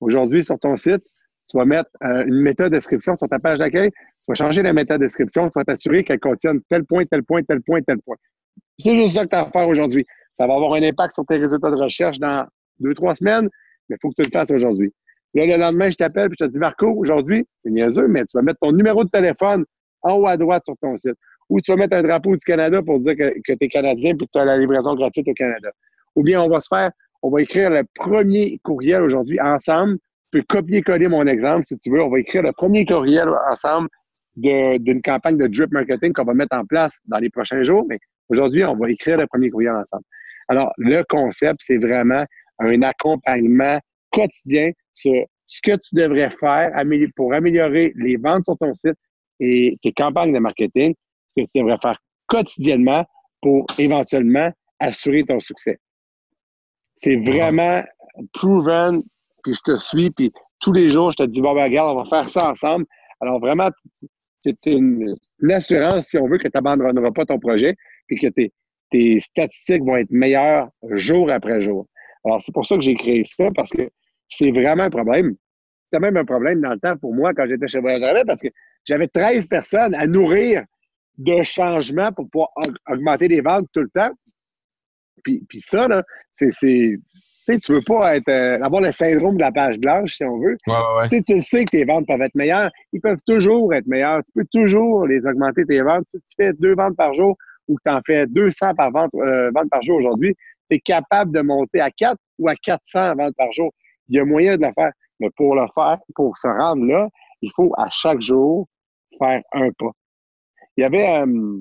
aujourd'hui, 0.00 0.42
sur 0.42 0.58
ton 0.58 0.74
site, 0.76 1.02
tu 1.48 1.56
vas 1.56 1.64
mettre 1.64 1.90
euh, 2.04 2.24
une 2.24 2.40
méthode 2.40 2.72
description 2.72 3.14
sur 3.14 3.28
ta 3.28 3.38
page 3.38 3.58
d'accueil, 3.58 3.90
tu 3.90 4.28
vas 4.28 4.34
changer 4.34 4.62
la 4.62 4.72
méthode 4.72 5.00
description, 5.00 5.48
tu 5.48 5.58
vas 5.58 5.64
t'assurer 5.64 6.04
qu'elle 6.04 6.20
contienne 6.20 6.60
tel 6.68 6.84
point, 6.84 7.04
tel 7.04 7.22
point, 7.24 7.42
tel 7.42 7.60
point, 7.62 7.80
tel 7.82 7.98
point 8.00 8.16
C'est 8.78 8.94
juste 8.94 9.14
ça 9.14 9.24
que 9.24 9.30
tu 9.30 9.36
as 9.36 9.42
à 9.42 9.50
faire 9.50 9.68
aujourd'hui. 9.68 10.06
Ça 10.32 10.46
va 10.46 10.54
avoir 10.54 10.74
un 10.74 10.82
impact 10.82 11.12
sur 11.12 11.24
tes 11.26 11.36
résultats 11.36 11.70
de 11.70 11.76
recherche 11.76 12.18
dans 12.18 12.46
deux, 12.80 12.94
trois 12.94 13.14
semaines, 13.14 13.48
mais 13.88 13.96
il 13.96 13.98
faut 14.00 14.10
que 14.10 14.22
tu 14.22 14.28
le 14.28 14.32
fasses 14.32 14.50
aujourd'hui. 14.50 14.92
Là, 15.34 15.46
le 15.46 15.56
lendemain, 15.56 15.90
je 15.90 15.96
t'appelle 15.96 16.26
et 16.26 16.34
je 16.38 16.44
te 16.44 16.50
dis, 16.50 16.58
Marco, 16.58 16.86
aujourd'hui, 16.86 17.46
c'est 17.58 17.70
niaiseux, 17.70 18.06
mais 18.06 18.24
tu 18.24 18.36
vas 18.36 18.42
mettre 18.42 18.58
ton 18.60 18.72
numéro 18.72 19.04
de 19.04 19.10
téléphone 19.10 19.64
en 20.02 20.14
haut 20.14 20.26
à 20.26 20.36
droite 20.36 20.64
sur 20.64 20.74
ton 20.80 20.96
site. 20.96 21.16
Ou 21.48 21.60
tu 21.60 21.72
vas 21.72 21.76
mettre 21.76 21.96
un 21.96 22.02
drapeau 22.02 22.36
du 22.36 22.44
Canada 22.44 22.82
pour 22.82 22.98
dire 22.98 23.16
que, 23.16 23.32
tu 23.44 23.56
es 23.58 23.68
Canadien 23.68 24.14
puis 24.16 24.26
que 24.26 24.32
tu 24.32 24.38
as 24.38 24.44
la 24.44 24.58
livraison 24.58 24.94
gratuite 24.94 25.28
au 25.28 25.34
Canada. 25.34 25.70
Ou 26.16 26.22
bien 26.22 26.42
on 26.42 26.48
va 26.48 26.60
se 26.60 26.68
faire, 26.68 26.90
on 27.22 27.30
va 27.30 27.42
écrire 27.42 27.70
le 27.70 27.82
premier 27.94 28.58
courriel 28.62 29.02
aujourd'hui 29.02 29.40
ensemble. 29.40 29.98
Peux 30.32 30.42
copier-coller 30.48 31.08
mon 31.08 31.26
exemple 31.26 31.64
si 31.64 31.78
tu 31.78 31.90
veux. 31.90 32.02
On 32.02 32.10
va 32.10 32.18
écrire 32.18 32.42
le 32.42 32.52
premier 32.52 32.84
courriel 32.84 33.28
ensemble 33.50 33.88
d'une 34.34 35.02
campagne 35.02 35.36
de 35.36 35.46
drip 35.46 35.70
marketing 35.70 36.12
qu'on 36.14 36.24
va 36.24 36.34
mettre 36.34 36.56
en 36.56 36.64
place 36.64 36.98
dans 37.04 37.18
les 37.18 37.28
prochains 37.28 37.62
jours. 37.62 37.84
Mais 37.88 37.98
aujourd'hui, 38.30 38.64
on 38.64 38.74
va 38.74 38.90
écrire 38.90 39.18
le 39.18 39.26
premier 39.26 39.50
courriel 39.50 39.74
ensemble. 39.74 40.04
Alors, 40.48 40.72
le 40.78 41.02
concept, 41.08 41.60
c'est 41.62 41.76
vraiment 41.76 42.24
un 42.58 42.82
accompagnement 42.82 43.78
quotidien 44.10 44.70
sur 44.94 45.24
ce 45.46 45.60
que 45.62 45.72
tu 45.72 45.94
devrais 45.94 46.30
faire 46.30 46.72
pour 47.14 47.34
améliorer 47.34 47.92
les 47.96 48.16
ventes 48.16 48.44
sur 48.44 48.56
ton 48.56 48.72
site 48.72 48.96
et 49.38 49.76
tes 49.82 49.92
campagnes 49.92 50.32
de 50.32 50.38
marketing, 50.38 50.94
ce 51.26 51.42
que 51.42 51.46
tu 51.50 51.58
devrais 51.58 51.78
faire 51.82 51.98
quotidiennement 52.26 53.04
pour 53.42 53.66
éventuellement 53.78 54.50
assurer 54.80 55.24
ton 55.24 55.40
succès. 55.40 55.78
C'est 56.94 57.16
vraiment 57.16 57.82
proven, 58.32 59.02
puis 59.42 59.54
je 59.54 59.60
te 59.72 59.76
suis, 59.76 60.10
puis 60.10 60.32
tous 60.60 60.72
les 60.72 60.90
jours, 60.90 61.12
je 61.12 61.24
te 61.24 61.28
dis, 61.28 61.40
bon, 61.40 61.54
ben, 61.54 61.64
regarde, 61.64 61.96
on 61.96 62.02
va 62.02 62.08
faire 62.08 62.28
ça 62.28 62.50
ensemble. 62.50 62.86
Alors, 63.20 63.40
vraiment, 63.40 63.70
c'est 64.40 64.56
une, 64.66 65.14
assurance, 65.50 66.06
si 66.06 66.18
on 66.18 66.28
veut, 66.28 66.38
que 66.38 66.48
tu 66.48 66.50
n'abandonneras 66.54 67.12
pas 67.12 67.24
ton 67.24 67.38
projet, 67.38 67.76
puis 68.06 68.18
que 68.18 68.28
tes, 68.28 69.20
statistiques 69.20 69.82
vont 69.84 69.96
être 69.96 70.10
meilleures 70.10 70.68
jour 70.90 71.30
après 71.30 71.62
jour. 71.62 71.86
Alors, 72.24 72.40
c'est 72.42 72.52
pour 72.52 72.66
ça 72.66 72.76
que 72.76 72.82
j'ai 72.82 72.94
créé 72.94 73.24
ça, 73.24 73.48
parce 73.54 73.70
que 73.70 73.88
c'est 74.28 74.50
vraiment 74.50 74.84
un 74.84 74.90
problème. 74.90 75.34
C'était 75.84 76.00
même 76.00 76.16
un 76.16 76.24
problème 76.24 76.60
dans 76.60 76.72
le 76.72 76.78
temps 76.78 76.96
pour 76.96 77.14
moi 77.14 77.32
quand 77.34 77.46
j'étais 77.46 77.68
chez 77.68 77.80
Voyage 77.80 78.24
parce 78.26 78.40
que 78.40 78.48
j'avais 78.84 79.08
13 79.08 79.46
personnes 79.46 79.94
à 79.94 80.06
nourrir 80.06 80.62
de 81.18 81.42
changements 81.42 82.12
pour 82.12 82.28
pouvoir 82.30 82.48
augmenter 82.88 83.28
les 83.28 83.40
ventes 83.40 83.66
tout 83.72 83.82
le 83.82 83.90
temps. 83.90 84.10
Puis, 85.22 85.44
puis 85.48 85.60
ça, 85.60 85.86
là, 85.88 86.02
c'est. 86.30 86.96
Tu 87.44 87.54
sais, 87.54 87.58
tu 87.58 87.72
veux 87.72 87.82
pas 87.82 88.16
être, 88.16 88.28
euh, 88.28 88.62
avoir 88.62 88.82
le 88.82 88.92
syndrome 88.92 89.34
de 89.34 89.40
la 89.40 89.50
page 89.50 89.76
blanche, 89.78 90.14
si 90.14 90.24
on 90.24 90.38
veut. 90.38 90.56
Ouais, 90.68 90.74
ouais. 90.96 91.08
Tu, 91.08 91.16
sais, 91.16 91.22
tu 91.22 91.42
sais 91.42 91.64
que 91.64 91.70
tes 91.70 91.84
ventes 91.84 92.06
peuvent 92.06 92.22
être 92.22 92.36
meilleures. 92.36 92.70
Ils 92.92 93.00
peuvent 93.00 93.20
toujours 93.26 93.74
être 93.74 93.86
meilleurs. 93.88 94.22
Tu 94.22 94.30
peux 94.32 94.46
toujours 94.52 95.06
les 95.08 95.18
augmenter, 95.26 95.64
tes 95.64 95.80
ventes. 95.80 96.04
Si 96.06 96.18
tu 96.18 96.34
fais 96.36 96.52
deux 96.52 96.76
ventes 96.76 96.96
par 96.96 97.12
jour 97.14 97.36
ou 97.66 97.76
que 97.76 97.82
tu 97.84 97.92
en 97.92 98.00
fais 98.06 98.26
200 98.28 98.74
par 98.76 98.92
vente, 98.92 99.10
euh, 99.14 99.50
vente 99.52 99.68
par 99.70 99.82
jour 99.82 99.96
aujourd'hui, 99.98 100.36
tu 100.70 100.76
es 100.76 100.78
capable 100.78 101.32
de 101.32 101.40
monter 101.40 101.80
à 101.80 101.90
4 101.90 102.16
ou 102.38 102.48
à 102.48 102.54
400 102.54 103.16
ventes 103.16 103.34
par 103.36 103.50
jour. 103.50 103.72
Il 104.08 104.16
y 104.16 104.20
a 104.20 104.24
moyen 104.24 104.56
de 104.56 104.62
le 104.62 104.72
faire. 104.72 104.92
Mais 105.18 105.30
pour 105.36 105.56
le 105.56 105.66
faire, 105.74 105.98
pour 106.14 106.38
se 106.38 106.46
rendre 106.46 106.84
là, 106.84 107.08
il 107.40 107.50
faut 107.56 107.72
à 107.76 107.88
chaque 107.90 108.20
jour 108.20 108.68
faire 109.18 109.42
un 109.52 109.70
pas. 109.78 109.90
Il 110.76 110.82
y 110.82 110.84
avait, 110.84 111.08
euh, 111.08 111.58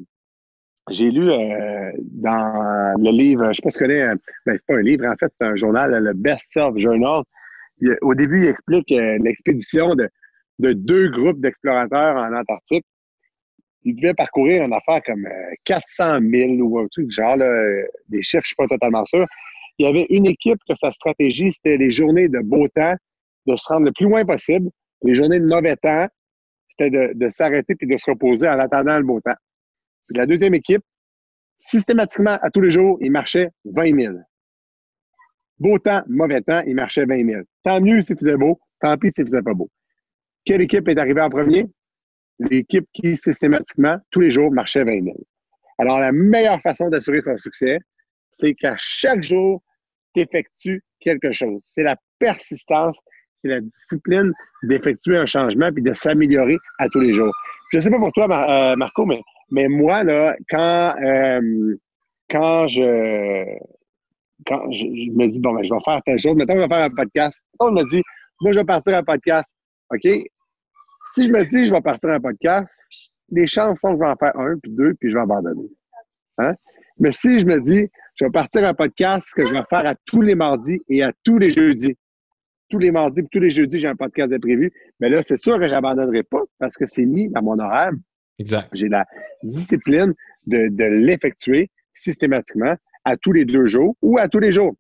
j'ai 0.91 1.11
lu 1.11 1.29
euh, 1.29 1.91
dans 1.97 2.93
le 2.99 3.11
livre, 3.11 3.43
je 3.45 3.49
ne 3.49 3.53
sais 3.53 3.61
pas 3.61 3.69
si 3.69 3.77
tu 3.77 3.83
connais, 3.83 4.01
euh, 4.01 4.15
ben, 4.45 4.55
c'est 4.57 4.65
pas 4.65 4.75
un 4.75 4.81
livre, 4.81 5.05
en 5.05 5.15
fait, 5.15 5.31
c'est 5.37 5.45
un 5.45 5.55
journal, 5.55 5.91
le 5.91 6.13
Best 6.13 6.51
Self 6.53 6.77
Journal. 6.77 7.23
au 8.01 8.15
début, 8.15 8.43
il 8.43 8.49
explique 8.49 8.89
l'expédition 8.89 9.95
de, 9.95 10.09
de, 10.59 10.73
deux 10.73 11.09
groupes 11.09 11.39
d'explorateurs 11.39 12.15
en 12.15 12.33
Antarctique. 12.33 12.85
Ils 13.83 13.95
devaient 13.95 14.13
parcourir 14.13 14.63
une 14.63 14.73
affaire 14.73 15.01
comme 15.03 15.27
400 15.65 16.19
000 16.21 16.51
ou 16.61 16.79
un 16.79 16.87
truc 16.87 17.09
genre, 17.11 17.35
là, 17.35 17.47
des 18.09 18.21
chiffres, 18.21 18.43
je 18.43 18.53
ne 18.53 18.55
suis 18.55 18.55
pas 18.55 18.67
totalement 18.67 19.05
sûr. 19.05 19.25
Il 19.79 19.85
y 19.85 19.89
avait 19.89 20.05
une 20.09 20.27
équipe 20.27 20.59
que 20.67 20.75
sa 20.75 20.91
stratégie, 20.91 21.51
c'était 21.51 21.77
les 21.77 21.89
journées 21.89 22.27
de 22.27 22.39
beau 22.39 22.67
temps, 22.67 22.95
de 23.47 23.55
se 23.55 23.65
rendre 23.67 23.85
le 23.85 23.91
plus 23.91 24.05
loin 24.05 24.23
possible. 24.25 24.69
Les 25.03 25.15
journées 25.15 25.39
de 25.39 25.47
mauvais 25.47 25.75
temps, 25.75 26.07
c'était 26.69 27.13
de, 27.13 27.29
s'arrêter 27.29 27.75
puis 27.75 27.87
de 27.87 27.97
se 27.97 28.09
reposer 28.09 28.47
en 28.47 28.59
attendant 28.59 28.97
le 28.97 29.03
beau 29.03 29.19
temps. 29.21 29.35
La 30.16 30.26
deuxième 30.26 30.53
équipe, 30.53 30.84
systématiquement, 31.59 32.38
à 32.41 32.49
tous 32.51 32.62
les 32.62 32.72
jours, 32.72 32.97
il 33.01 33.12
marchait 33.12 33.49
20 33.66 33.99
000. 33.99 34.16
Beau 35.59 35.78
temps, 35.80 36.01
mauvais 36.07 36.41
temps, 36.41 36.62
il 36.66 36.76
marchait 36.76 37.05
20 37.05 37.26
000. 37.26 37.41
Tant 37.64 37.82
mieux 37.82 38.01
s'il 38.01 38.18
faisait 38.18 38.38
beau, 38.38 38.59
tant 38.80 38.97
pis 38.97 39.12
s'il 39.12 39.26
faisait 39.26 39.41
pas 39.41 39.53
beau. 39.53 39.70
Quelle 40.45 40.62
équipe 40.62 40.88
est 40.88 40.97
arrivée 40.97 41.22
en 41.22 41.30
premier? 41.30 41.68
L'équipe 42.39 42.88
qui, 42.93 43.16
systématiquement, 43.16 43.97
tous 44.09 44.22
les 44.22 44.32
jours, 44.32 44.51
marchait 44.51 44.84
20 44.84 45.03
000. 45.03 45.16
Alors, 45.78 45.99
la 45.99 46.12
meilleure 46.12 46.62
façon 46.62 46.89
d'assurer 46.89 47.22
son 47.22 47.38
succès, 47.38 47.78
c'est 48.32 48.53
qu'à 48.55 48.76
chaque 48.78 49.24
jour, 49.24 49.62
tu 50.16 50.22
effectues 50.22 50.84
quelque 50.99 51.32
chose. 51.32 51.64
C'est 51.70 51.84
la 51.84 51.95
persistance 52.20 52.97
c'est 53.41 53.47
la 53.47 53.62
discipline 53.62 54.32
d'effectuer 54.64 55.18
un 55.18 55.26
changement 55.26 55.72
puis 55.72 55.84
de 55.84 55.93
s'améliorer 55.93 56.57
à 56.80 56.88
tous 56.89 56.99
les 56.99 57.14
jours. 57.14 57.34
Je 57.72 57.78
ne 57.78 57.82
sais 57.82 57.89
pas 57.89 57.97
pour 57.97 58.12
toi, 58.12 58.26
euh, 58.30 58.76
Marco, 58.76 59.05
mais, 59.05 59.22
mais 59.52 59.68
moi, 59.68 60.04
là, 60.04 60.36
quand, 60.49 60.95
euh, 61.04 61.76
quand 62.30 62.68
je 62.68 63.45
quand 64.47 64.72
je, 64.72 64.86
me 64.86 65.28
dis, 65.28 65.39
bon, 65.39 65.54
ben, 65.54 65.64
je 65.64 65.74
vais 65.74 65.80
faire 65.86 66.02
telle 66.04 66.20
chose, 66.20 66.36
maintenant, 66.36 66.56
je 66.56 66.62
vais 66.62 66.68
faire 66.68 66.84
un 66.84 66.89
podcast. 66.89 67.45
On 67.60 67.72
me 67.72 67.84
dit, 67.89 68.02
moi, 68.41 68.54
je 68.54 68.58
vais 68.58 68.66
partir 68.66 68.97
un 68.97 69.04
podcast. 69.04 69.56
OK? 69.93 70.10
Si 71.14 71.24
je 71.24 71.30
me 71.30 71.45
dis, 71.45 71.68
je 71.68 71.72
vais 71.72 71.82
partir 71.82 72.10
un 72.10 72.20
podcast, 72.20 72.74
les 73.30 73.45
chances 73.45 73.80
sont 73.80 73.89
que 73.89 73.95
je 73.95 73.99
vais 73.99 74.10
en 74.10 74.16
faire 74.16 74.38
un, 74.39 74.58
puis 74.62 74.72
deux, 74.72 74.93
puis 74.95 75.10
je 75.10 75.16
vais 75.16 75.22
abandonner. 75.22 75.70
Hein? 76.38 76.56
Mais 76.99 77.12
si 77.12 77.39
je 77.39 77.45
me 77.45 77.60
dis, 77.60 77.88
je 78.16 78.26
vais 78.26 78.32
partir 78.32 78.66
un 78.66 78.74
podcast 78.74 79.32
que 79.36 79.43
je 79.43 79.54
vais 79.54 79.64
faire 79.70 79.86
à 79.86 79.95
tous 80.06 80.22
les 80.22 80.36
mardis 80.36 80.82
et 80.89 81.04
à 81.04 81.12
tous 81.24 81.38
les 81.38 81.52
jeudis, 81.52 81.97
tous 82.70 82.80
les 82.80 82.91
mardis, 82.91 83.22
tous 83.32 83.39
les 83.39 83.49
jeudis, 83.49 83.80
j'ai 83.80 83.88
un 83.88 83.95
podcast 83.95 84.32
de 84.32 84.38
prévu. 84.38 84.72
Mais 84.99 85.10
là, 85.10 85.22
c'est 85.24 85.38
sûr 85.38 85.60
que 85.60 85.68
je 85.68 85.74
n'abandonnerai 85.74 86.24
pas 86.24 86.41
parce 86.60 86.78
que 86.78 86.86
c'est 86.88 87.06
mis 87.06 87.30
dans 87.30 87.41
mon 87.41 87.60
horaire. 87.60 87.91
Exact. 88.41 88.69
J'ai 88.73 88.89
la 88.89 89.05
discipline 89.43 90.13
de, 90.47 90.67
de 90.69 90.83
l'effectuer 90.83 91.69
systématiquement 91.93 92.75
à 93.05 93.15
tous 93.17 93.31
les 93.31 93.45
deux 93.45 93.67
jours 93.67 93.95
ou 94.01 94.17
à 94.17 94.27
tous 94.27 94.39
les 94.39 94.51
jours. 94.51 94.73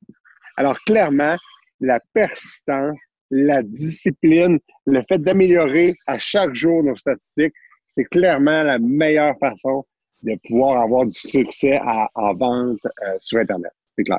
Alors, 0.57 0.77
clairement, 0.85 1.35
la 1.79 1.99
persistance, 2.13 2.97
la 3.29 3.63
discipline, 3.63 4.59
le 4.85 5.01
fait 5.07 5.19
d'améliorer 5.19 5.95
à 6.07 6.19
chaque 6.19 6.53
jour 6.53 6.83
nos 6.83 6.95
statistiques, 6.95 7.53
c'est 7.87 8.05
clairement 8.05 8.63
la 8.63 8.79
meilleure 8.79 9.35
façon 9.39 9.85
de 10.23 10.33
pouvoir 10.47 10.81
avoir 10.81 11.05
du 11.05 11.13
succès 11.13 11.79
en 12.15 12.33
vente 12.35 12.77
euh, 12.85 13.17
sur 13.19 13.39
Internet. 13.39 13.71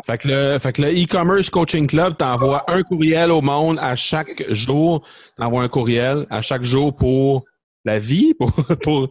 Fait 0.07 0.19
que 0.19 0.29
le, 0.29 0.59
fait 0.59 0.73
que 0.73 0.83
le 0.83 0.89
e-commerce 0.89 1.51
coaching 1.51 1.87
club 1.87 2.17
t'envoie 2.17 2.63
un 2.71 2.83
courriel 2.83 3.31
au 3.31 3.41
monde 3.41 3.79
à 3.81 3.97
chaque 3.97 4.45
jour. 4.51 5.05
T'envoies 5.37 5.63
un 5.63 5.69
courriel 5.69 6.27
à 6.31 6.43
chaque 6.43 6.63
jour 6.63 6.95
pour 6.95 7.45
la 7.85 7.99
vie, 7.99 8.35
pour, 8.35 8.53
pour... 8.83 9.09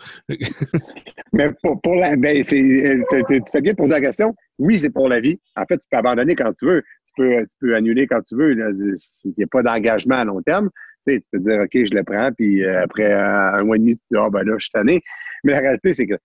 Mais 1.34 1.47
pour, 1.61 1.82
pour 1.82 1.95
la, 1.95 2.15
ben, 2.15 2.43
c'est, 2.43 2.57
tu 2.59 3.41
fais 3.51 3.61
bien 3.61 3.74
poser 3.74 3.93
la 3.93 4.01
question. 4.01 4.36
Oui, 4.59 4.80
c'est 4.80 4.89
pour 4.89 5.09
la 5.09 5.19
vie. 5.19 5.39
En 5.55 5.65
fait, 5.65 5.78
tu 5.78 5.86
peux 5.89 5.97
abandonner 5.97 6.36
quand 6.36 6.53
tu 6.53 6.65
veux. 6.65 6.84
Tu 7.05 7.13
peux, 7.17 7.41
tu 7.41 7.55
peux 7.59 7.76
annuler 7.76 8.07
quand 8.07 8.22
tu 8.22 8.36
veux. 8.36 8.51
Il 8.53 9.34
n'y 9.38 9.43
a 9.43 9.47
pas 9.47 9.63
d'engagement 9.63 10.17
à 10.17 10.26
long 10.26 10.41
terme. 10.41 10.69
Tu, 11.05 11.13
sais, 11.13 11.19
tu 11.19 11.28
peux 11.32 11.39
dire, 11.39 11.61
OK, 11.61 11.72
je 11.74 11.95
le 11.95 12.03
prends, 12.03 12.32
puis 12.32 12.63
euh, 12.63 12.84
après 12.84 13.11
un 13.11 13.63
mois 13.63 13.78
et 13.78 13.80
demi, 13.80 13.95
tu 13.95 14.03
dis, 14.11 14.17
ah, 14.17 14.30
ben 14.30 14.43
là, 14.43 14.53
je 14.57 14.65
suis 14.65 14.72
tanné. 14.72 15.01
Mais 15.43 15.53
la 15.53 15.59
réalité, 15.59 15.93
c'est 15.93 16.05
que 16.05 16.15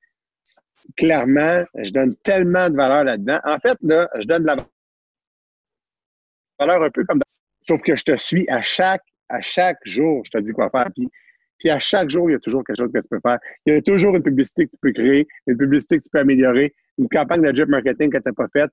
clairement, 0.97 1.65
je 1.83 1.91
donne 1.93 2.15
tellement 2.23 2.69
de 2.69 2.77
valeur 2.77 3.05
là-dedans. 3.05 3.41
En 3.45 3.59
fait, 3.59 3.79
là, 3.83 4.09
je 4.19 4.27
donne 4.27 4.43
de 4.43 4.47
la 4.49 4.57
valeur 6.59 6.83
un 6.83 6.91
peu 6.91 7.05
comme 7.05 7.21
Sauf 7.67 7.83
que 7.83 7.97
je 7.97 8.05
te 8.05 8.17
suis 8.17 8.49
à 8.49 8.63
chaque, 8.63 9.03
à 9.29 9.41
chaque 9.41 9.79
jour, 9.85 10.23
je 10.25 10.31
te 10.31 10.39
dis 10.39 10.53
quoi 10.53 10.71
faire. 10.71 10.89
Puis, 10.95 11.09
puis 11.59 11.71
à 11.71 11.79
chaque 11.79 12.11
jour, 12.11 12.29
il 12.31 12.35
y 12.35 12.37
a 12.37 12.39
toujours 12.39 12.65
quelque 12.65 12.79
chose 12.79 12.93
que 12.93 12.99
tu 12.99 13.09
peux 13.09 13.21
faire. 13.21 13.39
Il 13.65 13.75
y 13.75 13.77
a 13.77 13.83
toujours 13.83 14.15
une 14.15 14.23
publicité 14.23 14.67
que 14.67 14.73
tu 14.73 14.79
peux 14.81 14.93
créer, 14.93 15.27
une 15.47 15.57
publicité 15.57 15.99
que 15.99 16.05
tu 16.05 16.11
peux 16.11 16.19
améliorer, 16.19 16.75
une 16.99 17.09
campagne 17.09 17.43
de 17.43 17.55
job 17.55 17.69
marketing 17.69 18.11
que 18.11 18.19
tu 18.19 18.23
n'as 18.27 18.33
pas 18.33 18.49
faite, 18.53 18.71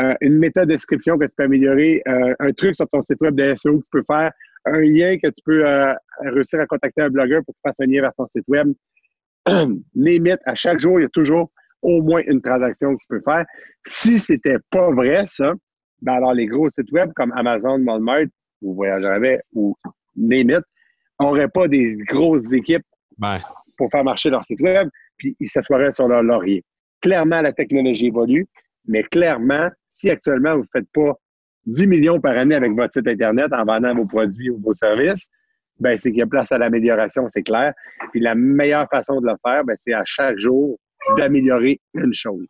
euh, 0.00 0.14
une 0.20 0.38
méthode 0.38 0.68
description 0.68 1.16
que 1.16 1.24
tu 1.24 1.32
peux 1.36 1.44
améliorer, 1.44 2.02
euh, 2.08 2.34
un 2.38 2.52
truc 2.52 2.74
sur 2.74 2.86
ton 2.88 3.00
site 3.00 3.20
web 3.20 3.34
de 3.34 3.54
SEO 3.56 3.78
que 3.78 3.84
tu 3.84 3.90
peux 3.90 4.04
faire, 4.06 4.30
un 4.66 4.80
lien 4.80 5.16
que 5.16 5.28
tu 5.28 5.42
peux 5.44 5.66
euh, 5.66 5.94
réussir 6.20 6.60
à 6.60 6.66
contacter 6.66 7.02
un 7.02 7.10
blogueur 7.10 7.42
pour 7.44 7.54
fasses 7.62 7.80
un 7.80 7.86
lien 7.86 8.02
vers 8.02 8.14
ton 8.14 8.26
site 8.28 8.44
web. 8.48 8.72
limite, 9.94 10.40
à 10.44 10.54
chaque 10.54 10.80
jour, 10.80 10.98
il 10.98 11.04
y 11.04 11.06
a 11.06 11.10
toujours 11.10 11.50
au 11.82 12.02
moins 12.02 12.20
une 12.26 12.42
transaction 12.42 12.94
que 12.94 13.00
tu 13.00 13.06
peux 13.08 13.20
faire. 13.20 13.46
Si 13.86 14.18
c'était 14.18 14.58
pas 14.70 14.90
vrai, 14.90 15.24
ça, 15.28 15.54
ben 16.02 16.14
alors 16.14 16.34
les 16.34 16.46
gros 16.46 16.68
sites 16.68 16.90
web 16.92 17.10
comme 17.14 17.32
Amazon, 17.32 17.80
Walmart 17.82 18.26
ou 18.60 18.74
Voyageur 18.74 19.20
ou 19.54 19.76
Name 20.16 20.60
n'auraient 21.20 21.48
pas 21.48 21.68
des 21.68 21.96
grosses 22.08 22.52
équipes 22.52 22.84
pour 23.76 23.90
faire 23.90 24.04
marcher 24.04 24.30
leur 24.30 24.44
site 24.44 24.60
web, 24.60 24.88
puis 25.16 25.36
ils 25.40 25.48
s'assoiraient 25.48 25.92
sur 25.92 26.08
leur 26.08 26.22
laurier. 26.22 26.64
Clairement, 27.00 27.40
la 27.40 27.52
technologie 27.52 28.06
évolue, 28.06 28.46
mais 28.86 29.02
clairement, 29.02 29.68
si 29.88 30.10
actuellement 30.10 30.54
vous 30.54 30.62
ne 30.62 30.68
faites 30.72 30.88
pas 30.92 31.14
10 31.66 31.86
millions 31.86 32.20
par 32.20 32.36
année 32.36 32.54
avec 32.54 32.72
votre 32.72 32.92
site 32.92 33.08
Internet 33.08 33.52
en 33.52 33.64
vendant 33.64 33.94
vos 33.94 34.06
produits 34.06 34.50
ou 34.50 34.60
vos 34.60 34.72
services, 34.72 35.26
ben, 35.78 35.96
c'est 35.98 36.10
qu'il 36.10 36.20
y 36.20 36.22
a 36.22 36.26
place 36.26 36.50
à 36.52 36.58
l'amélioration, 36.58 37.28
c'est 37.28 37.42
clair. 37.42 37.74
Puis 38.12 38.20
la 38.20 38.34
meilleure 38.34 38.88
façon 38.88 39.20
de 39.20 39.26
le 39.26 39.34
faire, 39.44 39.64
ben, 39.64 39.74
c'est 39.76 39.92
à 39.92 40.04
chaque 40.04 40.38
jour 40.38 40.78
d'améliorer 41.16 41.80
une 41.94 42.14
chose. 42.14 42.46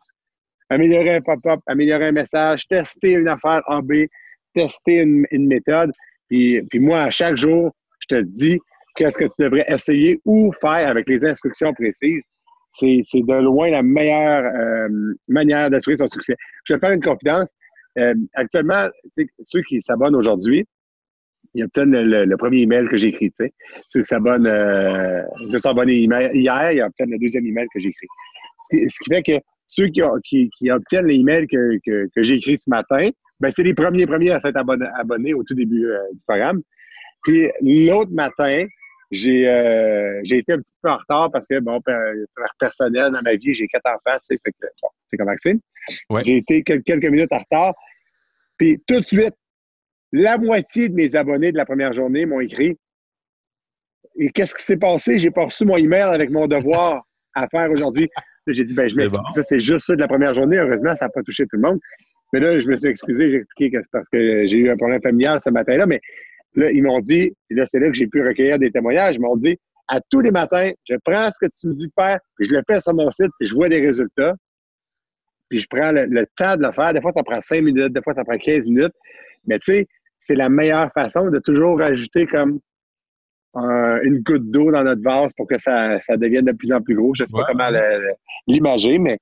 améliorer 0.69 1.15
un 1.15 1.21
pop-up, 1.21 1.59
améliorer 1.67 2.07
un 2.07 2.11
message, 2.11 2.67
tester 2.67 3.13
une 3.13 3.27
affaire 3.27 3.61
AB, 3.67 4.07
tester 4.53 4.95
une, 4.95 5.47
méthode. 5.47 5.91
Puis, 6.29 6.61
puis 6.63 6.79
moi, 6.79 7.01
à 7.03 7.09
chaque 7.09 7.37
jour, 7.37 7.73
je 8.09 8.17
te 8.17 8.21
dis 8.21 8.59
qu'est-ce 8.97 9.17
que 9.17 9.25
tu 9.25 9.43
devrais 9.43 9.65
essayer 9.67 10.19
ou 10.25 10.51
faire 10.59 10.89
avec 10.89 11.07
les 11.07 11.23
instructions 11.23 11.73
précises. 11.73 12.25
C'est, 12.73 13.01
de 13.13 13.41
loin 13.41 13.71
la 13.71 13.81
meilleure 13.81 14.43
euh, 14.53 15.13
manière 15.27 15.69
d'assurer 15.71 15.95
son 15.95 16.07
succès. 16.07 16.35
Je 16.65 16.73
vais 16.73 16.79
faire 16.79 16.91
une 16.91 17.01
confidence. 17.01 17.49
Euh, 17.97 18.13
actuellement, 18.35 18.87
ceux 19.43 19.61
qui 19.63 19.81
s'abonnent 19.81 20.15
aujourd'hui, 20.15 20.63
ils 21.55 21.63
obtiennent 21.63 21.91
le, 21.91 22.37
premier 22.37 22.61
email 22.61 22.87
que 22.87 22.97
j'ai 22.97 23.07
écrit. 23.07 23.31
Ceux 23.87 24.01
qui 24.01 24.05
s'abonnent, 24.05 24.45
euh, 24.45 25.23
hier, 25.39 26.71
ils 26.71 26.81
obtiennent 26.83 27.09
le 27.09 27.17
deuxième 27.17 27.47
email 27.47 27.65
que 27.73 27.79
j'ai 27.79 27.89
écrit. 27.89 28.07
Ce 28.59 28.75
qui, 28.75 29.09
fait 29.09 29.23
que 29.23 29.43
ceux 29.65 29.87
qui, 29.87 30.69
obtiennent 30.69 31.07
l'email 31.07 31.47
que, 31.47 31.79
que, 31.83 32.23
j'ai 32.23 32.35
écrit 32.35 32.59
ce 32.59 32.69
matin, 32.69 33.09
ben, 33.39 33.49
c'est 33.49 33.63
les 33.63 33.73
premiers 33.73 34.05
premiers 34.05 34.31
à 34.31 34.39
s'être 34.39 34.57
abonnés, 34.57 35.33
au 35.33 35.43
tout 35.43 35.55
début 35.55 35.81
du 36.13 36.23
programme. 36.27 36.61
Puis 37.27 37.51
l'autre 37.89 38.11
matin, 38.11 38.65
j'ai 39.11 39.47
euh, 39.49 40.19
j'ai 40.23 40.37
été 40.37 40.53
un 40.53 40.59
petit 40.59 40.73
peu 40.81 40.89
en 40.89 40.97
retard 40.97 41.29
parce 41.31 41.45
que, 41.45 41.59
bon, 41.59 41.81
personnel 42.59 43.11
dans 43.11 43.21
ma 43.21 43.35
vie, 43.35 43.53
j'ai 43.53 43.67
quatre 43.67 43.85
enfants, 43.85 44.17
tu 44.19 44.35
sais, 44.35 44.39
fait 44.43 44.51
que, 44.51 44.67
bon, 44.81 44.89
c'est 45.07 45.17
comme 45.17 45.27
Maxime. 45.27 45.59
J'ai 46.23 46.37
été 46.37 46.63
quelques 46.63 47.05
minutes 47.05 47.31
en 47.31 47.39
retard. 47.39 47.73
Puis 48.57 48.81
tout 48.87 49.01
de 49.01 49.05
suite, 49.05 49.35
la 50.11 50.37
moitié 50.37 50.89
de 50.89 50.95
mes 50.95 51.15
abonnés 51.15 51.51
de 51.51 51.57
la 51.57 51.65
première 51.65 51.93
journée 51.93 52.25
m'ont 52.25 52.39
écrit 52.39 52.77
Et 54.15 54.29
qu'est-ce 54.29 54.55
qui 54.55 54.63
s'est 54.63 54.77
passé? 54.77 55.17
J'ai 55.17 55.31
pas 55.31 55.45
reçu 55.45 55.65
mon 55.65 55.77
email 55.77 56.01
avec 56.01 56.29
mon 56.29 56.47
devoir 56.47 57.03
à 57.35 57.47
faire 57.49 57.69
aujourd'hui. 57.71 58.09
J'ai 58.47 58.63
dit, 58.63 58.73
ben, 58.73 58.87
je 58.89 58.95
m'excuse. 58.95 59.19
Ça, 59.31 59.43
c'est 59.43 59.59
juste 59.59 59.87
ça 59.87 59.95
de 59.95 59.99
la 59.99 60.07
première 60.07 60.33
journée. 60.33 60.57
Heureusement, 60.57 60.95
ça 60.95 61.05
n'a 61.05 61.09
pas 61.09 61.21
touché 61.23 61.43
tout 61.43 61.57
le 61.57 61.67
monde. 61.67 61.79
Mais 62.31 62.39
là, 62.39 62.57
je 62.59 62.67
me 62.67 62.77
suis 62.77 62.87
excusé. 62.87 63.29
J'ai 63.29 63.37
expliqué 63.37 63.77
que 63.77 63.81
c'est 63.81 63.91
parce 63.91 64.07
que 64.09 64.47
j'ai 64.47 64.57
eu 64.57 64.69
un 64.69 64.77
problème 64.77 65.01
familial 65.01 65.39
ce 65.41 65.49
matin-là. 65.49 65.85
Mais 65.85 65.99
là, 66.55 66.71
ils 66.71 66.83
m'ont 66.83 66.99
dit, 66.99 67.33
et 67.49 67.53
là, 67.53 67.65
c'est 67.65 67.79
là 67.79 67.87
que 67.87 67.93
j'ai 67.93 68.07
pu 68.07 68.25
recueillir 68.25 68.59
des 68.59 68.71
témoignages. 68.71 69.15
Ils 69.15 69.21
m'ont 69.21 69.35
dit, 69.35 69.57
à 69.87 69.99
tous 70.09 70.19
les 70.19 70.31
matins, 70.31 70.71
je 70.89 70.95
prends 71.03 71.29
ce 71.31 71.45
que 71.45 71.49
tu 71.49 71.67
me 71.67 71.73
dis 71.73 71.87
de 71.87 71.91
faire, 71.97 72.19
puis 72.35 72.47
je 72.47 72.53
le 72.53 72.61
fais 72.69 72.79
sur 72.79 72.93
mon 72.93 73.09
site, 73.11 73.31
puis 73.39 73.47
je 73.47 73.55
vois 73.55 73.69
des 73.69 73.79
résultats. 73.79 74.33
Puis 75.49 75.59
je 75.59 75.67
prends 75.69 75.91
le, 75.93 76.25
temps 76.35 76.57
de 76.57 76.63
le 76.63 76.71
faire. 76.73 76.93
Des 76.93 77.01
fois, 77.01 77.13
ça 77.13 77.23
prend 77.23 77.39
cinq 77.41 77.61
minutes, 77.61 77.93
des 77.93 78.01
fois, 78.01 78.13
ça 78.13 78.25
prend 78.25 78.37
15 78.37 78.65
minutes. 78.65 78.93
Mais 79.45 79.59
tu 79.59 79.71
sais, 79.71 79.87
c'est 80.17 80.35
la 80.35 80.49
meilleure 80.49 80.91
façon 80.93 81.29
de 81.29 81.39
toujours 81.39 81.79
rajouter 81.79 82.27
comme 82.27 82.59
une 83.55 84.21
goutte 84.23 84.51
d'eau 84.51 84.71
dans 84.71 84.83
notre 84.83 85.01
vase 85.01 85.31
pour 85.35 85.47
que 85.47 85.57
ça, 85.57 85.99
devienne 86.17 86.45
de 86.45 86.51
plus 86.51 86.71
en 86.71 86.81
plus 86.81 86.95
gros. 86.95 87.13
Je 87.15 87.23
ne 87.23 87.27
sais 87.27 87.37
pas 87.37 87.45
comment 87.47 87.69
l'imager, 88.47 88.99
mais 88.99 89.17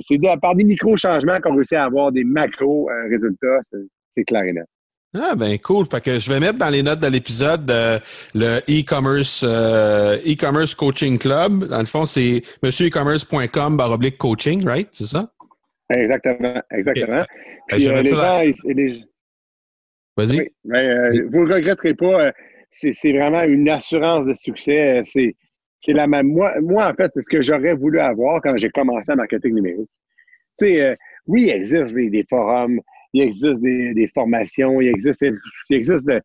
c'est 0.00 0.18
par 0.40 0.54
des 0.54 0.64
micro-changements 0.64 1.40
qu'on 1.40 1.54
réussit 1.54 1.76
à 1.76 1.84
avoir 1.84 2.10
des 2.10 2.24
macro-résultats. 2.24 3.60
C'est 4.10 4.24
clair 4.24 4.44
et 4.44 4.52
net. 4.52 4.66
Ah 5.20 5.34
ben 5.34 5.58
cool. 5.58 5.86
Fait 5.86 6.00
que 6.00 6.18
je 6.18 6.32
vais 6.32 6.40
mettre 6.40 6.58
dans 6.58 6.68
les 6.68 6.82
notes 6.82 7.00
de 7.00 7.06
l'épisode 7.06 7.70
euh, 7.70 7.98
le 8.34 8.58
e-commerce 8.68 9.44
euh, 9.46 10.16
e-commerce 10.26 10.74
coaching 10.74 11.18
club. 11.18 11.66
Dans 11.68 11.78
le 11.78 11.86
fond, 11.86 12.06
c'est 12.06 12.42
monsieurecommerce.com 12.62 13.76
baroblique 13.76 14.18
coaching, 14.18 14.64
right? 14.64 14.88
C'est 14.92 15.06
ça? 15.06 15.30
Exactement, 15.94 16.60
exactement. 16.70 17.24
Ben, 17.70 17.78
je 17.78 17.90
euh, 17.90 18.02
les 18.02 18.88
gens, 18.88 19.02
Vas-y. 20.16 20.40
Oui, 20.40 20.48
euh, 20.72 21.28
vous 21.30 21.46
ne 21.46 21.54
regretterez 21.54 21.94
pas. 21.94 22.32
C'est 22.70 23.12
vraiment 23.12 23.42
une 23.42 23.68
assurance 23.68 24.24
de 24.24 24.34
succès. 24.34 25.02
C'est 25.04 25.92
la 25.92 26.06
même. 26.06 26.28
Moi, 26.28 26.52
moi, 26.60 26.90
en 26.90 26.94
fait, 26.94 27.10
c'est 27.12 27.22
ce 27.22 27.28
que 27.28 27.42
j'aurais 27.42 27.74
voulu 27.74 28.00
avoir 28.00 28.40
quand 28.42 28.56
j'ai 28.56 28.70
commencé 28.70 29.12
à 29.12 29.16
marketing 29.16 29.54
numérique. 29.54 29.90
Tu 30.58 30.68
sais, 30.68 30.96
oui, 31.26 31.44
il 31.44 31.50
existe 31.50 31.94
des, 31.94 32.24
forums, 32.28 32.80
il 33.16 33.22
existe 33.22 33.60
des, 33.60 34.10
formations, 34.12 34.80
il 34.80 34.88
existe, 34.88 35.22
il 35.22 35.76
existe 35.76 36.06
de. 36.06 36.20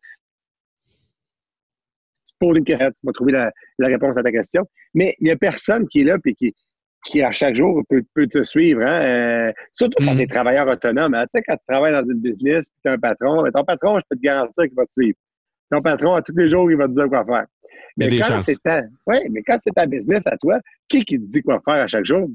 Tu 2.26 2.34
poses 2.38 2.58
une 2.58 2.64
question, 2.64 2.90
tu 2.90 3.06
vas 3.06 3.12
trouver 3.12 3.32
la, 3.32 3.50
réponse 3.80 4.16
à 4.16 4.22
ta 4.22 4.30
question. 4.30 4.68
Mais 4.92 5.14
il 5.18 5.24
n'y 5.24 5.30
a 5.30 5.36
personne 5.36 5.88
qui 5.88 6.02
est 6.02 6.04
là 6.04 6.18
et 6.24 6.34
qui, 6.34 6.54
qui, 7.06 7.22
à 7.22 7.32
chaque 7.32 7.54
jour, 7.54 7.82
peut, 7.88 8.02
peut 8.14 8.26
te 8.26 8.44
suivre. 8.44 8.82
Hein? 8.82 9.02
Euh, 9.04 9.52
surtout 9.72 10.04
quand 10.04 10.14
tu 10.14 10.22
es 10.22 10.24
mhm. 10.24 10.30
travailleur 10.30 10.68
autonome. 10.68 11.14
Hein? 11.14 11.24
Tu 11.32 11.38
sais, 11.38 11.42
quand 11.46 11.56
tu 11.56 11.64
travailles 11.66 11.92
dans 11.92 12.04
une 12.04 12.20
business, 12.20 12.66
tu 12.82 12.90
as 12.90 12.92
un 12.92 12.98
patron, 12.98 13.42
ton 13.50 13.64
patron, 13.64 13.98
je 13.98 14.04
peux 14.10 14.16
te 14.16 14.22
garantir 14.22 14.64
qu'il 14.64 14.74
va 14.74 14.84
te 14.84 14.92
suivre. 14.92 15.16
Ton 15.70 15.80
patron, 15.80 16.12
à 16.12 16.20
tous 16.22 16.36
les 16.36 16.50
jours, 16.50 16.70
il 16.70 16.76
va 16.76 16.88
te 16.88 16.92
dire 16.92 17.08
quoi 17.08 17.24
faire. 17.24 17.46
Mais 17.96 18.18
quand 18.18 18.40
c'est 18.42 18.62
ta, 18.62 18.82
ouais, 19.06 19.26
mais 19.30 19.42
quand 19.42 19.56
c'est 19.62 19.72
ta 19.74 19.86
business 19.86 20.22
à 20.26 20.36
toi, 20.36 20.58
qui 20.88 21.04
qui 21.04 21.18
te 21.18 21.24
dit 21.24 21.42
quoi 21.42 21.62
faire 21.64 21.82
à 21.82 21.86
chaque 21.86 22.04
jour? 22.04 22.28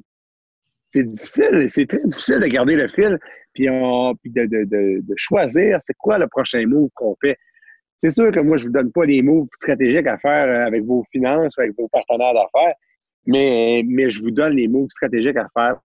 C'est 0.89 1.03
difficile, 1.03 1.67
c'est 1.69 1.85
très 1.85 2.03
difficile 2.05 2.39
de 2.39 2.47
garder 2.47 2.75
le 2.75 2.87
fil, 2.87 3.19
puis, 3.57 4.31
de, 4.31 4.45
de, 4.45 4.65
de, 5.01 5.13
choisir 5.15 5.79
c'est 5.81 5.95
quoi 5.97 6.17
le 6.17 6.27
prochain 6.27 6.65
move 6.67 6.89
qu'on 6.93 7.15
fait. 7.21 7.37
C'est 7.97 8.11
sûr 8.11 8.31
que 8.31 8.39
moi, 8.39 8.57
je 8.57 8.65
vous 8.65 8.71
donne 8.71 8.91
pas 8.91 9.05
les 9.05 9.21
moves 9.21 9.47
stratégiques 9.55 10.05
à 10.05 10.17
faire 10.19 10.47
euh, 10.47 10.67
avec 10.67 10.83
vos 10.83 11.03
finances 11.11 11.57
ou 11.57 11.61
avec 11.61 11.75
vos 11.77 11.87
partenaires 11.87 12.33
d'affaires. 12.33 12.75
Mais, 13.25 13.83
mais 13.85 14.09
je 14.09 14.21
vous 14.21 14.31
donne 14.31 14.53
les 14.53 14.67
mots 14.67 14.87
stratégiques 14.89 15.37
à 15.37 15.47
faire 15.53 15.79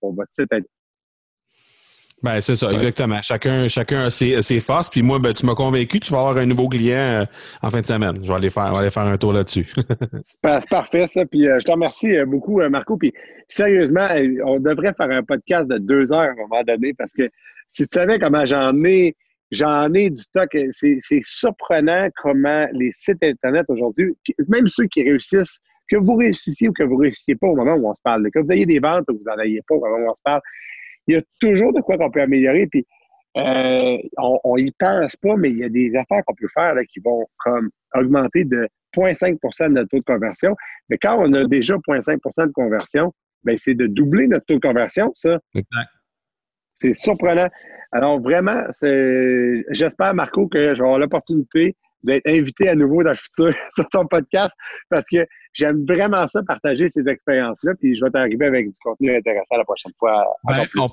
pour 0.00 0.14
votre 0.14 0.32
site. 0.32 0.50
Ben, 2.22 2.40
c'est 2.40 2.54
ça, 2.54 2.70
exactement. 2.70 3.20
Chacun, 3.22 3.66
chacun 3.66 4.04
a 4.04 4.10
ses, 4.10 4.42
ses 4.42 4.60
forces. 4.60 4.88
Puis 4.88 5.02
moi, 5.02 5.18
ben, 5.18 5.34
tu 5.34 5.44
m'as 5.44 5.54
convaincu, 5.54 5.98
tu 5.98 6.12
vas 6.12 6.20
avoir 6.20 6.36
un 6.36 6.46
nouveau 6.46 6.68
client 6.68 6.96
euh, 6.96 7.24
en 7.62 7.70
fin 7.70 7.80
de 7.80 7.86
semaine. 7.86 8.16
Je 8.22 8.28
vais 8.28 8.34
aller 8.34 8.50
faire, 8.50 8.76
aller 8.76 8.90
faire 8.90 9.06
un 9.06 9.16
tour 9.16 9.32
là-dessus. 9.32 9.66
c'est 10.24 10.68
parfait, 10.70 11.06
ça. 11.08 11.26
Puis 11.26 11.48
euh, 11.48 11.58
je 11.58 11.64
te 11.64 11.72
remercie 11.72 12.16
euh, 12.16 12.24
beaucoup, 12.24 12.60
Marco. 12.68 12.96
Puis 12.96 13.12
sérieusement, 13.48 14.06
on 14.44 14.60
devrait 14.60 14.94
faire 14.96 15.10
un 15.10 15.24
podcast 15.24 15.68
de 15.68 15.78
deux 15.78 16.12
heures 16.12 16.20
à 16.20 16.30
un 16.30 16.36
moment 16.36 16.62
donné 16.62 16.94
parce 16.94 17.12
que 17.12 17.28
si 17.66 17.86
tu 17.86 17.88
savais 17.92 18.20
comment 18.20 18.46
j'en 18.46 18.72
ai, 18.84 19.16
j'en 19.50 19.92
ai 19.92 20.08
du 20.10 20.20
stock, 20.20 20.56
c'est 20.70 21.00
surprenant 21.24 22.08
comment 22.22 22.68
les 22.72 22.90
sites 22.92 23.22
Internet 23.22 23.66
aujourd'hui, 23.68 24.14
même 24.46 24.68
ceux 24.68 24.86
qui 24.86 25.02
réussissent 25.02 25.58
que 25.88 25.96
vous 25.96 26.14
réussissiez 26.14 26.68
ou 26.68 26.72
que 26.72 26.84
vous 26.84 26.96
ne 26.96 27.02
réussissiez 27.02 27.34
pas 27.34 27.48
au 27.48 27.56
moment 27.56 27.74
où 27.74 27.88
on 27.88 27.94
se 27.94 28.00
parle, 28.02 28.26
que 28.30 28.38
vous 28.38 28.52
ayez 28.52 28.66
des 28.66 28.78
ventes 28.78 29.04
ou 29.08 29.14
que 29.14 29.18
vous 29.18 29.30
n'en 29.30 29.42
ayez 29.42 29.60
pas 29.66 29.74
au 29.74 29.80
moment 29.80 30.06
où 30.06 30.10
on 30.10 30.14
se 30.14 30.22
parle, 30.22 30.40
il 31.06 31.14
y 31.14 31.18
a 31.18 31.22
toujours 31.40 31.72
de 31.72 31.80
quoi 31.80 31.98
qu'on 31.98 32.10
peut 32.10 32.22
améliorer. 32.22 32.66
Puis 32.66 32.86
euh, 33.36 33.98
on 34.18 34.56
n'y 34.56 34.72
pense 34.78 35.16
pas, 35.16 35.36
mais 35.36 35.50
il 35.50 35.58
y 35.58 35.64
a 35.64 35.68
des 35.68 35.94
affaires 35.96 36.22
qu'on 36.26 36.34
peut 36.34 36.48
faire 36.52 36.74
qui 36.88 37.00
vont 37.00 37.26
comme 37.38 37.70
augmenter 37.94 38.44
de 38.44 38.68
0,5 38.96 39.68
de 39.68 39.72
notre 39.72 39.88
taux 39.88 39.98
de 39.98 40.04
conversion. 40.04 40.54
Mais 40.88 40.98
quand 40.98 41.16
on 41.18 41.32
a 41.32 41.44
déjà 41.46 41.76
0,5% 41.76 42.46
de 42.46 42.52
conversion, 42.52 43.12
ben 43.44 43.56
c'est 43.58 43.74
de 43.74 43.86
doubler 43.86 44.28
notre 44.28 44.44
taux 44.46 44.56
de 44.56 44.66
conversion, 44.66 45.10
ça. 45.14 45.38
Exact. 45.54 45.88
C'est 46.74 46.94
surprenant. 46.94 47.48
Alors 47.92 48.20
vraiment, 48.20 48.64
j'espère, 49.70 50.14
Marco, 50.14 50.48
que 50.48 50.70
avoir 50.70 50.98
l'opportunité 50.98 51.76
d'être 52.02 52.26
invité 52.26 52.68
à 52.68 52.74
nouveau 52.74 53.02
dans 53.02 53.10
le 53.10 53.16
futur 53.16 53.54
sur 53.74 53.88
ton 53.90 54.06
podcast 54.06 54.54
parce 54.88 55.06
que 55.10 55.26
j'aime 55.52 55.84
vraiment 55.86 56.26
ça, 56.28 56.42
partager 56.42 56.88
ces 56.88 57.06
expériences-là. 57.06 57.72
Puis 57.80 57.96
je 57.96 58.04
vais 58.04 58.10
t'arriver 58.10 58.46
avec 58.46 58.66
du 58.66 58.78
contenu 58.82 59.16
intéressant 59.16 59.56
la 59.56 59.64
prochaine 59.64 59.92
fois. 59.98 60.24
Ben, 60.44 60.64
on, 60.78 60.86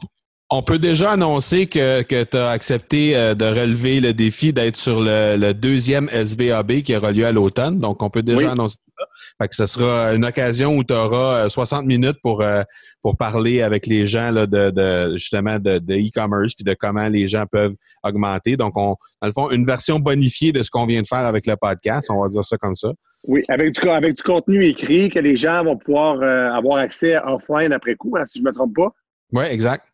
peut 0.63 0.79
déjà 0.79 1.11
annoncer 1.11 1.67
que, 1.67 2.01
que 2.01 2.23
tu 2.23 2.37
as 2.37 2.49
accepté 2.49 3.15
euh, 3.15 3.35
de 3.35 3.45
relever 3.45 3.99
le 3.99 4.13
défi 4.13 4.51
d'être 4.51 4.77
sur 4.77 4.99
le, 4.99 5.53
deuxième 5.53 6.09
SVAB 6.09 6.81
qui 6.81 6.95
aura 6.95 7.11
lieu 7.11 7.25
à 7.25 7.31
l'automne. 7.31 7.79
Donc, 7.79 8.01
on 8.01 8.09
peut 8.09 8.23
déjà 8.23 8.51
annoncer 8.51 8.77
ça. 8.97 9.05
Fait 9.39 9.47
que 9.47 9.55
ce 9.55 9.65
sera 9.65 10.13
une 10.13 10.25
occasion 10.25 10.75
où 10.75 10.83
tu 10.83 10.93
auras 10.93 11.47
60 11.49 11.85
minutes 11.85 12.17
pour, 12.21 12.41
euh, 12.41 12.63
pour 13.01 13.15
parler 13.15 13.61
avec 13.61 13.85
les 13.85 14.05
gens 14.05 14.31
là, 14.31 14.47
de, 14.47 14.71
de 14.71 15.17
justement 15.17 15.59
de 15.59 15.77
e-commerce 15.77 16.55
puis 16.55 16.65
de 16.65 16.73
comment 16.73 17.07
les 17.07 17.27
gens 17.27 17.45
peuvent 17.49 17.75
augmenter. 18.03 18.57
Donc, 18.57 18.77
on, 18.77 18.95
dans 19.21 19.27
le 19.27 19.31
fond, 19.31 19.49
une 19.51 19.65
version 19.65 19.99
bonifiée 19.99 20.51
de 20.51 20.63
ce 20.63 20.69
qu'on 20.69 20.85
vient 20.85 21.01
de 21.01 21.07
faire 21.07 21.25
avec 21.25 21.45
le 21.45 21.55
podcast, 21.55 22.09
on 22.09 22.21
va 22.21 22.27
dire 22.27 22.43
ça 22.43 22.57
comme 22.57 22.75
ça. 22.75 22.89
Oui, 23.25 23.43
avec 23.49 23.79
du, 23.79 23.89
avec 23.89 24.15
du 24.15 24.23
contenu 24.23 24.65
écrit 24.65 25.09
que 25.09 25.19
les 25.19 25.37
gens 25.37 25.63
vont 25.63 25.77
pouvoir 25.77 26.21
euh, 26.21 26.51
avoir 26.51 26.79
accès 26.79 27.17
offline 27.17 27.71
après 27.71 27.95
coup, 27.95 28.15
hein, 28.17 28.25
si 28.25 28.39
je 28.39 28.43
ne 28.43 28.49
me 28.49 28.53
trompe 28.53 28.75
pas. 28.75 28.89
Oui, 29.31 29.43
exact. 29.45 29.85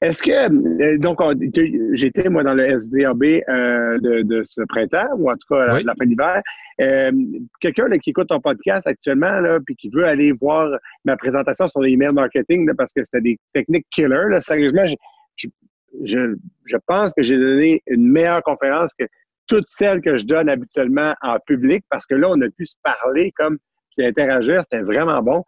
Est-ce 0.00 0.22
que, 0.22 0.30
euh, 0.30 0.98
donc, 0.98 1.20
j'étais, 1.94 2.28
moi, 2.28 2.42
dans 2.42 2.54
le 2.54 2.68
SDAB 2.78 3.22
euh, 3.24 3.98
de, 3.98 4.42
ce 4.44 4.62
printemps, 4.68 5.08
ou 5.16 5.30
en 5.30 5.34
tout 5.34 5.54
cas 5.54 5.80
la 5.80 5.94
fin 5.94 6.06
d'hiver. 6.06 6.42
quelqu'un 7.60 7.88
qui 7.98 8.10
écoute 8.10 8.28
ton 8.28 8.40
podcast 8.40 8.86
actuellement, 8.86 9.40
là, 9.40 9.58
puis 9.64 9.76
qui 9.76 9.88
veut 9.90 10.04
aller 10.04 10.32
voir 10.32 10.70
ma 11.04 11.16
présentation 11.16 11.68
sur 11.68 11.80
l'email 11.80 12.12
marketing, 12.12 12.68
parce 12.76 12.92
que 12.92 13.04
c'était 13.04 13.20
des 13.20 13.38
techniques 13.52 13.86
killer, 13.90 14.28
là, 14.30 14.40
sérieusement, 14.40 14.84
je, 16.04 16.34
je 16.64 16.76
pense 16.86 17.12
que 17.14 17.22
j'ai 17.22 17.36
donné 17.36 17.82
une 17.86 18.10
meilleure 18.10 18.42
conférence 18.42 18.92
que 18.98 19.06
toutes 19.46 19.68
celles 19.68 20.00
que 20.00 20.16
je 20.16 20.26
donne 20.26 20.48
habituellement 20.48 21.14
en 21.22 21.38
public, 21.46 21.84
parce 21.88 22.06
que 22.06 22.14
là, 22.14 22.28
on 22.30 22.40
a 22.40 22.48
pu 22.50 22.66
se 22.66 22.74
parler 22.82 23.32
comme 23.36 23.58
puis 23.96 24.06
interagir, 24.06 24.62
c'était 24.62 24.82
vraiment 24.82 25.22
bon. 25.22 25.42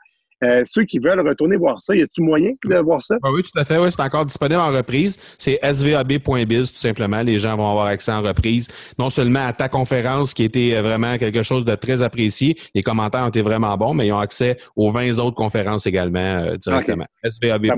Euh, 0.44 0.62
ceux 0.64 0.84
qui 0.84 1.00
veulent 1.00 1.26
retourner 1.26 1.56
voir 1.56 1.82
ça, 1.82 1.96
y 1.96 2.02
a-t-il 2.02 2.22
moyen 2.22 2.52
de 2.64 2.76
voir 2.76 3.02
ça? 3.02 3.16
Ah 3.22 3.30
oui, 3.32 3.42
tout 3.42 3.58
à 3.58 3.64
fait. 3.64 3.76
Oui, 3.78 3.88
c'est 3.90 4.02
encore 4.02 4.24
disponible 4.24 4.60
en 4.60 4.70
reprise. 4.70 5.16
C'est 5.36 5.58
svab.biz, 5.62 6.72
tout 6.72 6.78
simplement. 6.78 7.22
Les 7.22 7.38
gens 7.38 7.56
vont 7.56 7.68
avoir 7.68 7.86
accès 7.86 8.12
en 8.12 8.22
reprise. 8.22 8.68
Non 8.98 9.10
seulement 9.10 9.46
à 9.46 9.52
ta 9.52 9.68
conférence, 9.68 10.34
qui 10.34 10.44
était 10.44 10.80
vraiment 10.80 11.18
quelque 11.18 11.42
chose 11.42 11.64
de 11.64 11.74
très 11.74 12.02
apprécié. 12.02 12.56
Les 12.74 12.82
commentaires 12.82 13.24
ont 13.24 13.28
été 13.28 13.42
vraiment 13.42 13.76
bons, 13.76 13.94
mais 13.94 14.06
ils 14.06 14.12
ont 14.12 14.18
accès 14.18 14.58
aux 14.76 14.90
20 14.92 15.18
autres 15.18 15.36
conférences 15.36 15.86
également 15.86 16.20
euh, 16.20 16.56
directement. 16.56 17.06
svab.biz. 17.24 17.72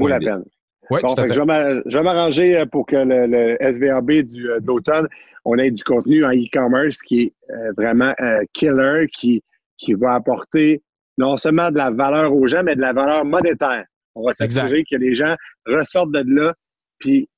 Oui, 0.91 1.01
tout 1.01 1.07
à 1.17 1.27
fait. 1.27 1.33
Je 1.33 1.97
vais 1.97 2.03
m'arranger 2.03 2.65
pour 2.71 2.85
que 2.85 2.97
le, 2.97 3.27
le 3.27 3.57
SVAB 3.73 4.11
du, 4.11 4.43
de 4.43 4.67
l'automne, 4.67 5.07
on 5.45 5.57
ait 5.57 5.71
du 5.71 5.83
contenu 5.85 6.25
en 6.25 6.31
e-commerce 6.31 7.01
qui 7.01 7.23
est 7.23 7.33
vraiment 7.77 8.13
killer, 8.53 9.07
qui, 9.13 9.43
qui 9.79 9.95
va 9.95 10.15
apporter 10.15 10.83
non 11.19 11.37
seulement 11.37 11.71
de 11.71 11.77
la 11.77 11.91
valeur 11.91 12.35
aux 12.35 12.47
gens, 12.47 12.63
mais 12.63 12.77
de 12.77 12.81
la 12.81 12.93
valeur 12.93 13.25
monétaire. 13.25 13.85
On 14.15 14.27
va 14.27 14.33
s'assurer 14.33 14.85
que 14.91 14.97
les 14.97 15.15
gens 15.15 15.37
ressortent 15.67 16.13
de 16.13 16.25
là, 16.27 16.55
puis 16.99 17.29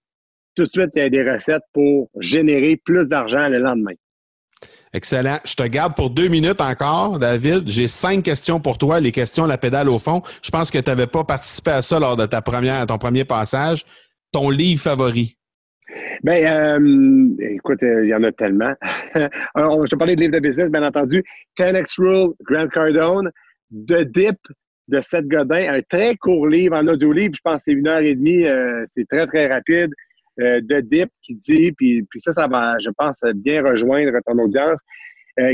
tout 0.54 0.64
de 0.64 0.68
suite, 0.68 0.90
il 0.96 1.02
y 1.02 1.06
a 1.06 1.08
des 1.08 1.22
recettes 1.22 1.62
pour 1.72 2.10
générer 2.20 2.80
plus 2.84 3.08
d'argent 3.08 3.48
le 3.48 3.58
lendemain. 3.58 3.94
Excellent. 4.94 5.38
Je 5.44 5.54
te 5.54 5.62
garde 5.62 5.94
pour 5.94 6.10
deux 6.10 6.28
minutes 6.28 6.60
encore, 6.60 7.18
David. 7.18 7.66
J'ai 7.66 7.88
cinq 7.88 8.22
questions 8.22 8.60
pour 8.60 8.76
toi. 8.76 9.00
Les 9.00 9.10
questions, 9.10 9.46
la 9.46 9.56
pédale 9.56 9.88
au 9.88 9.98
fond. 9.98 10.22
Je 10.42 10.50
pense 10.50 10.70
que 10.70 10.78
tu 10.78 10.90
n'avais 10.90 11.06
pas 11.06 11.24
participé 11.24 11.70
à 11.70 11.82
ça 11.82 11.98
lors 11.98 12.16
de 12.16 12.26
ta 12.26 12.42
première, 12.42 12.84
ton 12.86 12.98
premier 12.98 13.24
passage. 13.24 13.84
Ton 14.32 14.50
livre 14.50 14.82
favori? 14.82 15.38
Ben, 16.22 16.44
euh, 16.44 17.34
écoute, 17.40 17.82
euh, 17.82 18.04
il 18.04 18.10
y 18.10 18.14
en 18.14 18.22
a 18.22 18.32
tellement. 18.32 18.74
je 19.14 19.88
te 19.88 19.96
parlais 19.96 20.14
de 20.14 20.20
livre 20.20 20.34
de 20.34 20.40
business, 20.40 20.68
bien 20.68 20.86
entendu. 20.86 21.24
10X 21.58 21.94
Rule, 21.98 22.34
Grant 22.42 22.68
Cardone, 22.68 23.30
The 23.72 24.02
Dip 24.02 24.38
de 24.88 24.98
Seth 24.98 25.26
Godin, 25.26 25.72
un 25.74 25.82
très 25.82 26.16
court 26.16 26.46
livre 26.46 26.76
en 26.76 26.86
audio-livre. 26.86 27.34
Je 27.34 27.40
pense 27.42 27.58
que 27.58 27.62
c'est 27.64 27.72
une 27.72 27.88
heure 27.88 28.00
et 28.00 28.14
demie. 28.14 28.44
Euh, 28.44 28.82
c'est 28.86 29.08
très, 29.08 29.26
très 29.26 29.46
rapide. 29.48 29.90
de 30.38 30.80
Dip 30.80 31.10
qui 31.22 31.34
dit, 31.36 31.72
puis, 31.72 32.02
puis 32.04 32.20
ça, 32.20 32.32
ça 32.32 32.48
va, 32.48 32.78
je 32.78 32.90
pense, 32.96 33.20
bien 33.34 33.62
rejoindre 33.62 34.12
ton 34.26 34.38
audience, 34.38 34.78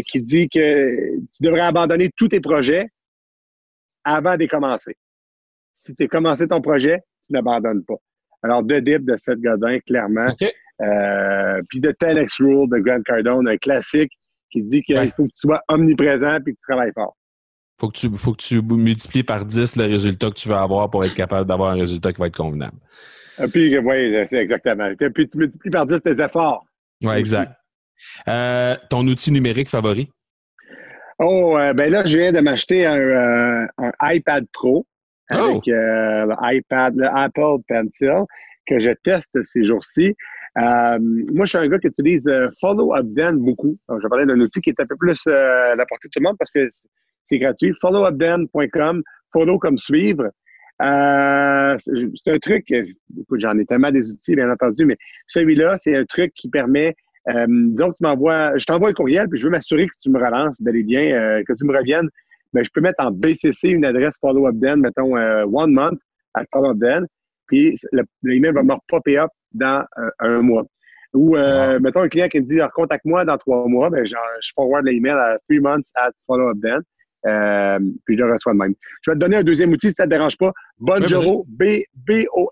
qui 0.07 0.23
dit 0.23 0.49
que 0.49 1.17
tu 1.17 1.43
devrais 1.43 1.61
abandonner 1.61 2.11
tous 2.17 2.29
tes 2.29 2.41
projets 2.41 2.89
avant 4.05 4.37
de 4.37 4.47
commencer. 4.47 4.97
Si 5.75 5.95
tu 5.95 6.05
as 6.05 6.09
commencé 6.09 6.49
ton 6.49 6.61
projet, 6.61 6.99
tu 7.27 7.33
n'abandonnes 7.33 7.85
pas. 7.85 7.97
Alors, 8.43 8.63
The 8.63 8.81
Dip 8.81 9.05
de 9.05 9.17
Seth 9.17 9.41
Godin, 9.41 9.79
clairement. 9.81 10.35
Euh, 10.81 11.61
puis 11.69 11.81
The 11.81 11.91
10X 12.01 12.43
Rule 12.43 12.69
de 12.71 12.79
Grant 12.79 13.03
Cardone, 13.03 13.49
un 13.49 13.57
classique 13.57 14.13
qui 14.51 14.63
dit 14.63 14.83
qu'il 14.83 14.97
faut 15.13 15.25
que 15.25 15.29
tu 15.29 15.41
sois 15.41 15.61
omniprésent 15.69 16.37
et 16.37 16.41
que 16.41 16.51
tu 16.51 16.63
travailles 16.69 16.93
fort. 16.95 17.17
Faut 17.81 17.89
que 17.89 17.97
tu, 17.99 18.09
faut 18.17 18.33
que 18.33 18.43
tu 18.43 18.61
multiplies 18.63 19.23
par 19.23 19.45
10 19.45 19.77
le 19.77 19.85
résultat 19.85 20.31
que 20.31 20.35
tu 20.35 20.49
veux 20.49 20.55
avoir 20.55 20.91
pour 20.91 21.05
être 21.05 21.15
capable 21.15 21.49
d'avoir 21.49 21.73
un 21.73 21.77
résultat 21.77 22.13
qui 22.13 22.21
va 22.21 22.27
être 22.27 22.37
convenable. 22.37 22.77
Et 23.39 23.43
euh, 23.43 23.49
puis, 23.49 23.79
oui, 23.79 24.15
exactement. 24.33 24.87
Et 24.87 25.11
puis, 25.11 25.29
tu 25.29 25.39
multiplies 25.39 25.71
par 25.71 25.87
10 25.87 26.01
tes 26.03 26.21
efforts. 26.21 26.65
Oui, 27.03 27.15
exact. 27.15 27.53
Euh, 28.29 28.75
ton 28.91 29.07
outil 29.07 29.31
numérique 29.31 29.69
favori? 29.69 30.11
Oh, 31.21 31.57
ben 31.75 31.91
là, 31.91 32.05
je 32.05 32.17
viens 32.17 32.33
de 32.33 32.41
m'acheter 32.41 32.87
un, 32.87 33.67
un, 33.79 33.93
iPad 34.03 34.45
Pro 34.53 34.87
avec 35.31 35.63
oh! 35.67 35.71
euh, 35.71 36.27
l'iPad, 36.41 36.95
le 36.97 37.07
Apple 37.07 37.63
Pencil 37.69 38.25
que 38.67 38.79
je 38.81 38.91
teste 39.03 39.43
ces 39.45 39.65
jours-ci. 39.65 40.15
Euh, 40.59 40.99
moi, 41.33 41.45
je 41.45 41.51
suis 41.51 41.59
un 41.59 41.69
gars 41.69 41.79
qui 41.79 41.89
utilise 41.89 42.27
euh, 42.29 42.49
Follow 42.61 42.95
Up 42.95 43.07
Then 43.17 43.37
beaucoup. 43.39 43.77
Donc, 43.89 44.01
je 44.03 44.09
parlais 44.09 44.27
d'un 44.27 44.39
outil 44.41 44.61
qui 44.61 44.71
est 44.71 44.81
un 44.81 44.87
peu 44.87 44.97
plus 44.97 45.27
à 45.27 45.75
la 45.75 45.87
portée 45.87 46.09
de 46.09 46.13
tout 46.13 46.21
le 46.21 46.29
monde 46.29 46.37
parce 46.39 46.51
que 46.51 46.69
c'est 47.29 47.39
gratuit. 47.39 47.73
Followupden.com, 47.81 49.03
follow 49.33 49.59
comme 49.59 49.79
suivre. 49.79 50.25
c'est 50.81 50.87
un 50.87 52.39
truc, 52.41 52.71
écoute, 52.71 53.41
j'en 53.41 53.59
ai 53.59 53.65
tellement 53.65 53.91
des 53.91 54.11
outils, 54.11 54.35
bien 54.35 54.51
entendu, 54.51 54.87
mais 54.87 54.97
celui-là, 55.27 55.77
c'est 55.77 55.97
un 55.97 56.05
truc 56.05 56.33
qui 56.35 56.49
permet, 56.49 56.95
disons 57.27 57.91
que 57.91 57.97
tu 57.97 58.03
m'envoies, 58.03 58.57
je 58.59 58.65
t'envoie 58.65 58.91
un 58.91 58.93
courriel, 58.93 59.29
puis 59.29 59.39
je 59.39 59.45
veux 59.45 59.51
m'assurer 59.51 59.87
que 59.87 59.93
tu 60.01 60.11
me 60.11 60.19
relances 60.19 60.61
bel 60.63 60.77
et 60.77 60.85
bien, 60.85 61.43
que 61.47 61.53
tu 61.53 61.65
me 61.65 61.77
reviennes 61.77 62.09
ben, 62.53 62.65
je 62.65 62.71
peux 62.73 62.81
mettre 62.81 63.05
en 63.05 63.11
BCC 63.11 63.69
une 63.69 63.85
adresse 63.85 64.17
follow-up 64.21 64.55
den, 64.57 64.81
mettons 64.81 65.17
euh, 65.17 65.45
one 65.45 65.73
month 65.73 66.01
à 66.35 66.45
follow-up 66.53 66.79
den, 66.79 67.07
puis 67.47 67.77
l'email 68.23 68.53
va 68.53 68.63
me 68.63 68.73
repopper 68.73 69.19
up 69.19 69.31
dans 69.53 69.85
euh, 69.99 70.11
un 70.21 70.43
mois. 70.43 70.65
Ou, 71.15 71.37
euh, 71.37 71.79
mettons, 71.81 72.03
un 72.03 72.09
client 72.09 72.29
qui 72.29 72.41
me 72.41 72.45
dit, 72.45 72.59
contacte-moi 72.75 73.25
dans 73.25 73.39
trois 73.39 73.67
mois, 73.67 73.91
ben, 73.91 74.07
genre, 74.07 74.21
je 74.43 74.53
forward 74.55 74.85
l'email 74.85 75.13
à 75.13 75.39
three 75.49 75.61
months 75.61 75.91
at 75.95 76.11
follow-up 76.27 76.59
den, 77.25 77.95
puis 78.05 78.17
je 78.17 78.23
le 78.23 78.33
reçois 78.33 78.53
de 78.53 78.59
même. 78.59 78.75
Je 79.03 79.11
vais 79.11 79.17
te 79.17 79.21
donner 79.21 79.37
un 79.37 79.43
deuxième 79.43 79.73
outil 79.73 79.89
si 79.89 79.95
ça 79.95 80.05
ne 80.05 80.11
te 80.11 80.15
dérange 80.15 80.37
pas. 80.37 80.53
Bonjoro, 80.79 81.47
B-O-N-J-O-R-O.com. 81.49 82.47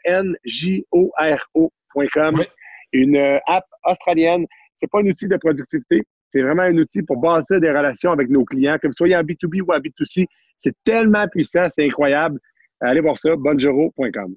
Une 2.92 3.16
app 3.46 3.64
australienne. 3.84 4.46
C'est 4.76 4.90
pas 4.90 5.00
un 5.00 5.06
outil 5.06 5.26
de 5.26 5.36
productivité, 5.38 6.02
c'est 6.30 6.42
vraiment 6.42 6.64
un 6.64 6.76
outil 6.76 7.02
pour 7.02 7.16
bâtir 7.16 7.60
des 7.60 7.70
relations 7.70 8.12
avec 8.12 8.28
nos 8.28 8.44
clients, 8.44 8.76
comme 8.80 8.92
soit 8.92 9.08
en 9.16 9.22
B2B 9.22 9.62
ou 9.62 9.72
en 9.72 9.78
B2C. 9.78 10.26
C'est 10.58 10.74
tellement 10.84 11.26
puissant, 11.28 11.66
c'est 11.70 11.86
incroyable. 11.86 12.38
Allez 12.80 13.00
voir 13.00 13.16
ça, 13.18 13.34
bonjoro.com. 13.36 14.36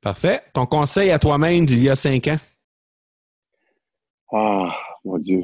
Parfait. 0.00 0.40
Ton 0.54 0.64
conseil 0.66 1.10
à 1.10 1.18
toi-même 1.18 1.66
d'il 1.66 1.82
y 1.82 1.90
a 1.90 1.96
cinq 1.96 2.28
ans? 2.28 2.38
Ah, 4.32 4.74
mon 5.04 5.18
Dieu. 5.18 5.42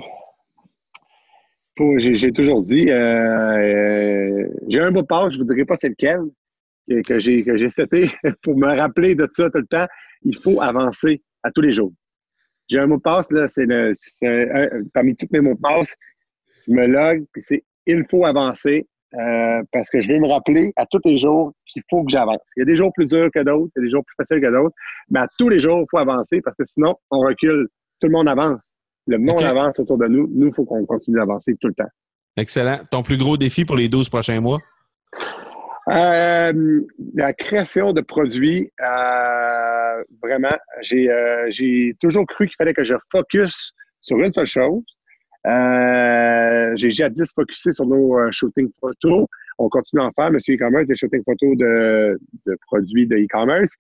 J'ai 1.76 2.32
toujours 2.32 2.62
dit, 2.62 2.88
euh, 2.88 3.58
euh, 3.58 4.48
j'ai 4.68 4.80
un 4.80 4.90
mot 4.90 5.02
de 5.02 5.06
passe, 5.06 5.32
je 5.32 5.38
ne 5.38 5.42
vous 5.42 5.52
dirai 5.52 5.64
pas 5.64 5.74
c'est 5.74 5.88
lequel, 5.88 6.20
que, 6.88 7.02
que 7.02 7.56
j'ai 7.56 7.68
cité 7.68 8.10
pour 8.42 8.56
me 8.56 8.76
rappeler 8.76 9.14
de 9.14 9.26
ça 9.30 9.50
tout 9.50 9.58
le 9.58 9.66
temps. 9.66 9.86
Il 10.22 10.36
faut 10.38 10.60
avancer 10.60 11.22
à 11.42 11.50
tous 11.50 11.62
les 11.62 11.72
jours. 11.72 11.92
J'ai 12.68 12.78
un 12.78 12.86
mot 12.86 12.96
de 12.96 13.02
passe, 13.02 13.30
là, 13.32 13.48
c'est 13.48 13.66
le, 13.66 13.94
parmi 14.92 15.16
tous 15.16 15.26
mes 15.32 15.40
mots 15.40 15.54
de 15.54 15.60
passe, 15.60 15.94
je 16.66 16.72
me 16.72 16.86
log, 16.86 17.24
puis 17.32 17.42
c'est 17.42 17.64
il 17.86 18.04
faut 18.10 18.24
avancer 18.24 18.86
euh, 19.14 19.62
parce 19.72 19.90
que 19.90 20.00
je 20.00 20.08
vais 20.08 20.18
me 20.18 20.26
rappeler 20.26 20.72
à 20.76 20.86
tous 20.86 21.00
les 21.04 21.18
jours 21.18 21.52
qu'il 21.66 21.82
faut 21.90 22.02
que 22.04 22.10
j'avance. 22.10 22.40
Il 22.56 22.60
y 22.60 22.62
a 22.62 22.64
des 22.64 22.76
jours 22.76 22.92
plus 22.94 23.06
durs 23.06 23.28
que 23.32 23.40
d'autres, 23.40 23.70
il 23.76 23.80
y 23.80 23.82
a 23.82 23.84
des 23.86 23.90
jours 23.90 24.04
plus 24.04 24.14
faciles 24.16 24.40
que 24.40 24.50
d'autres, 24.50 24.74
mais 25.10 25.20
à 25.20 25.28
tous 25.38 25.48
les 25.48 25.58
jours, 25.58 25.80
il 25.80 25.86
faut 25.90 25.98
avancer 25.98 26.40
parce 26.40 26.56
que 26.56 26.64
sinon, 26.64 26.96
on 27.10 27.20
recule. 27.20 27.68
Tout 28.00 28.08
le 28.08 28.12
monde 28.12 28.28
avance. 28.28 28.73
Le 29.06 29.18
monde 29.18 29.42
avance 29.42 29.78
autour 29.78 29.98
de 29.98 30.06
nous. 30.06 30.28
Nous, 30.32 30.48
il 30.48 30.54
faut 30.54 30.64
qu'on 30.64 30.84
continue 30.86 31.16
d'avancer 31.16 31.54
tout 31.60 31.68
le 31.68 31.74
temps. 31.74 31.90
Excellent. 32.36 32.78
Ton 32.90 33.02
plus 33.02 33.18
gros 33.18 33.36
défi 33.36 33.64
pour 33.64 33.76
les 33.76 33.88
12 33.88 34.08
prochains 34.08 34.40
mois? 34.40 34.58
Euh, 35.88 36.80
la 37.14 37.32
création 37.34 37.92
de 37.92 38.00
produits, 38.00 38.70
euh, 38.80 40.02
vraiment, 40.22 40.56
j'ai 40.80 41.10
euh, 41.10 41.46
j'ai 41.50 41.94
toujours 42.00 42.26
cru 42.26 42.46
qu'il 42.46 42.56
fallait 42.56 42.72
que 42.72 42.84
je 42.84 42.94
focus 43.12 43.72
sur 44.00 44.18
une 44.18 44.32
seule 44.32 44.46
chose. 44.46 44.82
Euh, 45.46 46.72
j'ai 46.76 46.90
jadis 46.90 47.30
focusé 47.34 47.72
sur 47.72 47.84
nos 47.84 48.18
euh, 48.18 48.30
shooting 48.32 48.70
photos. 48.80 49.26
On 49.58 49.68
continue 49.68 50.00
à 50.00 50.06
en 50.06 50.10
faire, 50.12 50.30
monsieur 50.30 50.54
e-commerce, 50.54 50.86
des 50.86 50.96
shooting 50.96 51.22
photos 51.22 51.56
de, 51.58 52.18
de 52.46 52.56
produits 52.66 53.06
de 53.06 53.16
e-commerce. 53.16 53.72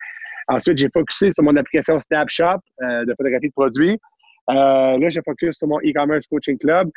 Ensuite, 0.48 0.76
j'ai 0.76 0.90
focusé 0.92 1.30
sur 1.32 1.42
mon 1.42 1.56
application 1.56 1.98
Snapshot 2.00 2.60
de 2.80 3.14
photographie 3.16 3.48
de 3.48 3.52
produits. 3.52 3.98
Là, 4.48 5.08
j'ai 5.08 5.20
focus 5.24 5.56
sur 5.56 5.68
mon 5.68 5.78
e-commerce 5.78 6.26
coaching 6.26 6.58
club. 6.58 6.90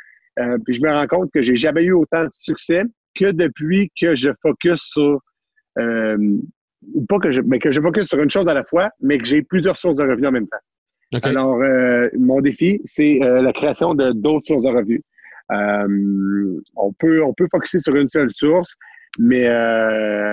puis 0.64 0.74
je 0.74 0.82
me 0.82 0.90
rends 0.90 1.06
compte 1.06 1.30
que 1.32 1.42
j'ai 1.42 1.56
jamais 1.56 1.82
eu 1.84 1.92
autant 1.92 2.24
de 2.24 2.30
succès 2.32 2.82
que 3.14 3.30
depuis 3.30 3.90
que 4.00 4.14
je 4.14 4.30
focus 4.42 4.80
sur 4.80 5.20
euh, 5.78 6.16
pas 7.08 7.18
que 7.18 7.30
je 7.30 7.40
mais 7.40 7.58
que 7.58 7.70
je 7.70 7.80
focus 7.80 8.06
sur 8.06 8.20
une 8.22 8.30
chose 8.30 8.48
à 8.48 8.54
la 8.54 8.64
fois, 8.64 8.90
mais 9.00 9.18
que 9.18 9.24
j'ai 9.24 9.42
plusieurs 9.42 9.76
sources 9.76 9.96
de 9.96 10.04
revenus 10.04 10.28
en 10.28 10.32
même 10.32 10.48
temps. 10.48 11.20
Alors, 11.22 11.56
euh, 11.62 12.08
mon 12.18 12.40
défi, 12.40 12.80
c'est 12.84 13.22
euh, 13.22 13.40
la 13.40 13.52
création 13.52 13.94
de 13.94 14.12
d'autres 14.12 14.46
sources 14.46 14.64
de 14.64 14.68
revenus. 14.68 15.02
on 16.76 16.92
peut 16.98 17.22
on 17.22 17.34
peut 17.34 17.48
focuser 17.50 17.80
sur 17.80 17.94
une 17.96 18.08
seule 18.08 18.30
source, 18.30 18.72
mais 19.18 19.48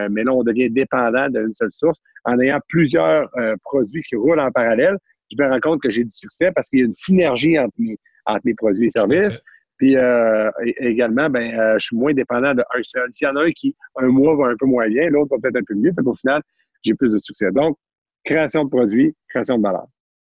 mais 0.09 0.23
là, 0.23 0.33
on 0.33 0.43
devient 0.43 0.69
dépendant 0.69 1.29
d'une 1.29 1.55
seule 1.55 1.73
source. 1.73 1.99
En 2.25 2.39
ayant 2.39 2.59
plusieurs 2.67 3.29
produits 3.63 4.01
qui 4.01 4.15
roulent 4.15 4.39
en 4.39 4.51
parallèle, 4.51 4.97
je 5.31 5.43
me 5.43 5.49
rends 5.49 5.59
compte 5.59 5.81
que 5.81 5.89
j'ai 5.89 6.03
du 6.03 6.11
succès 6.11 6.51
parce 6.53 6.69
qu'il 6.69 6.79
y 6.79 6.81
a 6.81 6.85
une 6.85 6.93
synergie 6.93 7.57
entre 7.59 7.73
mes, 7.77 7.97
entre 8.25 8.41
mes 8.45 8.53
produits 8.53 8.87
et 8.87 8.91
services. 8.91 9.39
Puis 9.77 9.97
euh, 9.97 10.49
également, 10.77 11.29
ben, 11.29 11.53
euh, 11.59 11.75
je 11.77 11.87
suis 11.87 11.97
moins 11.97 12.13
dépendant 12.13 12.53
d'un 12.53 12.63
seul. 12.81 13.11
S'il 13.11 13.27
y 13.27 13.31
en 13.31 13.35
a 13.35 13.43
un 13.43 13.51
qui, 13.51 13.75
un 13.97 14.07
mois, 14.07 14.35
va 14.35 14.51
un 14.51 14.55
peu 14.57 14.65
moins 14.65 14.87
bien, 14.87 15.09
l'autre 15.09 15.35
va 15.35 15.37
peut-être 15.41 15.61
un 15.61 15.65
peu 15.67 15.75
mieux. 15.75 15.91
Fait 15.93 16.07
au 16.07 16.15
final, 16.15 16.41
j'ai 16.83 16.93
plus 16.93 17.11
de 17.11 17.17
succès. 17.17 17.51
Donc, 17.51 17.77
création 18.23 18.63
de 18.63 18.69
produits, 18.69 19.13
création 19.29 19.57
de 19.57 19.63
valeur. 19.63 19.87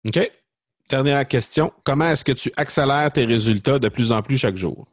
OK. 0.07 0.31
Dernière 0.91 1.29
question. 1.29 1.73
Comment 1.85 2.09
est-ce 2.09 2.25
que 2.25 2.33
tu 2.33 2.51
accélères 2.57 3.13
tes 3.13 3.27
résultats 3.27 3.79
de 3.79 3.89
plus 3.89 4.11
en 4.11 4.23
plus 4.23 4.39
chaque 4.39 4.57
jour? 4.57 4.89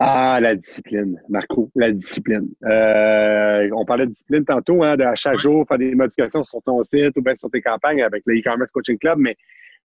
Ah, 0.00 0.38
la 0.40 0.54
discipline, 0.54 1.20
Marco, 1.28 1.70
la 1.74 1.90
discipline. 1.90 2.48
Euh, 2.64 3.68
on 3.74 3.84
parlait 3.84 4.06
de 4.06 4.10
discipline 4.10 4.44
tantôt, 4.44 4.84
hein, 4.84 4.96
de 4.96 5.02
à 5.02 5.16
chaque 5.16 5.38
jour 5.38 5.66
faire 5.66 5.78
des 5.78 5.94
modifications 5.94 6.44
sur 6.44 6.62
ton 6.62 6.80
site 6.84 7.16
ou 7.16 7.22
bien 7.22 7.34
sur 7.34 7.50
tes 7.50 7.60
campagnes 7.60 8.02
avec 8.02 8.22
le 8.26 8.38
e-commerce 8.38 8.70
coaching 8.70 8.96
club, 8.96 9.18
mais, 9.18 9.36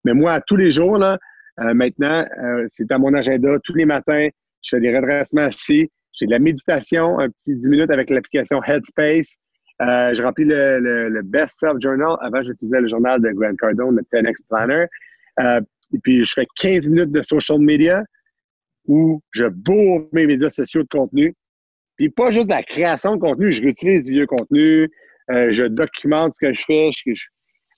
mais 0.05 0.13
moi, 0.13 0.39
tous 0.47 0.57
les 0.57 0.71
jours, 0.71 0.99
là, 0.99 1.19
euh, 1.61 1.73
maintenant, 1.73 2.27
euh, 2.43 2.65
c'est 2.69 2.91
à 2.93 2.99
mon 2.99 3.15
agenda 3.15 3.57
tous 3.65 3.75
les 3.75 3.87
matins. 3.87 4.29
Je 4.63 4.77
fais 4.77 4.81
des 4.81 4.95
redressements 4.95 5.43
assis. 5.43 5.91
J'ai 6.13 6.27
de 6.27 6.31
la 6.31 6.39
méditation, 6.39 7.19
un 7.19 7.31
petit 7.31 7.57
10 7.57 7.69
minutes 7.69 7.91
avec 7.91 8.11
l'application 8.11 8.63
Headspace. 8.63 9.37
Euh, 9.81 10.13
je 10.15 10.23
remplis 10.23 10.45
le, 10.45 11.09
le, 11.09 11.23
Best 11.23 11.59
Self 11.59 11.81
Journal. 11.81 12.17
Avant, 12.21 12.43
j'utilisais 12.43 12.81
le 12.81 12.87
journal 12.87 13.21
de 13.21 13.31
Grant 13.31 13.55
Cardone, 13.57 13.97
le 13.97 14.03
10X 14.03 14.35
Planner. 14.49 14.87
Euh, 15.41 15.61
et 15.95 15.99
puis, 16.03 16.25
je 16.25 16.33
fais 16.35 16.47
15 16.57 16.89
minutes 16.89 17.13
de 17.13 17.23
social 17.23 17.59
media 17.59 18.05
où 18.87 19.21
je 19.33 19.47
bourre 19.47 20.09
mes 20.13 20.27
médias 20.27 20.51
sociaux 20.51 20.83
de 20.83 20.89
contenu. 20.89 21.33
Puis, 21.97 22.11
pas 22.11 22.31
juste 22.31 22.49
la 22.49 22.63
création 22.63 23.17
de 23.17 23.21
contenu, 23.21 23.53
je 23.53 23.63
réutilise 23.63 24.05
du 24.05 24.13
vieux 24.13 24.27
contenu, 24.27 24.91
euh, 25.31 25.53
je 25.53 25.65
documente 25.65 26.35
ce 26.35 26.47
que 26.47 26.53
je 26.53 26.65
fais, 26.65 26.91
je, 26.93 27.25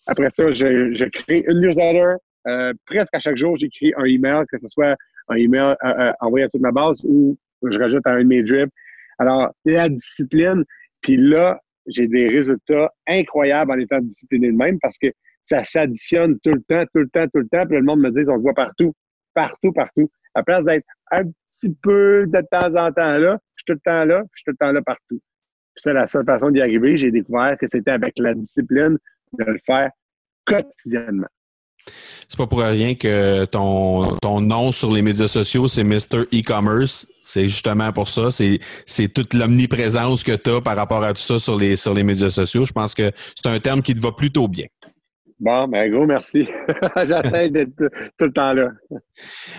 Après 0.06 0.30
ça, 0.30 0.50
je, 0.50 1.04
crée 1.08 1.44
une 1.48 1.60
newsletter. 1.60 2.14
Euh, 2.46 2.72
presque 2.86 3.14
à 3.14 3.20
chaque 3.20 3.36
jour, 3.36 3.56
j'écris 3.56 3.92
un 3.96 4.04
email, 4.04 4.44
que 4.50 4.58
ce 4.58 4.68
soit 4.68 4.94
un 5.28 5.36
email 5.36 5.74
envoyé 6.20 6.44
à 6.44 6.48
toute 6.48 6.60
ma 6.60 6.72
base 6.72 7.00
ou 7.04 7.38
je 7.62 7.78
rajoute 7.78 8.06
à 8.06 8.12
un 8.12 8.22
de 8.22 8.28
mes 8.28 8.42
drips. 8.42 8.70
Alors, 9.18 9.50
la 9.64 9.88
discipline, 9.88 10.64
puis 11.00 11.16
là, 11.16 11.60
j'ai 11.86 12.08
des 12.08 12.28
résultats 12.28 12.90
incroyables 13.06 13.72
en 13.72 13.78
étant 13.78 14.00
discipliné 14.00 14.48
de 14.48 14.56
même 14.56 14.78
parce 14.80 14.98
que 14.98 15.08
ça 15.42 15.64
s'additionne 15.64 16.38
tout 16.42 16.54
le 16.54 16.62
temps, 16.62 16.84
tout 16.92 17.00
le 17.00 17.08
temps, 17.08 17.26
tout 17.28 17.40
le 17.40 17.48
temps. 17.48 17.66
Puis 17.66 17.76
le 17.76 17.82
monde 17.82 18.00
me 18.00 18.10
dit, 18.10 18.28
on 18.28 18.36
le 18.36 18.42
voit 18.42 18.54
partout, 18.54 18.94
partout, 19.34 19.72
partout. 19.72 20.10
À 20.34 20.42
place 20.42 20.64
d'être 20.64 20.86
un 21.10 21.24
petit 21.24 21.74
peu 21.82 22.26
de 22.26 22.40
temps 22.50 22.74
en 22.74 22.92
temps 22.92 23.18
là, 23.18 23.38
je 23.56 23.62
suis 23.62 23.64
tout 23.66 23.72
le 23.72 23.80
temps 23.84 24.04
là, 24.04 24.22
je 24.32 24.40
suis 24.40 24.44
tout 24.44 24.50
le 24.50 24.56
temps 24.56 24.72
là 24.72 24.82
partout. 24.82 25.20
c'est 25.76 25.92
la 25.92 26.06
seule 26.06 26.24
façon 26.24 26.50
d'y 26.50 26.60
arriver. 26.60 26.96
J'ai 26.96 27.10
découvert 27.10 27.56
que 27.58 27.66
c'était 27.66 27.92
avec 27.92 28.14
la 28.16 28.34
discipline 28.34 28.98
de 29.38 29.44
le 29.44 29.58
faire 29.64 29.90
quotidiennement. 30.44 31.28
C'est 32.28 32.38
pas 32.38 32.46
pour 32.46 32.60
rien 32.60 32.94
que 32.94 33.44
ton, 33.44 34.16
ton 34.16 34.40
nom 34.40 34.72
sur 34.72 34.90
les 34.90 35.02
médias 35.02 35.28
sociaux, 35.28 35.68
c'est 35.68 35.84
Mr. 35.84 36.24
E-Commerce. 36.32 37.06
C'est 37.22 37.48
justement 37.48 37.92
pour 37.92 38.08
ça. 38.08 38.30
C'est, 38.30 38.60
c'est 38.86 39.08
toute 39.08 39.34
l'omniprésence 39.34 40.24
que 40.24 40.32
tu 40.32 40.50
as 40.50 40.60
par 40.60 40.76
rapport 40.76 41.02
à 41.02 41.12
tout 41.12 41.22
ça 41.22 41.38
sur 41.38 41.56
les, 41.56 41.76
sur 41.76 41.94
les 41.94 42.02
médias 42.02 42.30
sociaux. 42.30 42.64
Je 42.64 42.72
pense 42.72 42.94
que 42.94 43.10
c'est 43.34 43.48
un 43.48 43.58
terme 43.60 43.82
qui 43.82 43.94
te 43.94 44.00
va 44.00 44.12
plutôt 44.12 44.48
bien. 44.48 44.66
Bon, 45.40 45.66
ben 45.66 45.90
gros 45.90 46.06
merci. 46.06 46.48
J'essaie 46.96 47.50
d'être 47.50 47.74
tout 47.76 48.24
le 48.24 48.32
temps 48.32 48.52
là. 48.52 48.68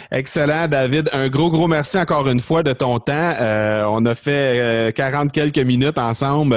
Excellent, 0.09 0.67
David. 0.69 1.09
Un 1.11 1.28
gros, 1.28 1.51
gros 1.51 1.67
merci 1.67 1.97
encore 1.97 2.28
une 2.30 2.39
fois 2.39 2.63
de 2.63 2.71
ton 2.71 2.99
temps. 2.99 3.34
Euh, 3.41 3.84
on 3.89 4.05
a 4.05 4.15
fait 4.15 4.95
40 4.95 5.26
euh, 5.26 5.30
quelques 5.34 5.65
minutes 5.65 5.97
ensemble. 5.97 6.55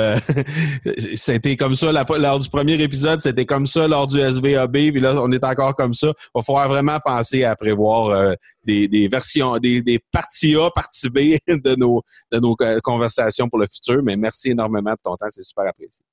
c'était 1.16 1.56
comme 1.56 1.74
ça 1.74 1.90
lors 1.92 2.38
du 2.38 2.48
premier 2.48 2.80
épisode, 2.80 3.20
c'était 3.20 3.44
comme 3.44 3.66
ça 3.66 3.88
lors 3.88 4.06
du 4.06 4.18
SVAB, 4.20 4.72
puis 4.72 5.00
là, 5.00 5.14
on 5.20 5.32
est 5.32 5.44
encore 5.44 5.74
comme 5.74 5.94
ça. 5.94 6.08
Il 6.08 6.30
va 6.36 6.42
falloir 6.42 6.68
vraiment 6.68 6.98
penser 7.04 7.42
à 7.42 7.56
prévoir 7.56 8.10
euh, 8.10 8.34
des, 8.64 9.08
versions, 9.10 9.56
des, 9.56 9.82
des 9.82 9.98
parties 10.12 10.54
A, 10.54 10.70
parties 10.70 11.08
B 11.08 11.18
de 11.48 11.74
nos, 11.74 12.02
de 12.30 12.38
nos 12.38 12.56
conversations 12.82 13.48
pour 13.48 13.58
le 13.58 13.66
futur. 13.66 14.00
Mais 14.04 14.16
merci 14.16 14.50
énormément 14.50 14.92
de 14.92 14.98
ton 15.02 15.16
temps, 15.16 15.26
c'est 15.30 15.44
super 15.44 15.66
apprécié. 15.66 16.04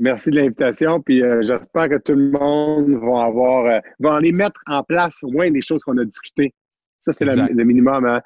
Merci 0.00 0.30
de 0.30 0.36
l'invitation. 0.36 1.00
Puis 1.00 1.22
euh, 1.22 1.42
j'espère 1.42 1.88
que 1.88 1.98
tout 1.98 2.14
le 2.14 2.30
monde 2.30 2.90
va 3.02 3.24
avoir, 3.24 3.66
euh, 3.66 3.78
va 4.00 4.16
aller 4.16 4.32
mettre 4.32 4.60
en 4.66 4.82
place 4.82 5.22
au 5.22 5.30
moins 5.30 5.50
les 5.50 5.60
choses 5.60 5.82
qu'on 5.82 5.96
a 5.98 6.04
discutées. 6.04 6.54
Ça, 7.00 7.12
c'est 7.12 7.24
le 7.24 7.64
minimum. 7.64 8.04
Hein? 8.06 8.20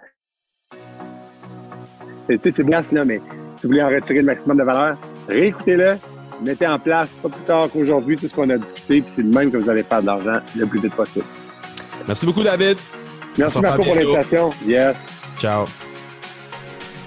Tu 2.29 2.39
sais, 2.41 2.51
c'est 2.51 2.64
bien, 2.64 2.81
là, 2.93 3.05
mais 3.05 3.20
si 3.53 3.66
vous 3.66 3.73
voulez 3.73 3.83
en 3.83 3.89
retirer 3.89 4.20
le 4.20 4.27
maximum 4.27 4.57
de 4.59 4.62
valeur, 4.62 4.97
réécoutez-le, 5.29 5.97
mettez 6.43 6.66
en 6.66 6.79
place 6.79 7.14
pas 7.16 7.29
plus 7.29 7.43
tard 7.43 7.68
qu'aujourd'hui 7.70 8.16
tout 8.16 8.29
ce 8.29 8.35
qu'on 8.35 8.49
a 8.51 8.57
discuté, 8.57 9.03
puis 9.03 9.12
c'est 9.12 9.23
le 9.23 9.29
même 9.29 9.51
que 9.51 9.59
vous 9.59 9.68
allez 9.68 9.83
faire 9.83 10.01
de 10.01 10.07
l'argent 10.07 10.39
le 10.57 10.66
plus 10.66 10.81
vite 10.81 10.95
possible. 10.95 11.27
Merci 12.07 12.27
beaucoup, 12.27 12.43
David. 12.43 12.79
Merci, 13.39 13.61
Marco, 13.61 13.83
pour 13.83 13.95
l'invitation. 13.95 14.51
Yes. 14.66 15.05
Ciao. 15.39 15.66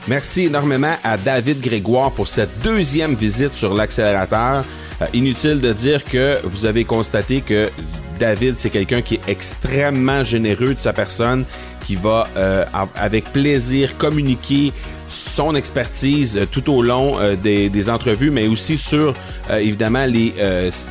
Merci 0.08 0.44
énormément 0.44 0.96
à 1.04 1.18
David 1.18 1.62
Grégoire 1.62 2.12
pour 2.12 2.28
cette 2.28 2.62
deuxième 2.62 3.16
visite 3.16 3.56
sur 3.56 3.74
l'accélérateur. 3.74 4.64
Euh, 5.02 5.06
inutile 5.14 5.60
de 5.60 5.74
dire 5.74 6.04
que 6.04 6.38
vous 6.44 6.66
avez 6.66 6.86
constaté 6.86 7.42
que 7.42 7.72
David, 8.20 8.56
c'est 8.58 8.70
quelqu'un 8.70 9.02
qui 9.02 9.16
est 9.16 9.28
extrêmement 9.28 10.24
généreux 10.24 10.76
de 10.76 10.80
sa 10.80 10.94
personne, 10.94 11.44
qui 11.86 11.96
va 11.96 12.28
euh, 12.36 12.66
avec 12.96 13.32
plaisir 13.32 13.98
communiquer 13.98 14.74
son 15.16 15.56
expertise 15.56 16.38
euh, 16.38 16.46
tout 16.50 16.72
au 16.72 16.82
long 16.82 17.18
euh, 17.20 17.36
des, 17.36 17.90
entrevues, 17.90 18.32
mais 18.32 18.48
aussi 18.48 18.78
sur 18.78 19.14
euh, 19.50 19.58
évidemment 19.58 20.06
les, 20.06 20.34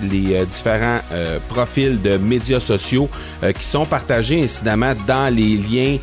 les 0.03 0.47
différents 0.47 1.01
profils 1.49 2.01
de 2.01 2.17
médias 2.17 2.61
sociaux 2.61 3.09
qui 3.59 3.65
sont 3.65 3.85
partagés 3.85 4.45
incidemment 4.45 4.93
dans 5.09 5.35
les 5.35 5.57
liens, 5.57 5.97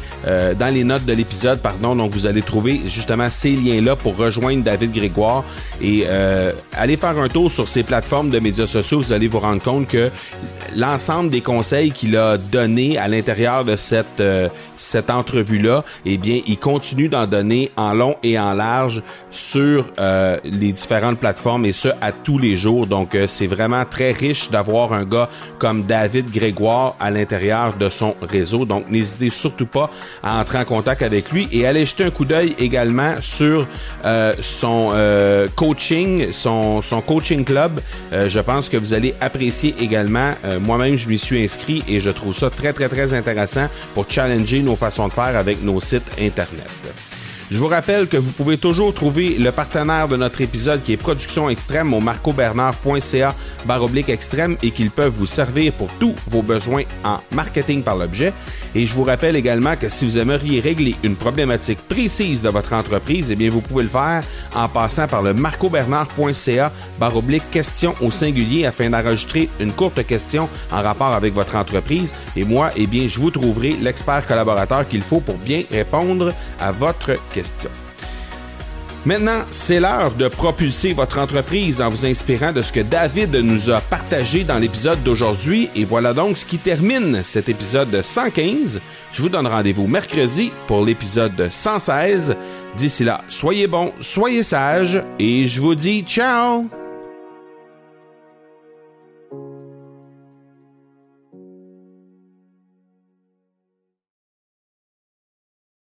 dans 0.59 0.73
les 0.73 0.83
notes 0.83 1.05
de 1.05 1.13
l'épisode, 1.13 1.59
pardon. 1.59 1.95
Donc 1.95 2.11
vous 2.11 2.25
allez 2.25 2.41
trouver 2.41 2.81
justement 2.87 3.29
ces 3.31 3.51
liens-là 3.51 3.95
pour 3.95 4.17
rejoindre 4.17 4.63
David 4.63 4.91
Grégoire 4.91 5.45
et 5.81 6.05
aller 6.73 6.97
faire 6.97 7.17
un 7.17 7.29
tour 7.29 7.49
sur 7.49 7.69
ces 7.69 7.83
plateformes 7.83 8.29
de 8.31 8.39
médias 8.39 8.67
sociaux. 8.67 8.99
Vous 8.99 9.13
allez 9.13 9.29
vous 9.29 9.39
rendre 9.39 9.61
compte 9.61 9.87
que 9.87 10.09
l'ensemble 10.75 11.29
des 11.29 11.41
conseils 11.41 11.91
qu'il 11.91 12.17
a 12.17 12.37
donnés 12.37 12.97
à 12.97 13.07
l'intérieur 13.07 13.63
de 13.63 13.77
cette, 13.77 14.21
cette 14.81 15.09
entrevue-là, 15.09 15.83
eh 16.05 16.17
bien, 16.17 16.41
il 16.47 16.57
continue 16.57 17.07
d'en 17.07 17.27
donner 17.27 17.71
en 17.77 17.93
long 17.93 18.15
et 18.23 18.39
en 18.39 18.53
large 18.53 19.03
sur 19.29 19.85
euh, 19.99 20.37
les 20.43 20.73
différentes 20.73 21.19
plateformes 21.19 21.65
et 21.65 21.73
ce 21.73 21.89
à 22.01 22.11
tous 22.11 22.37
les 22.37 22.57
jours. 22.57 22.87
Donc 22.87 23.15
euh, 23.15 23.27
c'est 23.27 23.47
vraiment 23.47 23.85
très 23.85 24.11
riche 24.11 24.49
d'avoir 24.49 24.93
un 24.93 25.05
gars 25.05 25.29
comme 25.59 25.83
David 25.83 26.31
Grégoire 26.31 26.95
à 26.99 27.11
l'intérieur 27.11 27.75
de 27.77 27.89
son 27.89 28.15
réseau. 28.21 28.65
Donc 28.65 28.89
n'hésitez 28.89 29.29
surtout 29.29 29.67
pas 29.67 29.89
à 30.23 30.39
entrer 30.39 30.57
en 30.57 30.65
contact 30.65 31.01
avec 31.01 31.31
lui 31.31 31.47
et 31.51 31.65
aller 31.65 31.85
jeter 31.85 32.05
un 32.05 32.09
coup 32.09 32.25
d'œil 32.25 32.55
également 32.59 33.13
sur 33.21 33.67
euh, 34.05 34.33
son 34.41 34.91
coaching, 35.55 36.31
son, 36.31 36.81
son 36.81 37.01
coaching 37.01 37.45
club. 37.45 37.79
je 38.11 38.39
pense 38.39 38.69
que 38.69 38.77
vous 38.77 38.93
allez 38.93 39.13
apprécier 39.21 39.75
également. 39.79 40.31
Moi-même, 40.59 40.97
je 40.97 41.07
m'y 41.07 41.17
suis 41.17 41.41
inscrit 41.43 41.83
et 41.87 41.99
je 41.99 42.09
trouve 42.09 42.35
ça 42.35 42.49
très 42.49 42.73
très 42.73 42.89
très 42.89 43.13
intéressant 43.13 43.67
pour 43.93 44.09
challenger 44.09 44.61
nos 44.61 44.70
façons 44.75 45.07
de 45.07 45.13
faire 45.13 45.37
avec 45.37 45.61
nos 45.61 45.79
sites 45.79 46.09
internet. 46.19 46.69
Je 47.51 47.57
vous 47.57 47.67
rappelle 47.67 48.07
que 48.07 48.15
vous 48.15 48.31
pouvez 48.31 48.57
toujours 48.57 48.93
trouver 48.93 49.35
le 49.37 49.51
partenaire 49.51 50.07
de 50.07 50.15
notre 50.15 50.39
épisode 50.39 50.81
qui 50.83 50.93
est 50.93 50.97
Production 50.97 51.49
Extrême 51.49 51.93
au 51.93 51.99
marcobernard.ca 51.99 53.35
baroblique 53.65 54.07
extrême 54.07 54.55
et 54.63 54.71
qu'ils 54.71 54.89
peuvent 54.89 55.11
vous 55.13 55.25
servir 55.25 55.73
pour 55.73 55.89
tous 55.99 56.15
vos 56.27 56.41
besoins 56.41 56.83
en 57.03 57.19
marketing 57.35 57.83
par 57.83 57.97
l'objet. 57.97 58.31
Et 58.73 58.85
je 58.85 58.95
vous 58.95 59.03
rappelle 59.03 59.35
également 59.35 59.75
que 59.75 59.89
si 59.89 60.05
vous 60.05 60.17
aimeriez 60.17 60.61
régler 60.61 60.95
une 61.03 61.17
problématique 61.17 61.79
précise 61.89 62.41
de 62.41 62.47
votre 62.47 62.71
entreprise, 62.71 63.31
eh 63.31 63.35
bien 63.35 63.49
vous 63.49 63.59
pouvez 63.59 63.83
le 63.83 63.89
faire 63.89 64.23
en 64.55 64.69
passant 64.69 65.07
par 65.07 65.21
le 65.21 65.33
marcobernard.ca 65.33 66.71
baroblique 66.97 67.51
question 67.51 67.93
au 67.99 68.11
singulier 68.11 68.65
afin 68.65 68.89
d'enregistrer 68.89 69.49
une 69.59 69.73
courte 69.73 70.05
question 70.07 70.47
en 70.71 70.81
rapport 70.81 71.11
avec 71.11 71.33
votre 71.33 71.57
entreprise. 71.57 72.13
Et 72.37 72.45
moi, 72.45 72.71
eh 72.77 72.87
bien, 72.87 73.09
je 73.09 73.19
vous 73.19 73.29
trouverai 73.29 73.75
l'expert 73.81 74.25
collaborateur 74.25 74.87
qu'il 74.87 75.01
faut 75.01 75.19
pour 75.19 75.37
bien 75.37 75.63
répondre 75.69 76.33
à 76.57 76.71
votre 76.71 77.17
Maintenant, 79.03 79.41
c'est 79.49 79.79
l'heure 79.79 80.13
de 80.13 80.27
propulser 80.27 80.93
votre 80.93 81.17
entreprise 81.17 81.81
en 81.81 81.89
vous 81.89 82.05
inspirant 82.05 82.51
de 82.51 82.61
ce 82.61 82.71
que 82.71 82.81
David 82.81 83.35
nous 83.35 83.71
a 83.71 83.81
partagé 83.81 84.43
dans 84.43 84.59
l'épisode 84.59 85.01
d'aujourd'hui. 85.01 85.69
Et 85.75 85.85
voilà 85.85 86.13
donc 86.13 86.37
ce 86.37 86.45
qui 86.45 86.59
termine 86.59 87.21
cet 87.23 87.49
épisode 87.49 88.03
115. 88.03 88.79
Je 89.11 89.21
vous 89.21 89.29
donne 89.29 89.47
rendez-vous 89.47 89.87
mercredi 89.87 90.51
pour 90.67 90.85
l'épisode 90.85 91.47
116. 91.49 92.35
D'ici 92.77 93.03
là, 93.03 93.23
soyez 93.27 93.65
bons, 93.65 93.91
soyez 94.01 94.43
sages 94.43 95.03
et 95.17 95.45
je 95.45 95.61
vous 95.61 95.73
dis 95.73 96.01
ciao 96.03 96.69